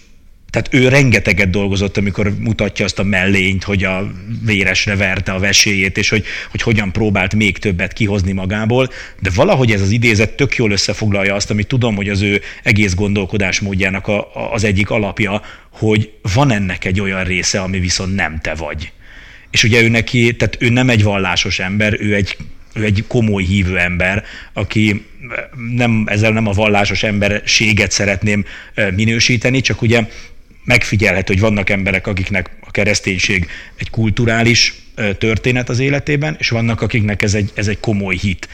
tehát 0.54 0.74
ő 0.74 0.88
rengeteget 0.88 1.50
dolgozott, 1.50 1.98
amikor 1.98 2.34
mutatja 2.40 2.86
azt 2.86 3.00
a 3.00 3.04
mellényt, 3.04 3.64
hogy 3.64 3.84
a 3.84 4.12
véresre 4.46 4.96
verte 4.96 5.32
a 5.32 5.40
veséjét, 5.40 5.98
és 5.98 6.10
hogy, 6.10 6.26
hogy 6.52 6.62
hogyan 6.62 6.92
próbált 6.92 7.36
még 7.36 7.58
többet 7.58 7.94
kihozni 7.94 8.32
magából, 8.32 8.90
de 9.20 9.30
valahogy 9.36 9.72
ez 9.72 9.82
az 9.82 9.90
idézet 9.90 10.36
tök 10.36 10.56
jól 10.56 10.72
összefoglalja 10.72 11.36
azt, 11.36 11.50
amit 11.50 11.68
tudom, 11.68 11.96
hogy 11.96 12.10
az 12.10 12.22
ő 12.22 12.42
egész 12.64 12.94
gondolkodásmódjának 12.94 14.08
a, 14.08 14.20
a, 14.20 14.54
az 14.54 14.64
egyik 14.64 14.90
alapja, 14.90 15.42
hogy 15.72 16.12
van 16.34 16.52
ennek 16.52 16.86
egy 16.86 17.02
olyan 17.02 17.24
része, 17.24 17.60
ami 17.60 17.80
viszont 17.80 18.16
nem 18.16 18.40
te 18.42 18.54
vagy. 18.54 18.92
És 19.52 19.64
ugye 19.64 19.82
ő 19.82 19.88
neki, 19.88 20.36
tehát 20.36 20.58
ő 20.60 20.70
nem 20.70 20.90
egy 20.90 21.04
vallásos 21.04 21.60
ember, 21.60 21.98
ő 22.00 22.16
egy 22.16 22.38
ő 22.74 22.84
egy 22.84 23.04
komoly 23.08 23.44
hívő 23.44 23.78
ember, 23.78 24.24
aki 24.54 25.06
nem, 25.76 26.04
ezzel 26.06 26.32
nem 26.32 26.48
a 26.48 26.52
vallásos 26.52 27.04
emberséget 27.04 27.92
szeretném 27.92 28.46
minősíteni, 28.96 29.62
csak 29.62 29.82
ugye 29.82 30.08
megfigyelhető, 30.64 31.34
hogy 31.34 31.42
vannak 31.42 31.70
emberek, 31.70 32.08
akiknek 32.08 32.50
a 32.60 32.72
kereszténység 32.72 33.50
egy 33.76 33.90
kulturális 33.90 34.74
történet 35.18 35.70
az 35.70 35.80
életében, 35.80 36.36
és 36.40 36.50
vannak, 36.50 36.82
akiknek 36.82 37.22
ez 37.22 37.34
egy, 37.34 37.52
ez 37.54 37.68
egy 37.68 37.80
komoly 37.80 38.16
hit, 38.16 38.48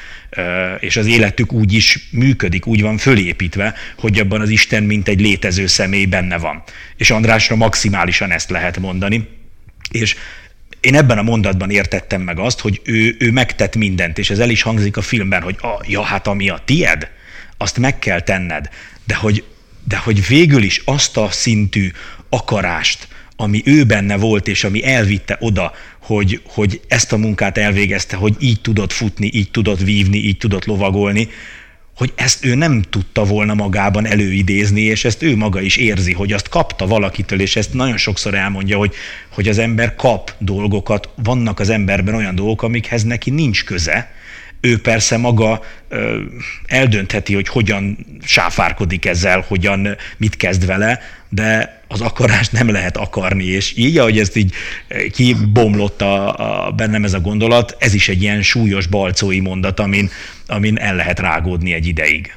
és 0.80 0.98
az 0.98 1.06
életük 1.06 1.54
úgy 1.54 1.74
is 1.74 2.08
működik, 2.12 2.66
úgy 2.66 2.82
van 2.82 2.98
fölépítve, 2.98 3.74
hogy 3.98 4.20
abban 4.20 4.42
az 4.42 4.50
Isten 4.50 4.84
mint 4.84 5.08
egy 5.08 5.22
létező 5.22 5.68
személy 5.68 6.06
benne 6.06 6.38
van. 6.38 6.64
És 6.98 7.12
Andrásra 7.12 7.56
maximálisan 7.56 8.32
ezt 8.32 8.50
lehet 8.50 8.80
mondani, 8.80 9.28
és 9.92 10.16
én 10.80 10.96
ebben 10.96 11.18
a 11.18 11.22
mondatban 11.22 11.70
értettem 11.70 12.22
meg 12.22 12.40
azt, 12.40 12.60
hogy 12.60 12.82
ő, 12.84 13.16
ő 13.20 13.32
megtett 13.32 13.76
mindent, 13.76 14.18
és 14.18 14.30
ez 14.30 14.40
el 14.40 14.50
is 14.50 14.62
hangzik 14.62 14.98
a 14.98 15.02
filmben, 15.02 15.42
hogy 15.42 15.56
a, 15.62 15.84
ja, 15.88 16.02
hát 16.02 16.28
ami 16.28 16.50
a 16.50 16.62
tied, 16.66 17.10
azt 17.58 17.78
meg 17.78 18.00
kell 18.00 18.22
tenned, 18.22 18.70
de 19.04 19.16
hogy 19.16 19.44
de 19.88 19.98
hogy 19.98 20.28
végül 20.28 20.64
is 20.64 20.82
azt 20.86 21.18
a 21.18 21.32
szintű 21.32 21.92
akarást, 22.30 23.08
ami 23.36 23.62
ő 23.66 23.84
benne 23.84 24.18
volt, 24.18 24.48
és 24.48 24.64
ami 24.64 24.86
elvitte 24.86 25.38
oda, 25.40 25.72
hogy, 26.00 26.42
hogy 26.46 26.82
ezt 26.88 27.14
a 27.14 27.18
munkát 27.18 27.58
elvégezte, 27.58 28.16
hogy 28.16 28.36
így 28.40 28.62
tudott 28.62 28.92
futni, 28.92 29.30
így 29.34 29.52
tudott 29.52 29.80
vívni, 29.80 30.18
így 30.18 30.38
tudott 30.38 30.66
lovagolni, 30.66 31.30
hogy 32.00 32.14
ezt 32.16 32.46
ő 32.46 32.56
nem 32.56 32.82
tudta 32.82 33.24
volna 33.24 33.54
magában 33.54 34.06
előidézni, 34.06 34.82
és 34.82 35.06
ezt 35.06 35.24
ő 35.24 35.36
maga 35.36 35.62
is 35.62 35.78
érzi, 35.78 36.14
hogy 36.14 36.34
azt 36.34 36.50
kapta 36.50 36.88
valakitől, 36.88 37.42
és 37.42 37.56
ezt 37.56 37.74
nagyon 37.74 37.98
sokszor 37.98 38.34
elmondja, 38.34 38.78
hogy, 38.78 38.94
hogy 39.30 39.48
az 39.48 39.58
ember 39.58 39.96
kap 39.96 40.34
dolgokat, 40.38 41.10
vannak 41.16 41.60
az 41.60 41.70
emberben 41.70 42.16
olyan 42.16 42.36
dolgok, 42.36 42.62
amikhez 42.62 43.04
neki 43.04 43.30
nincs 43.30 43.64
köze, 43.64 44.12
ő 44.62 44.82
persze 44.82 45.18
maga 45.18 45.62
eldöntheti, 46.66 47.34
hogy 47.34 47.48
hogyan 47.48 47.98
sáfárkodik 48.24 49.06
ezzel, 49.06 49.46
hogyan 49.48 49.98
mit 50.18 50.38
kezd 50.38 50.66
vele, 50.66 51.00
de 51.30 51.82
az 51.88 52.02
akarást 52.02 52.52
nem 52.52 52.70
lehet 52.70 52.98
akarni, 52.98 53.46
és 53.46 53.78
így, 53.78 53.98
ahogy 53.98 54.20
ezt 54.20 54.36
így 54.36 54.54
kibomlott 55.12 56.02
a, 56.02 56.68
a, 56.68 56.72
bennem 56.72 57.04
ez 57.04 57.14
a 57.14 57.20
gondolat, 57.20 57.76
ez 57.80 57.94
is 57.94 58.10
egy 58.10 58.22
ilyen 58.22 58.42
súlyos 58.42 58.88
balcói 58.88 59.40
mondat, 59.40 59.80
amin, 59.80 60.10
amin 60.48 60.78
el 60.78 60.96
lehet 60.96 61.20
rágódni 61.20 61.74
egy 61.74 61.86
ideig. 61.86 62.34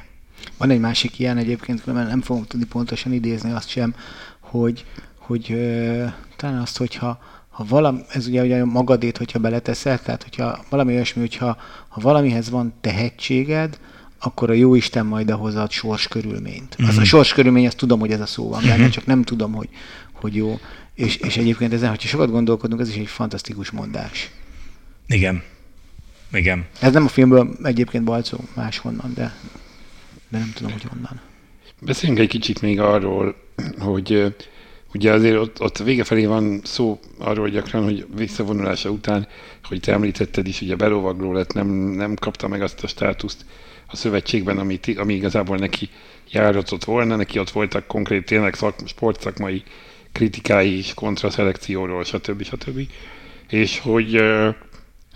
Van 0.57 0.69
egy 0.69 0.79
másik 0.79 1.19
ilyen 1.19 1.37
egyébként, 1.37 1.85
mert 1.85 2.07
nem 2.07 2.21
fogom 2.21 2.45
tudni 2.45 2.65
pontosan 2.65 3.13
idézni 3.13 3.51
azt 3.51 3.69
sem, 3.69 3.95
hogy, 4.39 4.85
hogy 5.17 5.51
ö, 5.51 6.05
talán 6.35 6.61
azt, 6.61 6.77
hogyha 6.77 7.19
ha 7.53 7.65
valami, 7.67 8.01
ez 8.09 8.27
ugye, 8.27 8.41
ugye 8.41 8.65
magadét, 8.65 9.17
hogyha 9.17 9.39
beleteszel, 9.39 10.01
tehát 10.01 10.23
hogyha 10.23 10.63
valami 10.69 10.93
olyasmi, 10.93 11.21
hogyha 11.21 11.57
ha 11.87 12.01
valamihez 12.01 12.49
van 12.49 12.73
tehetséged, 12.81 13.79
akkor 14.19 14.49
a 14.49 14.53
jó 14.53 14.75
Isten 14.75 15.05
majd 15.05 15.29
ahhoz 15.29 15.55
ad 15.55 15.71
sors 15.71 16.07
körülményt. 16.07 16.75
Mm-hmm. 16.81 16.89
Az 16.89 16.95
a 16.95 16.99
mhm. 16.99 17.07
sors 17.07 17.33
körülmény, 17.33 17.65
azt 17.65 17.77
tudom, 17.77 17.99
hogy 17.99 18.11
ez 18.11 18.19
a 18.19 18.25
szó 18.25 18.49
van 18.49 18.61
benne, 18.61 18.75
mm-hmm. 18.75 18.89
csak 18.89 19.05
nem 19.05 19.23
tudom, 19.23 19.53
hogy, 19.53 19.69
hogy 20.11 20.35
jó. 20.35 20.59
És, 20.95 21.15
és 21.15 21.37
egyébként 21.37 21.73
ezen, 21.73 21.89
hogyha 21.89 22.07
sokat 22.07 22.29
gondolkodunk, 22.31 22.81
ez 22.81 22.89
is 22.89 22.95
egy 22.95 23.07
fantasztikus 23.07 23.71
mondás. 23.71 24.31
Igen. 25.07 25.43
Igen. 26.31 26.65
Ez 26.79 26.93
nem 26.93 27.03
a 27.05 27.07
filmből 27.07 27.57
egyébként 27.63 28.03
balcó 28.03 28.37
máshonnan, 28.53 29.11
de, 29.13 29.35
de 30.29 30.37
nem 30.37 30.51
tudom, 30.55 30.71
hogy 30.71 30.83
honnan. 30.83 31.21
Beszéljünk 31.81 32.21
egy 32.21 32.29
kicsit 32.29 32.61
még 32.61 32.79
arról, 32.79 33.35
hogy 33.79 34.35
Ugye 34.93 35.11
azért 35.11 35.37
ott, 35.37 35.61
ott 35.61 35.77
vége 35.77 36.03
felé 36.03 36.25
van 36.25 36.61
szó 36.63 36.99
arról 37.17 37.49
gyakran, 37.49 37.83
hogy 37.83 38.05
visszavonulása 38.15 38.89
után, 38.89 39.27
hogy 39.63 39.79
te 39.79 39.91
említetted 39.91 40.47
is, 40.47 40.61
ugye 40.61 40.75
belovagló 40.75 41.33
lett, 41.33 41.53
nem, 41.53 41.67
nem 41.67 42.15
kapta 42.15 42.47
meg 42.47 42.61
azt 42.61 42.83
a 42.83 42.87
státuszt 42.87 43.45
a 43.87 43.95
szövetségben, 43.95 44.57
ami, 44.57 44.79
ami 44.95 45.13
igazából 45.13 45.57
neki 45.57 45.89
járatott 46.31 46.83
volna, 46.83 47.15
neki 47.15 47.39
ott 47.39 47.49
voltak 47.49 47.87
konkrét 47.87 48.25
tényleg 48.25 48.53
szak, 48.53 48.75
sportszakmai 48.85 49.63
kritikái 50.11 50.77
is 50.77 50.93
kontraszelekcióról, 50.93 52.03
stb. 52.03 52.43
stb. 52.43 52.79
És 53.49 53.79
hogy 53.79 54.11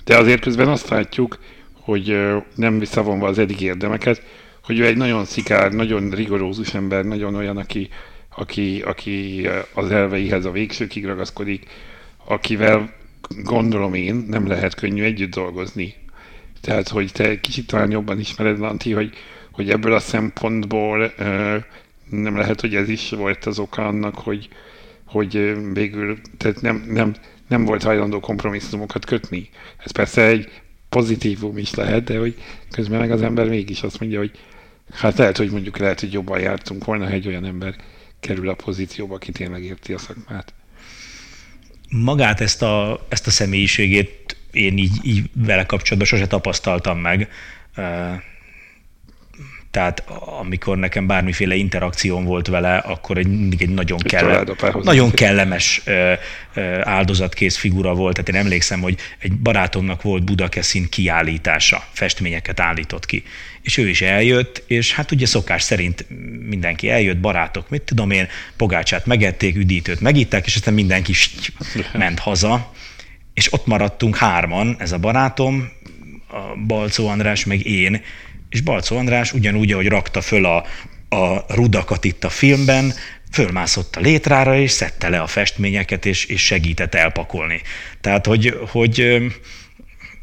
de 0.03 0.17
azért 0.17 0.41
közben 0.41 0.67
azt 0.67 0.89
látjuk, 0.89 1.39
hogy 1.73 2.17
nem 2.55 2.79
visszavonva 2.79 3.27
az 3.27 3.39
eddig 3.39 3.61
érdemeket, 3.61 4.21
hogy 4.63 4.79
ő 4.79 4.85
egy 4.85 4.97
nagyon 4.97 5.25
szikár, 5.25 5.71
nagyon 5.71 6.09
rigorózus 6.09 6.73
ember, 6.73 7.05
nagyon 7.05 7.35
olyan, 7.35 7.57
aki, 7.57 7.89
aki, 8.39 8.81
aki 8.81 9.47
az 9.73 9.91
elveihez 9.91 10.45
a 10.45 10.51
végsőkig 10.51 11.05
ragaszkodik, 11.05 11.65
akivel 12.25 12.93
gondolom 13.43 13.93
én 13.93 14.25
nem 14.27 14.47
lehet 14.47 14.75
könnyű 14.75 15.03
együtt 15.03 15.33
dolgozni. 15.33 15.95
Tehát, 16.61 16.87
hogy 16.87 17.11
te 17.11 17.39
kicsit 17.39 17.67
talán 17.67 17.91
jobban 17.91 18.19
ismered, 18.19 18.59
Lanti, 18.59 18.91
hogy, 18.91 19.13
hogy 19.51 19.69
ebből 19.69 19.93
a 19.93 19.99
szempontból 19.99 21.13
nem 22.09 22.37
lehet, 22.37 22.61
hogy 22.61 22.75
ez 22.75 22.89
is 22.89 23.09
volt 23.09 23.45
az 23.45 23.59
oka 23.59 23.87
annak, 23.87 24.15
hogy, 24.15 24.49
hogy 25.05 25.55
végül 25.73 26.17
tehát 26.37 26.61
nem, 26.61 26.85
nem, 26.87 27.15
nem 27.47 27.65
volt 27.65 27.83
hajlandó 27.83 28.19
kompromisszumokat 28.19 29.05
kötni. 29.05 29.49
Ez 29.77 29.91
persze 29.91 30.25
egy 30.25 30.49
pozitívum 30.89 31.57
is 31.57 31.73
lehet, 31.73 32.03
de 32.03 32.19
hogy 32.19 32.35
közben 32.71 32.99
meg 32.99 33.11
az 33.11 33.21
ember 33.21 33.49
mégis 33.49 33.83
azt 33.83 33.99
mondja, 33.99 34.19
hogy 34.19 34.31
hát 34.91 35.17
lehet, 35.17 35.37
hogy 35.37 35.51
mondjuk 35.51 35.77
lehet, 35.77 35.99
hogy 35.99 36.13
jobban 36.13 36.39
jártunk 36.39 36.85
volna, 36.85 37.05
ha 37.05 37.11
egy 37.11 37.27
olyan 37.27 37.45
ember 37.45 37.75
kerül 38.19 38.49
a 38.49 38.53
pozícióba, 38.53 39.15
aki 39.15 39.31
tényleg 39.31 39.63
érti 39.63 39.93
a 39.93 39.97
szakmát. 39.97 40.53
Magát 41.89 42.41
ezt 42.41 42.61
a, 42.61 43.05
ezt 43.09 43.27
a 43.27 43.31
személyiségét 43.31 44.37
én 44.51 44.77
így, 44.77 44.99
így 45.03 45.29
vele 45.33 45.65
kapcsolatban 45.65 46.07
sose 46.07 46.27
tapasztaltam 46.27 46.99
meg. 46.99 47.29
Tehát 49.77 50.03
amikor 50.39 50.77
nekem 50.77 51.07
bármiféle 51.07 51.55
interakcióm 51.55 52.23
volt 52.23 52.47
vele, 52.47 52.77
akkor 52.77 53.17
egy, 53.17 53.27
mindig 53.27 53.61
egy 53.61 53.69
nagyon, 53.69 53.97
kelle, 53.97 54.43
nagyon 54.81 55.11
kellemes 55.11 55.81
áldozatkész 56.81 57.57
figura 57.57 57.93
volt. 57.93 58.13
Tehát 58.13 58.29
én 58.29 58.35
emlékszem, 58.35 58.81
hogy 58.81 58.97
egy 59.19 59.33
barátomnak 59.33 60.01
volt 60.01 60.23
Budakeszin 60.23 60.89
kiállítása, 60.89 61.83
festményeket 61.91 62.59
állított 62.59 63.05
ki. 63.05 63.23
És 63.61 63.77
ő 63.77 63.87
is 63.87 64.01
eljött, 64.01 64.63
és 64.67 64.93
hát 64.93 65.11
ugye 65.11 65.25
szokás 65.25 65.61
szerint 65.61 66.05
mindenki 66.47 66.89
eljött, 66.89 67.17
barátok, 67.17 67.69
mit 67.69 67.81
tudom 67.81 68.11
én, 68.11 68.27
pogácsát 68.55 69.05
megették, 69.05 69.55
üdítőt 69.55 69.99
megitták, 69.99 70.45
és 70.45 70.55
aztán 70.55 70.73
mindenki 70.73 71.13
ment 71.93 72.19
haza. 72.19 72.73
És 73.33 73.53
ott 73.53 73.65
maradtunk 73.65 74.15
hárman, 74.15 74.75
ez 74.79 74.91
a 74.91 74.97
barátom, 74.97 75.69
a 76.29 76.65
Balcó 76.67 77.07
András, 77.07 77.45
meg 77.45 77.65
én, 77.65 78.01
és 78.49 78.61
Balcó 78.61 78.97
András 78.97 79.33
ugyanúgy, 79.33 79.71
ahogy 79.71 79.87
rakta 79.87 80.21
föl 80.21 80.45
a, 80.45 80.65
a 81.09 81.53
rudakat 81.53 82.03
itt 82.03 82.23
a 82.23 82.29
filmben, 82.29 82.93
fölmászott 83.31 83.95
a 83.95 83.99
létrára, 83.99 84.57
és 84.57 84.71
szedte 84.71 85.09
le 85.09 85.19
a 85.19 85.27
festményeket, 85.27 86.05
és, 86.05 86.25
és 86.25 86.45
segített 86.45 86.95
elpakolni. 86.95 87.61
Tehát, 88.01 88.25
hogy, 88.25 88.59
hogy 88.69 88.99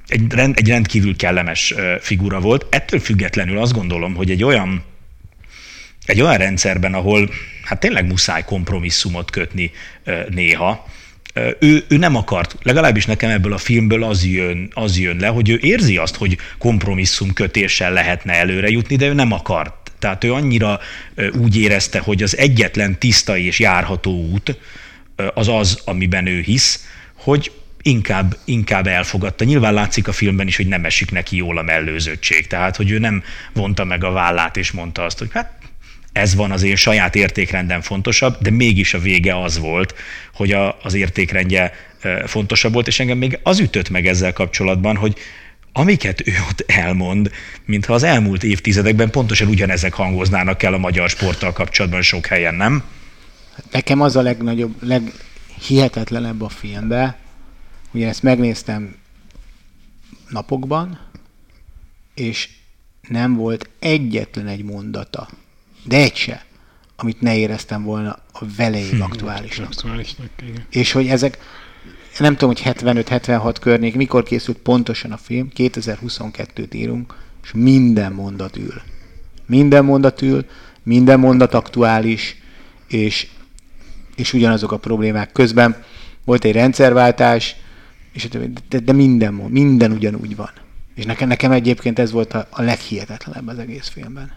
egy, 0.06 0.32
rend, 0.32 0.54
egy 0.58 0.68
rendkívül 0.68 1.16
kellemes 1.16 1.74
figura 2.00 2.40
volt. 2.40 2.66
Ettől 2.70 3.00
függetlenül 3.00 3.58
azt 3.58 3.72
gondolom, 3.72 4.14
hogy 4.14 4.30
egy 4.30 4.44
olyan, 4.44 4.84
egy 6.06 6.20
olyan 6.20 6.36
rendszerben, 6.36 6.94
ahol 6.94 7.30
hát 7.64 7.80
tényleg 7.80 8.06
muszáj 8.06 8.44
kompromisszumot 8.44 9.30
kötni 9.30 9.70
néha, 10.28 10.86
ő, 11.58 11.84
ő 11.88 11.96
nem 11.96 12.16
akart, 12.16 12.56
legalábbis 12.62 13.06
nekem 13.06 13.30
ebből 13.30 13.52
a 13.52 13.58
filmből 13.58 14.04
az 14.04 14.26
jön, 14.26 14.70
az 14.74 14.98
jön 14.98 15.16
le, 15.16 15.26
hogy 15.26 15.48
ő 15.48 15.58
érzi 15.62 15.96
azt, 15.96 16.16
hogy 16.16 16.38
kompromisszum 16.58 17.32
kötéssel 17.32 17.92
lehetne 17.92 18.32
előre 18.32 18.68
jutni, 18.68 18.96
de 18.96 19.06
ő 19.06 19.12
nem 19.12 19.32
akart. 19.32 19.92
Tehát 19.98 20.24
ő 20.24 20.32
annyira 20.32 20.80
úgy 21.32 21.56
érezte, 21.56 21.98
hogy 21.98 22.22
az 22.22 22.36
egyetlen 22.36 22.98
tiszta 22.98 23.36
és 23.36 23.58
járható 23.58 24.28
út 24.30 24.58
az 25.34 25.48
az, 25.48 25.80
amiben 25.84 26.26
ő 26.26 26.40
hisz, 26.40 26.86
hogy 27.14 27.52
inkább, 27.82 28.36
inkább 28.44 28.86
elfogadta. 28.86 29.44
Nyilván 29.44 29.74
látszik 29.74 30.08
a 30.08 30.12
filmben 30.12 30.46
is, 30.46 30.56
hogy 30.56 30.66
nem 30.66 30.84
esik 30.84 31.10
neki 31.10 31.36
jól 31.36 31.58
a 31.58 31.62
mellőzöttség. 31.62 32.46
Tehát, 32.46 32.76
hogy 32.76 32.90
ő 32.90 32.98
nem 32.98 33.22
vonta 33.52 33.84
meg 33.84 34.04
a 34.04 34.10
vállát 34.10 34.56
és 34.56 34.70
mondta 34.70 35.04
azt, 35.04 35.18
hogy 35.18 35.28
hát 35.32 35.52
ez 36.14 36.34
van 36.34 36.50
az 36.50 36.62
én 36.62 36.76
saját 36.76 37.14
értékrendem 37.14 37.80
fontosabb, 37.80 38.36
de 38.40 38.50
mégis 38.50 38.94
a 38.94 38.98
vége 38.98 39.42
az 39.42 39.58
volt, 39.58 39.94
hogy 40.34 40.52
a, 40.52 40.78
az 40.82 40.94
értékrendje 40.94 41.72
fontosabb 42.26 42.72
volt, 42.72 42.86
és 42.86 43.00
engem 43.00 43.18
még 43.18 43.38
az 43.42 43.58
ütött 43.58 43.90
meg 43.90 44.06
ezzel 44.06 44.32
kapcsolatban, 44.32 44.96
hogy 44.96 45.18
amiket 45.72 46.26
ő 46.26 46.32
ott 46.50 46.64
elmond, 46.66 47.30
mintha 47.64 47.94
az 47.94 48.02
elmúlt 48.02 48.42
évtizedekben 48.42 49.10
pontosan 49.10 49.48
ugyanezek 49.48 49.94
hangoznának 49.94 50.62
el 50.62 50.74
a 50.74 50.78
magyar 50.78 51.08
sporttal 51.08 51.52
kapcsolatban 51.52 52.02
sok 52.02 52.26
helyen, 52.26 52.54
nem? 52.54 52.84
Nekem 53.70 54.00
az 54.00 54.16
a 54.16 54.22
legnagyobb, 54.22 54.74
leghihetetlenebb 54.82 56.42
a 56.42 56.48
filmben, 56.48 57.16
ugye 57.92 58.08
ezt 58.08 58.22
megnéztem 58.22 58.96
napokban, 60.28 60.98
és 62.14 62.48
nem 63.08 63.34
volt 63.34 63.68
egyetlen 63.78 64.46
egy 64.46 64.64
mondata, 64.64 65.28
de 65.84 65.96
egy 65.96 66.16
se, 66.16 66.44
amit 66.96 67.20
ne 67.20 67.36
éreztem 67.36 67.82
volna 67.82 68.18
a 68.32 68.44
velejéig 68.56 68.90
hmm, 68.90 69.02
aktuálisnak. 69.02 69.66
aktuálisnak 69.66 70.28
igen. 70.42 70.66
És 70.70 70.92
hogy 70.92 71.06
ezek, 71.06 71.38
nem 72.18 72.36
tudom, 72.36 72.54
hogy 72.54 72.62
75-76 72.64 73.56
környék, 73.60 73.94
mikor 73.94 74.22
készült 74.22 74.58
pontosan 74.58 75.12
a 75.12 75.16
film, 75.16 75.48
2022-t 75.56 76.74
írunk, 76.74 77.14
és 77.42 77.50
minden 77.54 78.12
mondat 78.12 78.56
ül. 78.56 78.82
Minden 79.46 79.84
mondat 79.84 80.22
ül, 80.22 80.46
minden 80.82 81.20
mondat 81.20 81.54
aktuális, 81.54 82.36
és, 82.88 83.26
és 84.16 84.32
ugyanazok 84.32 84.72
a 84.72 84.78
problémák. 84.78 85.32
Közben 85.32 85.84
volt 86.24 86.44
egy 86.44 86.52
rendszerváltás, 86.52 87.56
és 88.12 88.28
de, 88.68 88.78
de 88.78 88.92
minden, 88.92 89.34
minden 89.34 89.92
ugyanúgy 89.92 90.36
van. 90.36 90.50
És 90.94 91.04
nekem, 91.04 91.28
nekem 91.28 91.52
egyébként 91.52 91.98
ez 91.98 92.10
volt 92.10 92.32
a, 92.32 92.46
a 92.50 92.62
leghihetetlenebb 92.62 93.48
az 93.48 93.58
egész 93.58 93.88
filmben. 93.88 94.32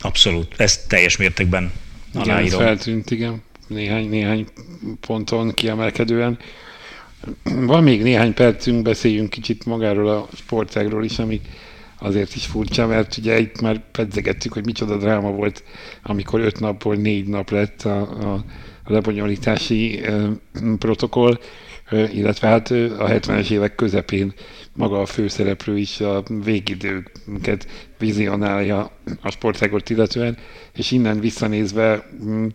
Abszolút, 0.00 0.54
ezt 0.56 0.88
teljes 0.88 1.16
mértékben 1.16 1.72
aláírom. 2.14 2.46
Igen, 2.46 2.58
feltűnt, 2.58 3.10
igen, 3.10 3.42
néhány, 3.66 4.08
néhány 4.08 4.46
ponton 5.00 5.54
kiemelkedően. 5.54 6.38
Van 7.42 7.82
még 7.82 8.02
néhány 8.02 8.34
percünk, 8.34 8.82
beszéljünk 8.82 9.30
kicsit 9.30 9.64
magáról 9.64 10.08
a 10.08 10.28
sportágról 10.34 11.04
is, 11.04 11.18
ami 11.18 11.40
azért 11.98 12.34
is 12.34 12.46
furcsa, 12.46 12.86
mert 12.86 13.16
ugye 13.16 13.38
itt 13.38 13.60
már 13.60 13.90
pedzegettük, 13.90 14.52
hogy 14.52 14.64
micsoda 14.64 14.96
dráma 14.96 15.30
volt, 15.30 15.64
amikor 16.02 16.40
öt 16.40 16.60
napból 16.60 16.94
négy 16.94 17.26
nap 17.26 17.50
lett 17.50 17.82
a, 17.82 18.00
a, 18.00 18.32
a 18.84 18.92
lebonyolítási 18.92 20.04
e, 20.04 20.28
protokoll, 20.78 21.38
illetve 21.90 22.48
hát 22.48 22.70
a 22.70 23.08
70-es 23.08 23.50
évek 23.50 23.74
közepén 23.74 24.32
maga 24.72 25.00
a 25.00 25.06
főszereplő 25.06 25.78
is 25.78 26.00
a 26.00 26.22
végidőket 26.44 27.66
vizionálja 27.98 28.90
a 29.22 29.30
sportágot 29.30 29.90
illetően, 29.90 30.36
és 30.74 30.90
innen 30.90 31.20
visszanézve 31.20 32.06
mm, 32.24 32.46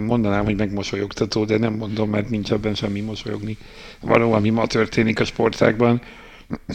mondanám, 0.00 0.44
hogy 0.44 0.56
megmosolyogtató, 0.56 1.44
de 1.44 1.58
nem 1.58 1.74
mondom, 1.74 2.10
mert 2.10 2.30
nincs 2.30 2.50
abban 2.50 2.74
semmi 2.74 3.00
mosolyogni. 3.00 3.56
Való, 4.00 4.32
ami 4.32 4.50
ma 4.50 4.66
történik 4.66 5.20
a 5.20 5.24
sportágban. 5.24 6.00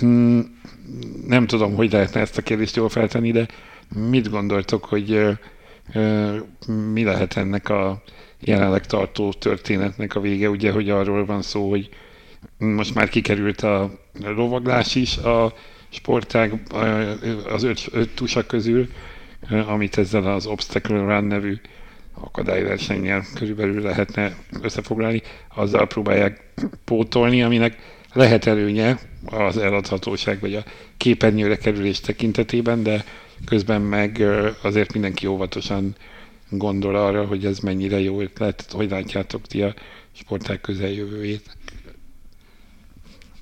Mm, 0.06 0.40
nem 1.28 1.48
tudom, 1.48 1.76
hogy 1.76 1.92
lehetne 1.92 2.20
ezt 2.20 2.38
a 2.38 2.42
kérdést 2.42 2.76
jól 2.76 2.90
feltenni, 2.90 3.32
de 3.32 3.48
mit 4.10 4.30
gondoltok, 4.30 4.86
hogy 4.86 5.38
mi 6.94 7.04
lehet 7.04 7.38
ennek 7.38 7.70
a 7.70 8.02
jelenleg 8.40 8.86
tartó 8.86 9.34
történetnek 9.34 10.16
a 10.16 10.20
vége, 10.20 10.50
ugye, 10.50 10.72
hogy 10.72 10.90
arról 10.90 11.26
van 11.26 11.42
szó, 11.42 11.70
hogy 11.70 11.90
most 12.58 12.96
már 12.96 13.10
kikerült 13.10 13.62
a 13.62 13.92
lovaglás 14.20 14.96
is 14.96 15.18
a 15.18 15.54
sportág 15.90 16.62
az 17.50 17.64
öt, 17.64 17.88
öt 17.92 18.10
tusa 18.16 18.46
közül, 18.46 18.88
amit 19.68 19.98
ezzel 19.98 20.34
az 20.34 20.46
Obstacle 20.46 20.98
Run 20.98 21.24
nevű 21.24 21.56
akadályversennyel 22.22 23.24
körülbelül 23.36 23.82
lehetne 23.82 24.36
összefoglalni, 24.62 25.22
azzal 25.56 25.88
próbálják 25.88 26.54
pótolni, 26.86 27.44
aminek 27.44 27.78
lehet 28.14 28.46
előnye 28.46 29.00
az 29.26 29.58
eladhatóság 29.58 30.40
vagy 30.40 30.56
a 30.56 30.64
képernyőre 30.98 31.58
kerülés 31.58 32.00
tekintetében, 32.00 32.84
de 32.84 33.04
közben 33.46 33.82
meg 33.82 34.24
azért 34.62 34.94
mindenki 34.94 35.26
óvatosan 35.26 35.96
gondol 36.50 36.96
arra, 36.96 37.26
hogy 37.26 37.46
ez 37.46 37.60
mennyire 37.60 38.00
jó 38.00 38.22
ötlet, 38.22 38.72
hogy 38.72 38.90
látjátok 38.90 39.48
ti 39.48 39.62
a 39.62 39.74
sporták 40.12 40.62
közeljövőjét? 40.62 41.58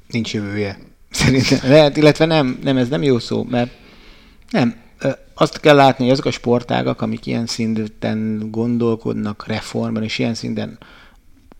Nincs 0.07 0.33
jövője. 0.33 0.79
Szerintem 1.09 1.59
lehet, 1.63 1.97
illetve 1.97 2.25
nem, 2.25 2.59
nem, 2.63 2.77
ez 2.77 2.89
nem 2.89 3.03
jó 3.03 3.19
szó, 3.19 3.43
mert 3.43 3.71
nem, 4.49 4.75
azt 5.33 5.59
kell 5.59 5.75
látni, 5.75 6.03
hogy 6.03 6.13
azok 6.13 6.25
a 6.25 6.31
sportágak, 6.31 7.01
amik 7.01 7.25
ilyen 7.25 7.45
szinten 7.45 8.47
gondolkodnak 8.51 9.47
reformban, 9.47 10.03
és 10.03 10.19
ilyen 10.19 10.33
szinten 10.33 10.77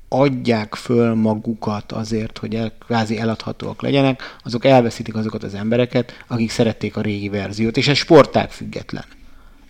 adják 0.10 0.76
föl 0.76 1.14
magukat 1.14 1.91
azért, 1.91 2.38
hogy 2.38 2.56
el, 2.56 2.72
kvázi 2.86 3.18
eladhatóak 3.18 3.82
legyenek, 3.82 4.38
azok 4.43 4.66
elveszítik 4.66 5.16
azokat 5.16 5.43
az 5.43 5.54
embereket, 5.54 6.24
akik 6.28 6.50
szerették 6.50 6.98
a 6.98 7.02
régi 7.02 7.30
verziót, 7.30 7.78
és 7.78 7.88
ez 7.88 7.98
sportág 7.98 8.50
független. 8.50 9.06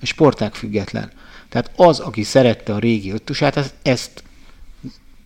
Ez 0.02 0.08
sportág 0.08 0.54
független. 0.54 1.12
Tehát 1.50 1.72
az, 1.76 2.00
aki 2.00 2.24
szerette 2.24 2.74
a 2.74 2.80
régi 2.80 3.12
öttusát, 3.12 3.74
ezt 3.82 4.24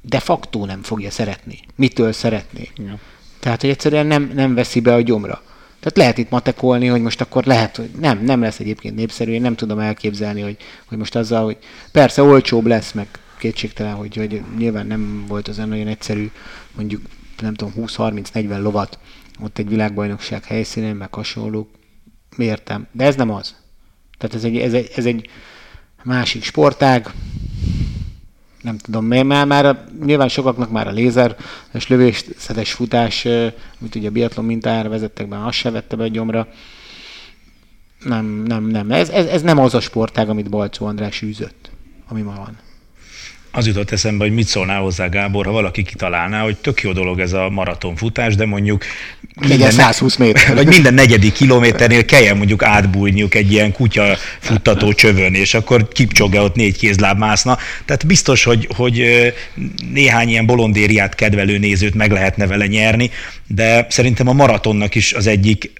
de 0.02 0.20
facto 0.20 0.66
nem 0.66 0.84
fogja 0.84 1.12
szeretni. 1.12 1.60
Mitől 1.76 2.12
szeretné? 2.12 2.70
Ja. 2.76 3.00
Tehát, 3.40 3.62
hogy 3.62 3.70
egyszerűen 3.70 4.06
nem, 4.06 4.32
nem 4.34 4.54
veszi 4.54 4.80
be 4.80 4.94
a 4.94 5.02
gyomra. 5.02 5.42
Tehát 5.80 5.98
lehet 5.98 6.18
itt 6.18 6.30
matekolni, 6.30 6.88
hogy 6.88 7.02
most 7.02 7.22
akkor 7.22 7.46
lehet, 7.46 7.76
hogy 7.76 7.90
nem, 8.00 8.24
nem 8.24 8.42
lesz 8.42 8.60
egyébként 8.60 8.96
népszerű, 8.96 9.32
én 9.32 9.42
nem 9.42 9.56
tudom 9.56 9.80
elképzelni, 9.80 10.42
hogy, 10.42 10.58
hogy 10.86 10.98
most 10.98 11.16
azzal, 11.16 11.44
hogy 11.44 11.58
persze 11.92 12.22
olcsóbb 12.24 12.66
lesz, 12.66 12.92
meg 12.92 13.08
kétségtelen, 13.38 13.94
hogy, 13.94 14.16
hogy 14.16 14.42
nyilván 14.58 14.88
nem 14.88 15.26
volt 15.28 15.48
az 15.48 15.58
nagyon 15.58 15.88
egyszerű, 15.88 16.32
mondjuk 16.76 17.02
nem 17.42 17.54
tudom, 17.54 17.74
20-30-40 17.78 18.62
lovat 18.62 19.00
ott 19.44 19.58
egy 19.58 19.70
világbajnokság 19.70 20.44
helyszínén, 20.44 20.96
meg 20.96 21.14
hasonlók, 21.14 21.70
értem. 22.38 22.88
De 22.92 23.06
ez 23.06 23.16
nem 23.16 23.32
az. 23.32 23.56
Tehát 24.18 24.36
ez 24.36 24.44
egy, 24.44 24.58
ez 24.58 24.74
egy, 24.74 24.92
ez 24.96 25.06
egy 25.06 25.30
másik 26.04 26.44
sportág, 26.44 27.12
nem 28.62 28.78
tudom, 28.78 29.06
már, 29.06 29.46
már 29.46 29.86
nyilván 30.06 30.28
sokaknak 30.28 30.72
már 30.72 30.88
a 30.88 30.92
lézer 30.92 31.36
és 31.74 31.88
lövészetes 31.88 32.74
futás, 32.74 33.26
amit 33.80 33.96
ugye 33.96 34.08
a 34.08 34.12
biatlon 34.12 34.46
mintájára 34.46 34.90
vezettek 34.90 35.28
be, 35.28 35.46
azt 35.46 35.58
se 35.58 35.72
vette 35.72 35.96
be 35.96 36.04
a 36.04 36.08
gyomra. 36.08 36.48
Nem, 38.04 38.26
nem, 38.26 38.64
nem. 38.64 38.92
Ez, 38.92 39.10
ez, 39.10 39.26
ez 39.26 39.42
nem 39.42 39.58
az 39.58 39.74
a 39.74 39.80
sportág, 39.80 40.30
amit 40.30 40.50
Balcó 40.50 40.86
András 40.86 41.22
űzött, 41.22 41.70
ami 42.08 42.22
ma 42.22 42.34
van 42.36 42.71
az 43.52 43.68
jutott 43.68 43.92
eszembe, 43.92 44.24
hogy 44.24 44.34
mit 44.34 44.48
szólnál 44.48 44.82
hozzá 44.82 45.08
Gábor, 45.08 45.46
ha 45.46 45.52
valaki 45.52 45.84
kitalálná, 45.84 46.42
hogy 46.42 46.56
tök 46.56 46.82
jó 46.82 46.92
dolog 46.92 47.20
ez 47.20 47.34
a 47.34 47.50
maratonfutás, 47.50 48.36
de 48.36 48.46
mondjuk 48.46 48.84
minden, 49.48 49.72
120 49.72 50.16
méter. 50.16 50.56
Vagy 50.56 50.68
minden 50.68 50.94
negyedik 50.94 51.34
kilométernél 51.34 52.06
kelljen 52.06 52.38
mondjuk 52.38 52.64
átbújniuk 52.64 53.36
egy 53.36 53.52
ilyen 53.52 53.72
kutya 53.72 54.18
futtató 54.40 54.94
csövön, 54.94 55.34
és 55.34 55.54
akkor 55.54 55.88
kipcsoge 55.88 56.42
ott 56.42 56.56
négy 56.56 56.78
kézláb 56.78 57.18
mászna. 57.18 57.58
Tehát 57.86 58.06
biztos, 58.06 58.44
hogy, 58.44 58.68
hogy 58.76 59.04
néhány 59.94 60.30
ilyen 60.30 60.46
bolondériát 60.46 61.16
kedvelő 61.16 61.58
nézőt 61.58 61.96
meg 61.96 62.12
lehetne 62.12 62.48
vele 62.48 62.68
nyerni, 62.68 63.12
de 63.48 63.86
szerintem 63.90 64.28
a 64.28 64.34
maratonnak 64.34 64.96
is 64.96 65.14
az 65.14 65.28
egyik 65.28 65.72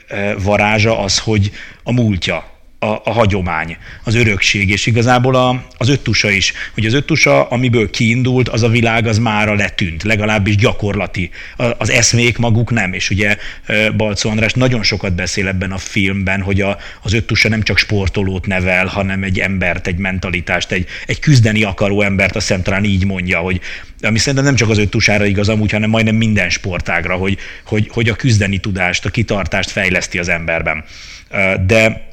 varázsa 0.44 1.00
az, 1.00 1.20
hogy 1.20 1.52
a 1.84 1.92
múltja 1.92 2.51
a, 2.84 3.02
a 3.04 3.12
hagyomány, 3.12 3.78
az 4.04 4.16
örökség, 4.16 4.70
és 4.70 4.86
igazából 4.86 5.36
a, 5.36 5.64
az 5.78 5.90
öttusa 5.90 6.30
is, 6.30 6.54
hogy 6.74 6.86
az 6.86 6.94
öttusa, 6.94 7.48
amiből 7.48 7.90
kiindult, 7.90 8.50
az 8.50 8.64
a 8.64 8.68
világ, 8.68 9.08
az 9.08 9.18
mára 9.18 9.54
letűnt, 9.54 10.04
legalábbis 10.04 10.56
gyakorlati. 10.56 11.30
Az 11.78 11.90
eszmék 11.90 12.38
maguk 12.38 12.72
nem, 12.72 12.94
és 12.94 13.10
ugye 13.10 13.38
Balcó 13.98 14.30
András 14.30 14.54
nagyon 14.54 14.84
sokat 14.84 15.14
beszél 15.14 15.48
ebben 15.48 15.72
a 15.72 15.78
filmben, 15.78 16.42
hogy 16.42 16.62
a, 16.62 16.78
az 17.02 17.14
öttusa 17.14 17.50
nem 17.50 17.62
csak 17.62 17.78
sportolót 17.78 18.48
nevel, 18.48 18.86
hanem 18.86 19.24
egy 19.24 19.40
embert, 19.40 19.88
egy 19.88 19.98
mentalitást, 19.98 20.72
egy, 20.72 20.88
egy 21.06 21.20
küzdeni 21.20 21.64
akaró 21.64 22.02
embert, 22.02 22.36
azt 22.36 22.48
hiszem 22.48 22.64
talán 22.64 22.84
így 22.84 23.06
mondja, 23.06 23.40
hogy 23.40 23.62
ami 24.02 24.18
szerintem 24.18 24.44
nem 24.44 24.56
csak 24.56 24.70
az 24.70 24.78
öttusára 24.78 25.26
igaz 25.26 25.50
amúgy, 25.50 25.72
hanem 25.72 25.90
majdnem 25.90 26.16
minden 26.16 26.50
sportágra, 26.50 27.16
hogy, 27.16 27.38
hogy, 27.66 27.90
hogy 27.92 28.10
a 28.10 28.16
küzdeni 28.16 28.58
tudást, 28.58 29.06
a 29.06 29.10
kitartást 29.10 29.70
fejleszti 29.70 30.20
az 30.20 30.30
emberben. 30.30 30.84
De 31.66 32.10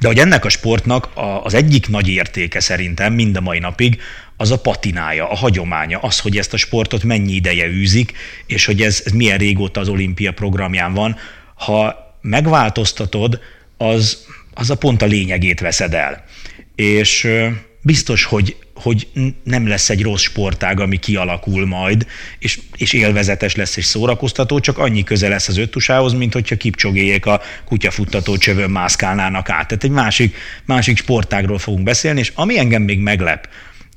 de 0.00 0.06
hogy 0.06 0.18
ennek 0.18 0.44
a 0.44 0.48
sportnak 0.48 1.08
az 1.42 1.54
egyik 1.54 1.88
nagy 1.88 2.08
értéke 2.08 2.60
szerintem 2.60 3.12
mind 3.12 3.36
a 3.36 3.40
mai 3.40 3.58
napig 3.58 4.00
az 4.36 4.50
a 4.50 4.60
patinája, 4.60 5.30
a 5.30 5.36
hagyománya, 5.36 5.98
az, 5.98 6.18
hogy 6.18 6.38
ezt 6.38 6.52
a 6.52 6.56
sportot 6.56 7.02
mennyi 7.02 7.32
ideje 7.32 7.66
űzik, 7.66 8.12
és 8.46 8.64
hogy 8.64 8.82
ez, 8.82 9.02
ez 9.04 9.12
milyen 9.12 9.38
régóta 9.38 9.80
az 9.80 9.88
olimpia 9.88 10.32
programján 10.32 10.94
van. 10.94 11.16
Ha 11.54 11.96
megváltoztatod, 12.20 13.40
az, 13.76 14.26
az 14.54 14.70
a 14.70 14.74
pont 14.74 15.02
a 15.02 15.06
lényegét 15.06 15.60
veszed 15.60 15.94
el. 15.94 16.24
És 16.74 17.28
biztos, 17.82 18.24
hogy, 18.24 18.56
hogy 18.80 19.08
nem 19.44 19.66
lesz 19.68 19.90
egy 19.90 20.02
rossz 20.02 20.22
sportág, 20.22 20.80
ami 20.80 20.96
kialakul 20.96 21.66
majd, 21.66 22.06
és, 22.38 22.60
és 22.76 22.92
élvezetes 22.92 23.54
lesz 23.54 23.76
és 23.76 23.84
szórakoztató, 23.84 24.60
csak 24.60 24.78
annyi 24.78 25.04
köze 25.04 25.28
lesz 25.28 25.48
az 25.48 25.56
öttusához, 25.56 26.12
mint 26.12 26.32
hogyha 26.32 26.56
kipcsogéjék 26.56 27.26
a 27.26 27.40
kutyafuttató 27.64 28.36
csövön 28.36 28.70
mászkálnának 28.70 29.48
át. 29.48 29.66
Tehát 29.66 29.84
egy 29.84 29.90
másik, 29.90 30.36
másik 30.64 30.96
sportágról 30.96 31.58
fogunk 31.58 31.84
beszélni, 31.84 32.20
és 32.20 32.32
ami 32.34 32.58
engem 32.58 32.82
még 32.82 32.98
meglep, 32.98 33.48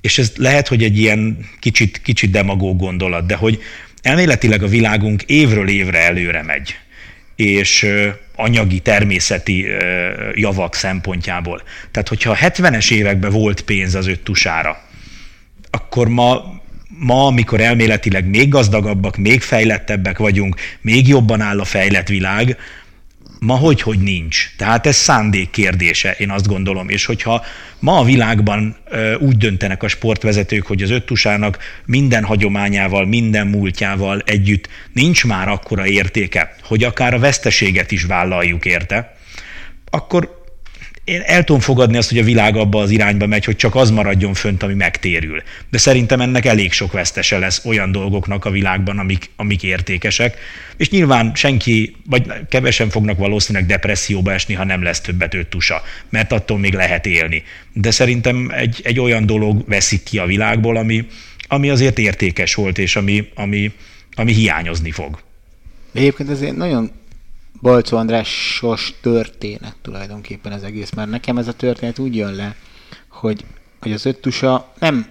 és 0.01 0.17
ez 0.17 0.31
lehet, 0.35 0.67
hogy 0.67 0.83
egy 0.83 0.99
ilyen 0.99 1.37
kicsit, 1.59 2.01
kicsit 2.03 2.31
demagóg 2.31 2.77
gondolat, 2.77 3.25
de 3.25 3.35
hogy 3.35 3.61
elméletileg 4.01 4.63
a 4.63 4.67
világunk 4.67 5.21
évről 5.21 5.69
évre 5.69 5.99
előre 5.99 6.43
megy 6.43 6.75
és 7.35 7.87
anyagi, 8.35 8.79
természeti 8.79 9.65
javak 10.33 10.75
szempontjából. 10.75 11.61
Tehát, 11.91 12.07
hogyha 12.07 12.31
a 12.31 12.35
70-es 12.35 12.91
években 12.91 13.31
volt 13.31 13.61
pénz 13.61 13.95
az 13.95 14.07
öttusára, 14.07 14.81
akkor 15.69 16.07
ma 16.07 16.61
ma, 16.97 17.25
amikor 17.25 17.61
elméletileg 17.61 18.25
még 18.25 18.49
gazdagabbak, 18.49 19.17
még 19.17 19.41
fejlettebbek 19.41 20.17
vagyunk, 20.17 20.55
még 20.81 21.07
jobban 21.07 21.41
áll 21.41 21.59
a 21.59 21.63
fejlett 21.63 22.07
világ, 22.07 22.57
ma 23.43 23.55
hogy, 23.55 23.81
hogy 23.81 23.99
nincs. 23.99 24.51
Tehát 24.57 24.87
ez 24.87 24.95
szándék 24.95 25.49
kérdése, 25.49 26.11
én 26.11 26.29
azt 26.29 26.47
gondolom. 26.47 26.89
És 26.89 27.05
hogyha 27.05 27.45
ma 27.79 27.97
a 27.97 28.03
világban 28.03 28.75
úgy 29.19 29.37
döntenek 29.37 29.83
a 29.83 29.87
sportvezetők, 29.87 30.65
hogy 30.65 30.81
az 30.81 30.89
öttusának 30.89 31.57
minden 31.85 32.23
hagyományával, 32.23 33.05
minden 33.05 33.47
múltjával 33.47 34.21
együtt 34.25 34.69
nincs 34.93 35.25
már 35.25 35.47
akkora 35.47 35.87
értéke, 35.87 36.55
hogy 36.63 36.83
akár 36.83 37.13
a 37.13 37.19
veszteséget 37.19 37.91
is 37.91 38.03
vállaljuk 38.03 38.65
érte, 38.65 39.15
akkor 39.89 40.42
én 41.03 41.21
el 41.25 41.43
tudom 41.43 41.61
fogadni 41.61 41.97
azt, 41.97 42.09
hogy 42.09 42.17
a 42.17 42.23
világ 42.23 42.55
abba 42.55 42.81
az 42.81 42.89
irányba 42.89 43.27
megy, 43.27 43.45
hogy 43.45 43.55
csak 43.55 43.75
az 43.75 43.91
maradjon 43.91 44.33
fönt, 44.33 44.63
ami 44.63 44.73
megtérül. 44.73 45.43
De 45.69 45.77
szerintem 45.77 46.21
ennek 46.21 46.45
elég 46.45 46.71
sok 46.71 46.91
vesztese 46.91 47.37
lesz 47.37 47.65
olyan 47.65 47.91
dolgoknak 47.91 48.45
a 48.45 48.49
világban, 48.49 48.99
amik, 48.99 49.29
amik 49.35 49.63
értékesek. 49.63 50.37
És 50.77 50.89
nyilván 50.89 51.31
senki, 51.35 51.95
vagy 52.09 52.31
kevesen 52.49 52.89
fognak 52.89 53.17
valószínűleg 53.17 53.67
depresszióba 53.67 54.33
esni, 54.33 54.53
ha 54.53 54.63
nem 54.63 54.83
lesz 54.83 55.01
többet 55.01 55.33
öttusa, 55.33 55.81
mert 56.09 56.31
attól 56.31 56.59
még 56.59 56.73
lehet 56.73 57.05
élni. 57.05 57.43
De 57.73 57.91
szerintem 57.91 58.51
egy, 58.55 58.81
egy 58.83 58.99
olyan 58.99 59.25
dolog 59.25 59.63
veszik 59.67 60.03
ki 60.03 60.17
a 60.17 60.25
világból, 60.25 60.77
ami, 60.77 61.07
ami 61.47 61.69
azért 61.69 61.99
értékes 61.99 62.55
volt, 62.55 62.77
és 62.77 62.95
ami, 62.95 63.29
ami, 63.35 63.71
ami 64.15 64.33
hiányozni 64.33 64.91
fog. 64.91 65.19
Egyébként 65.93 66.29
ezért 66.29 66.55
nagyon 66.55 66.91
Balcó 67.61 67.97
Andrásos 67.97 68.93
történet 69.01 69.75
tulajdonképpen 69.81 70.51
az 70.51 70.63
egész, 70.63 70.91
mert 70.91 71.09
nekem 71.09 71.37
ez 71.37 71.47
a 71.47 71.53
történet 71.53 71.99
úgy 71.99 72.15
jön 72.15 72.33
le, 72.33 72.55
hogy, 73.07 73.45
hogy 73.81 73.91
az 73.91 74.05
öttusa 74.05 74.73
nem 74.79 75.07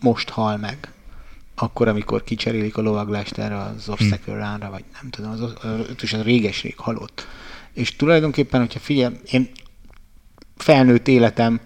most 0.00 0.28
hal 0.28 0.56
meg, 0.56 0.92
akkor, 1.54 1.88
amikor 1.88 2.24
kicserélik 2.24 2.76
a 2.76 2.82
lovaglást 2.82 3.38
erre 3.38 3.58
az 3.58 3.88
obstacle 3.88 4.32
hmm. 4.32 4.42
ránra, 4.42 4.70
vagy 4.70 4.84
nem 5.00 5.10
tudom, 5.10 5.30
az, 5.30 5.40
az 5.40 5.54
öttus 5.88 6.12
az 6.12 6.22
réges-rég 6.22 6.74
halott. 6.76 7.26
És 7.72 7.96
tulajdonképpen, 7.96 8.60
hogyha 8.60 8.78
figyelj, 8.78 9.14
én 9.30 9.50
felnőtt 10.56 11.08
életem 11.08 11.60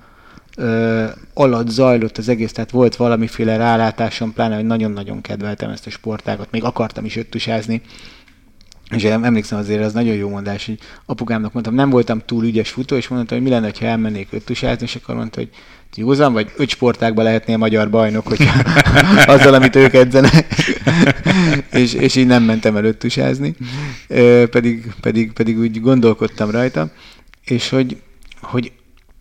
ö, 0.57 1.07
alatt 1.35 1.68
zajlott 1.68 2.18
az 2.18 2.29
egész, 2.29 2.53
tehát 2.53 2.70
volt 2.70 2.97
valamiféle 2.97 3.57
rálátásom, 3.57 4.33
pláne, 4.33 4.55
hogy 4.55 4.66
nagyon-nagyon 4.66 5.20
kedveltem 5.20 5.70
ezt 5.70 5.87
a 5.87 5.91
sportágat, 5.91 6.51
még 6.51 6.64
akartam 6.64 7.05
is 7.05 7.16
öttusázni, 7.16 7.83
és 8.93 9.05
emlékszem 9.05 9.59
azért, 9.59 9.84
az 9.84 9.93
nagyon 9.93 10.14
jó 10.14 10.28
mondás, 10.28 10.66
hogy 10.66 10.78
apukámnak 11.07 11.53
mondtam, 11.53 11.74
nem 11.74 11.90
voltam 11.90 12.22
túl 12.26 12.45
ügyes 12.45 12.70
futó, 12.70 12.97
és 12.97 13.09
mondtam, 13.09 13.38
hogy 13.38 13.47
mi 13.47 13.53
lenne, 13.53 13.72
ha 13.78 13.86
elmennék 13.86 14.28
öttusázni, 14.30 14.86
és 14.86 14.95
akkor 14.95 15.14
mondta, 15.14 15.40
hogy 15.40 15.51
józan, 15.95 16.32
vagy 16.32 16.53
öt 16.57 16.68
sportákban 16.68 17.24
lehetnél 17.24 17.57
magyar 17.57 17.90
bajnok, 17.90 18.26
hogy 18.26 18.49
azzal, 19.26 19.55
amit 19.55 19.76
ők 19.76 19.95
edzenek. 19.95 20.47
és, 21.72 21.95
és 21.95 22.16
így 22.16 22.26
nem 22.26 22.43
mentem 22.43 22.76
el 22.76 22.84
öttusázni, 22.84 23.55
pedig, 24.51 24.93
pedig, 25.01 25.32
pedig 25.32 25.59
úgy 25.59 25.80
gondolkodtam 25.80 26.51
rajta, 26.51 26.90
és 27.45 27.68
hogy, 27.68 27.97
hogy 28.40 28.72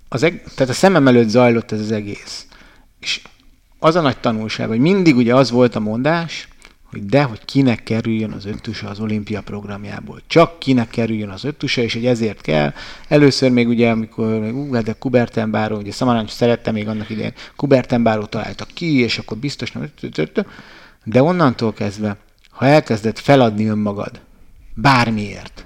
az 0.10 0.24
eg- 0.24 0.44
tehát 0.56 0.74
a 0.74 0.76
szemem 0.76 1.08
előtt 1.08 1.30
zajlott 1.30 1.72
ez 1.72 1.80
az 1.80 1.92
egész. 1.92 2.46
És 3.00 3.22
az 3.80 3.96
a 3.96 4.02
nagy 4.02 4.18
tanulság, 4.18 4.68
hogy 4.68 4.80
mindig 4.80 5.16
ugye 5.16 5.36
az 5.36 5.52
volt 5.52 5.76
a 5.76 5.80
mondás, 5.80 6.48
hogy 6.92 7.06
de, 7.06 7.24
hogy 7.24 7.46
kinek 7.46 7.84
kerüljön 7.84 8.32
az 8.32 8.46
öttusa 8.46 8.90
az 8.90 9.00
olimpia 9.00 9.42
programjából. 9.42 10.22
Csak 10.28 10.60
kinek 10.60 10.90
kerüljön 10.90 11.30
az 11.30 11.44
öttusa, 11.44 11.82
és 11.82 11.94
hogy 11.94 12.06
ezért 12.06 12.42
kell. 12.42 12.74
Először 13.08 13.52
még 13.52 13.68
ugye, 13.68 13.90
amikor 13.90 14.42
ú, 14.42 14.74
hát 14.74 14.84
de 14.84 14.94
Kubertenbáró, 14.94 15.78
ugye 15.78 15.92
Szamaráncs 15.92 16.30
szerette 16.30 16.72
még 16.72 16.88
annak 16.88 17.10
idején, 17.10 17.34
Kubertenbáró 17.56 18.26
találtak 18.26 18.68
ki, 18.74 19.00
és 19.00 19.18
akkor 19.18 19.38
biztos 19.38 19.72
nem, 19.72 19.92
de 21.04 21.22
onnantól 21.22 21.74
kezdve, 21.74 22.18
ha 22.50 22.66
elkezded 22.66 23.18
feladni 23.18 23.66
önmagad, 23.66 24.20
bármiért 24.74 25.66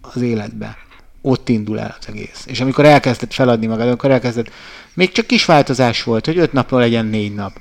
az 0.00 0.22
életbe, 0.22 0.76
ott 1.22 1.48
indul 1.48 1.80
el 1.80 1.96
az 2.00 2.08
egész. 2.08 2.44
És 2.46 2.60
amikor 2.60 2.84
elkezded 2.84 3.32
feladni 3.32 3.66
magad, 3.66 3.88
akkor 3.88 4.10
elkezded, 4.10 4.48
még 4.94 5.12
csak 5.12 5.26
kis 5.26 5.44
változás 5.44 6.02
volt, 6.02 6.26
hogy 6.26 6.38
öt 6.38 6.52
napról 6.52 6.80
legyen 6.80 7.06
négy 7.06 7.34
nap 7.34 7.52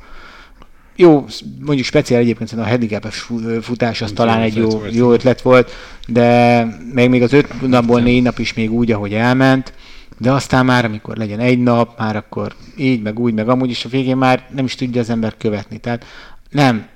jó, 0.95 1.25
mondjuk 1.65 1.87
speciál 1.87 2.21
egyébként 2.21 2.51
a 2.51 2.67
handicapes 2.67 3.29
futás 3.61 4.01
az 4.01 4.11
talán 4.11 4.41
egy 4.41 4.55
jó, 4.55 4.85
jó 4.91 5.11
ötlet 5.11 5.41
volt, 5.41 5.71
de 6.07 6.63
még, 6.93 7.09
még 7.09 7.21
az 7.21 7.33
öt 7.33 7.67
napból 7.67 8.01
négy 8.01 8.21
nap 8.21 8.39
is 8.39 8.53
még 8.53 8.71
úgy, 8.71 8.91
ahogy 8.91 9.13
elment, 9.13 9.73
de 10.17 10.31
aztán 10.31 10.65
már, 10.65 10.85
amikor 10.85 11.17
legyen 11.17 11.39
egy 11.39 11.59
nap, 11.59 11.99
már 11.99 12.15
akkor 12.15 12.55
így, 12.77 13.01
meg 13.01 13.19
úgy, 13.19 13.33
meg 13.33 13.49
amúgy 13.49 13.69
is 13.69 13.85
a 13.85 13.89
végén 13.89 14.17
már 14.17 14.47
nem 14.55 14.65
is 14.65 14.75
tudja 14.75 15.01
az 15.01 15.09
ember 15.09 15.37
követni. 15.37 15.77
Tehát 15.77 16.05
nem. 16.49 16.87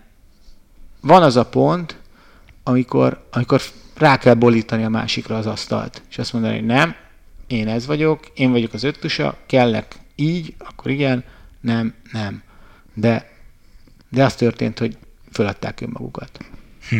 Van 1.01 1.23
az 1.23 1.35
a 1.35 1.45
pont, 1.45 1.97
amikor, 2.63 3.27
amikor 3.31 3.61
rá 3.97 4.17
kell 4.17 4.33
bolítani 4.33 4.83
a 4.83 4.89
másikra 4.89 5.37
az 5.37 5.45
asztalt, 5.45 6.01
és 6.09 6.17
azt 6.17 6.33
mondani, 6.33 6.55
hogy 6.55 6.65
nem, 6.65 6.95
én 7.47 7.67
ez 7.67 7.85
vagyok, 7.85 8.31
én 8.33 8.51
vagyok 8.51 8.73
az 8.73 8.83
öttusa, 8.83 9.37
kellek 9.45 9.95
így, 10.15 10.53
akkor 10.57 10.91
igen, 10.91 11.23
nem, 11.61 11.93
nem. 12.11 12.43
De 12.93 13.36
de 14.09 14.23
az 14.23 14.35
történt, 14.35 14.79
hogy 14.79 14.97
föladták 15.31 15.81
önmagukat. 15.81 16.39
Hm. 16.89 16.99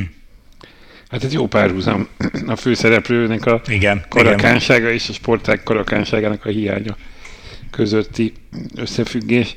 Hát 1.09 1.23
ez 1.23 1.33
jó 1.33 1.47
párhuzam 1.47 2.07
a 2.47 2.55
főszereplőnek 2.55 3.45
a 3.45 3.61
igen, 3.67 4.05
karakánsága 4.09 4.79
igen. 4.79 4.93
és 4.93 5.09
a 5.09 5.13
sporták 5.13 5.63
karakánságának 5.63 6.45
a 6.45 6.49
hiánya 6.49 6.97
közötti 7.71 8.33
összefüggés. 8.75 9.55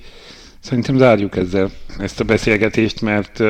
Szerintem 0.61 0.97
zárjuk 0.97 1.37
ezzel 1.37 1.71
ezt 1.99 2.21
a 2.21 2.25
beszélgetést, 2.25 3.01
mert 3.01 3.43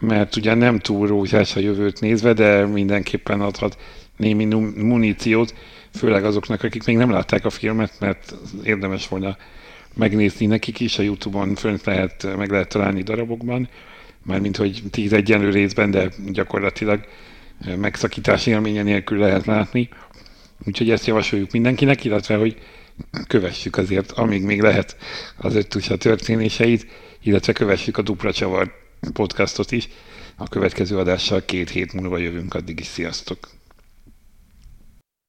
mert 0.00 0.36
ugye 0.36 0.54
nem 0.54 0.78
túl 0.78 1.06
rózsás 1.06 1.56
a 1.56 1.60
jövőt 1.60 2.00
nézve, 2.00 2.32
de 2.32 2.66
mindenképpen 2.66 3.40
adhat 3.40 3.78
némi 4.16 4.44
muníciót, 4.76 5.54
főleg 5.94 6.24
azoknak, 6.24 6.62
akik 6.62 6.84
még 6.84 6.96
nem 6.96 7.10
látták 7.10 7.44
a 7.44 7.50
filmet, 7.50 7.92
mert 7.98 8.34
érdemes 8.62 9.08
volna 9.08 9.36
megnézni 9.94 10.46
nekik 10.46 10.80
is, 10.80 10.98
a 10.98 11.02
Youtube-on 11.02 11.54
fönt 11.54 11.84
lehet, 11.84 12.36
meg 12.36 12.50
lehet 12.50 12.68
találni 12.68 13.02
darabokban, 13.02 13.68
mármint 14.22 14.56
hogy 14.56 14.82
tíz 14.90 15.12
egyenlő 15.12 15.50
részben, 15.50 15.90
de 15.90 16.08
gyakorlatilag 16.32 17.04
megszakítás 17.76 18.46
élménye 18.46 18.82
nélkül 18.82 19.18
lehet 19.18 19.46
látni. 19.46 19.88
Úgyhogy 20.66 20.90
ezt 20.90 21.06
javasoljuk 21.06 21.50
mindenkinek, 21.50 22.04
illetve 22.04 22.36
hogy 22.36 22.56
kövessük 23.26 23.76
azért, 23.76 24.12
amíg 24.12 24.42
még 24.42 24.60
lehet 24.60 24.96
az 25.36 25.54
öttusa 25.54 25.96
történéseit, 25.96 26.86
illetve 27.22 27.52
kövessük 27.52 27.96
a 27.96 28.02
Dupla 28.02 28.32
Csavar 28.32 28.72
podcastot 29.12 29.72
is. 29.72 29.88
A 30.36 30.48
következő 30.48 30.98
adással 30.98 31.44
két 31.44 31.70
hét 31.70 31.92
múlva 31.92 32.18
jövünk, 32.18 32.54
addig 32.54 32.80
is 32.80 32.86
sziasztok! 32.86 33.59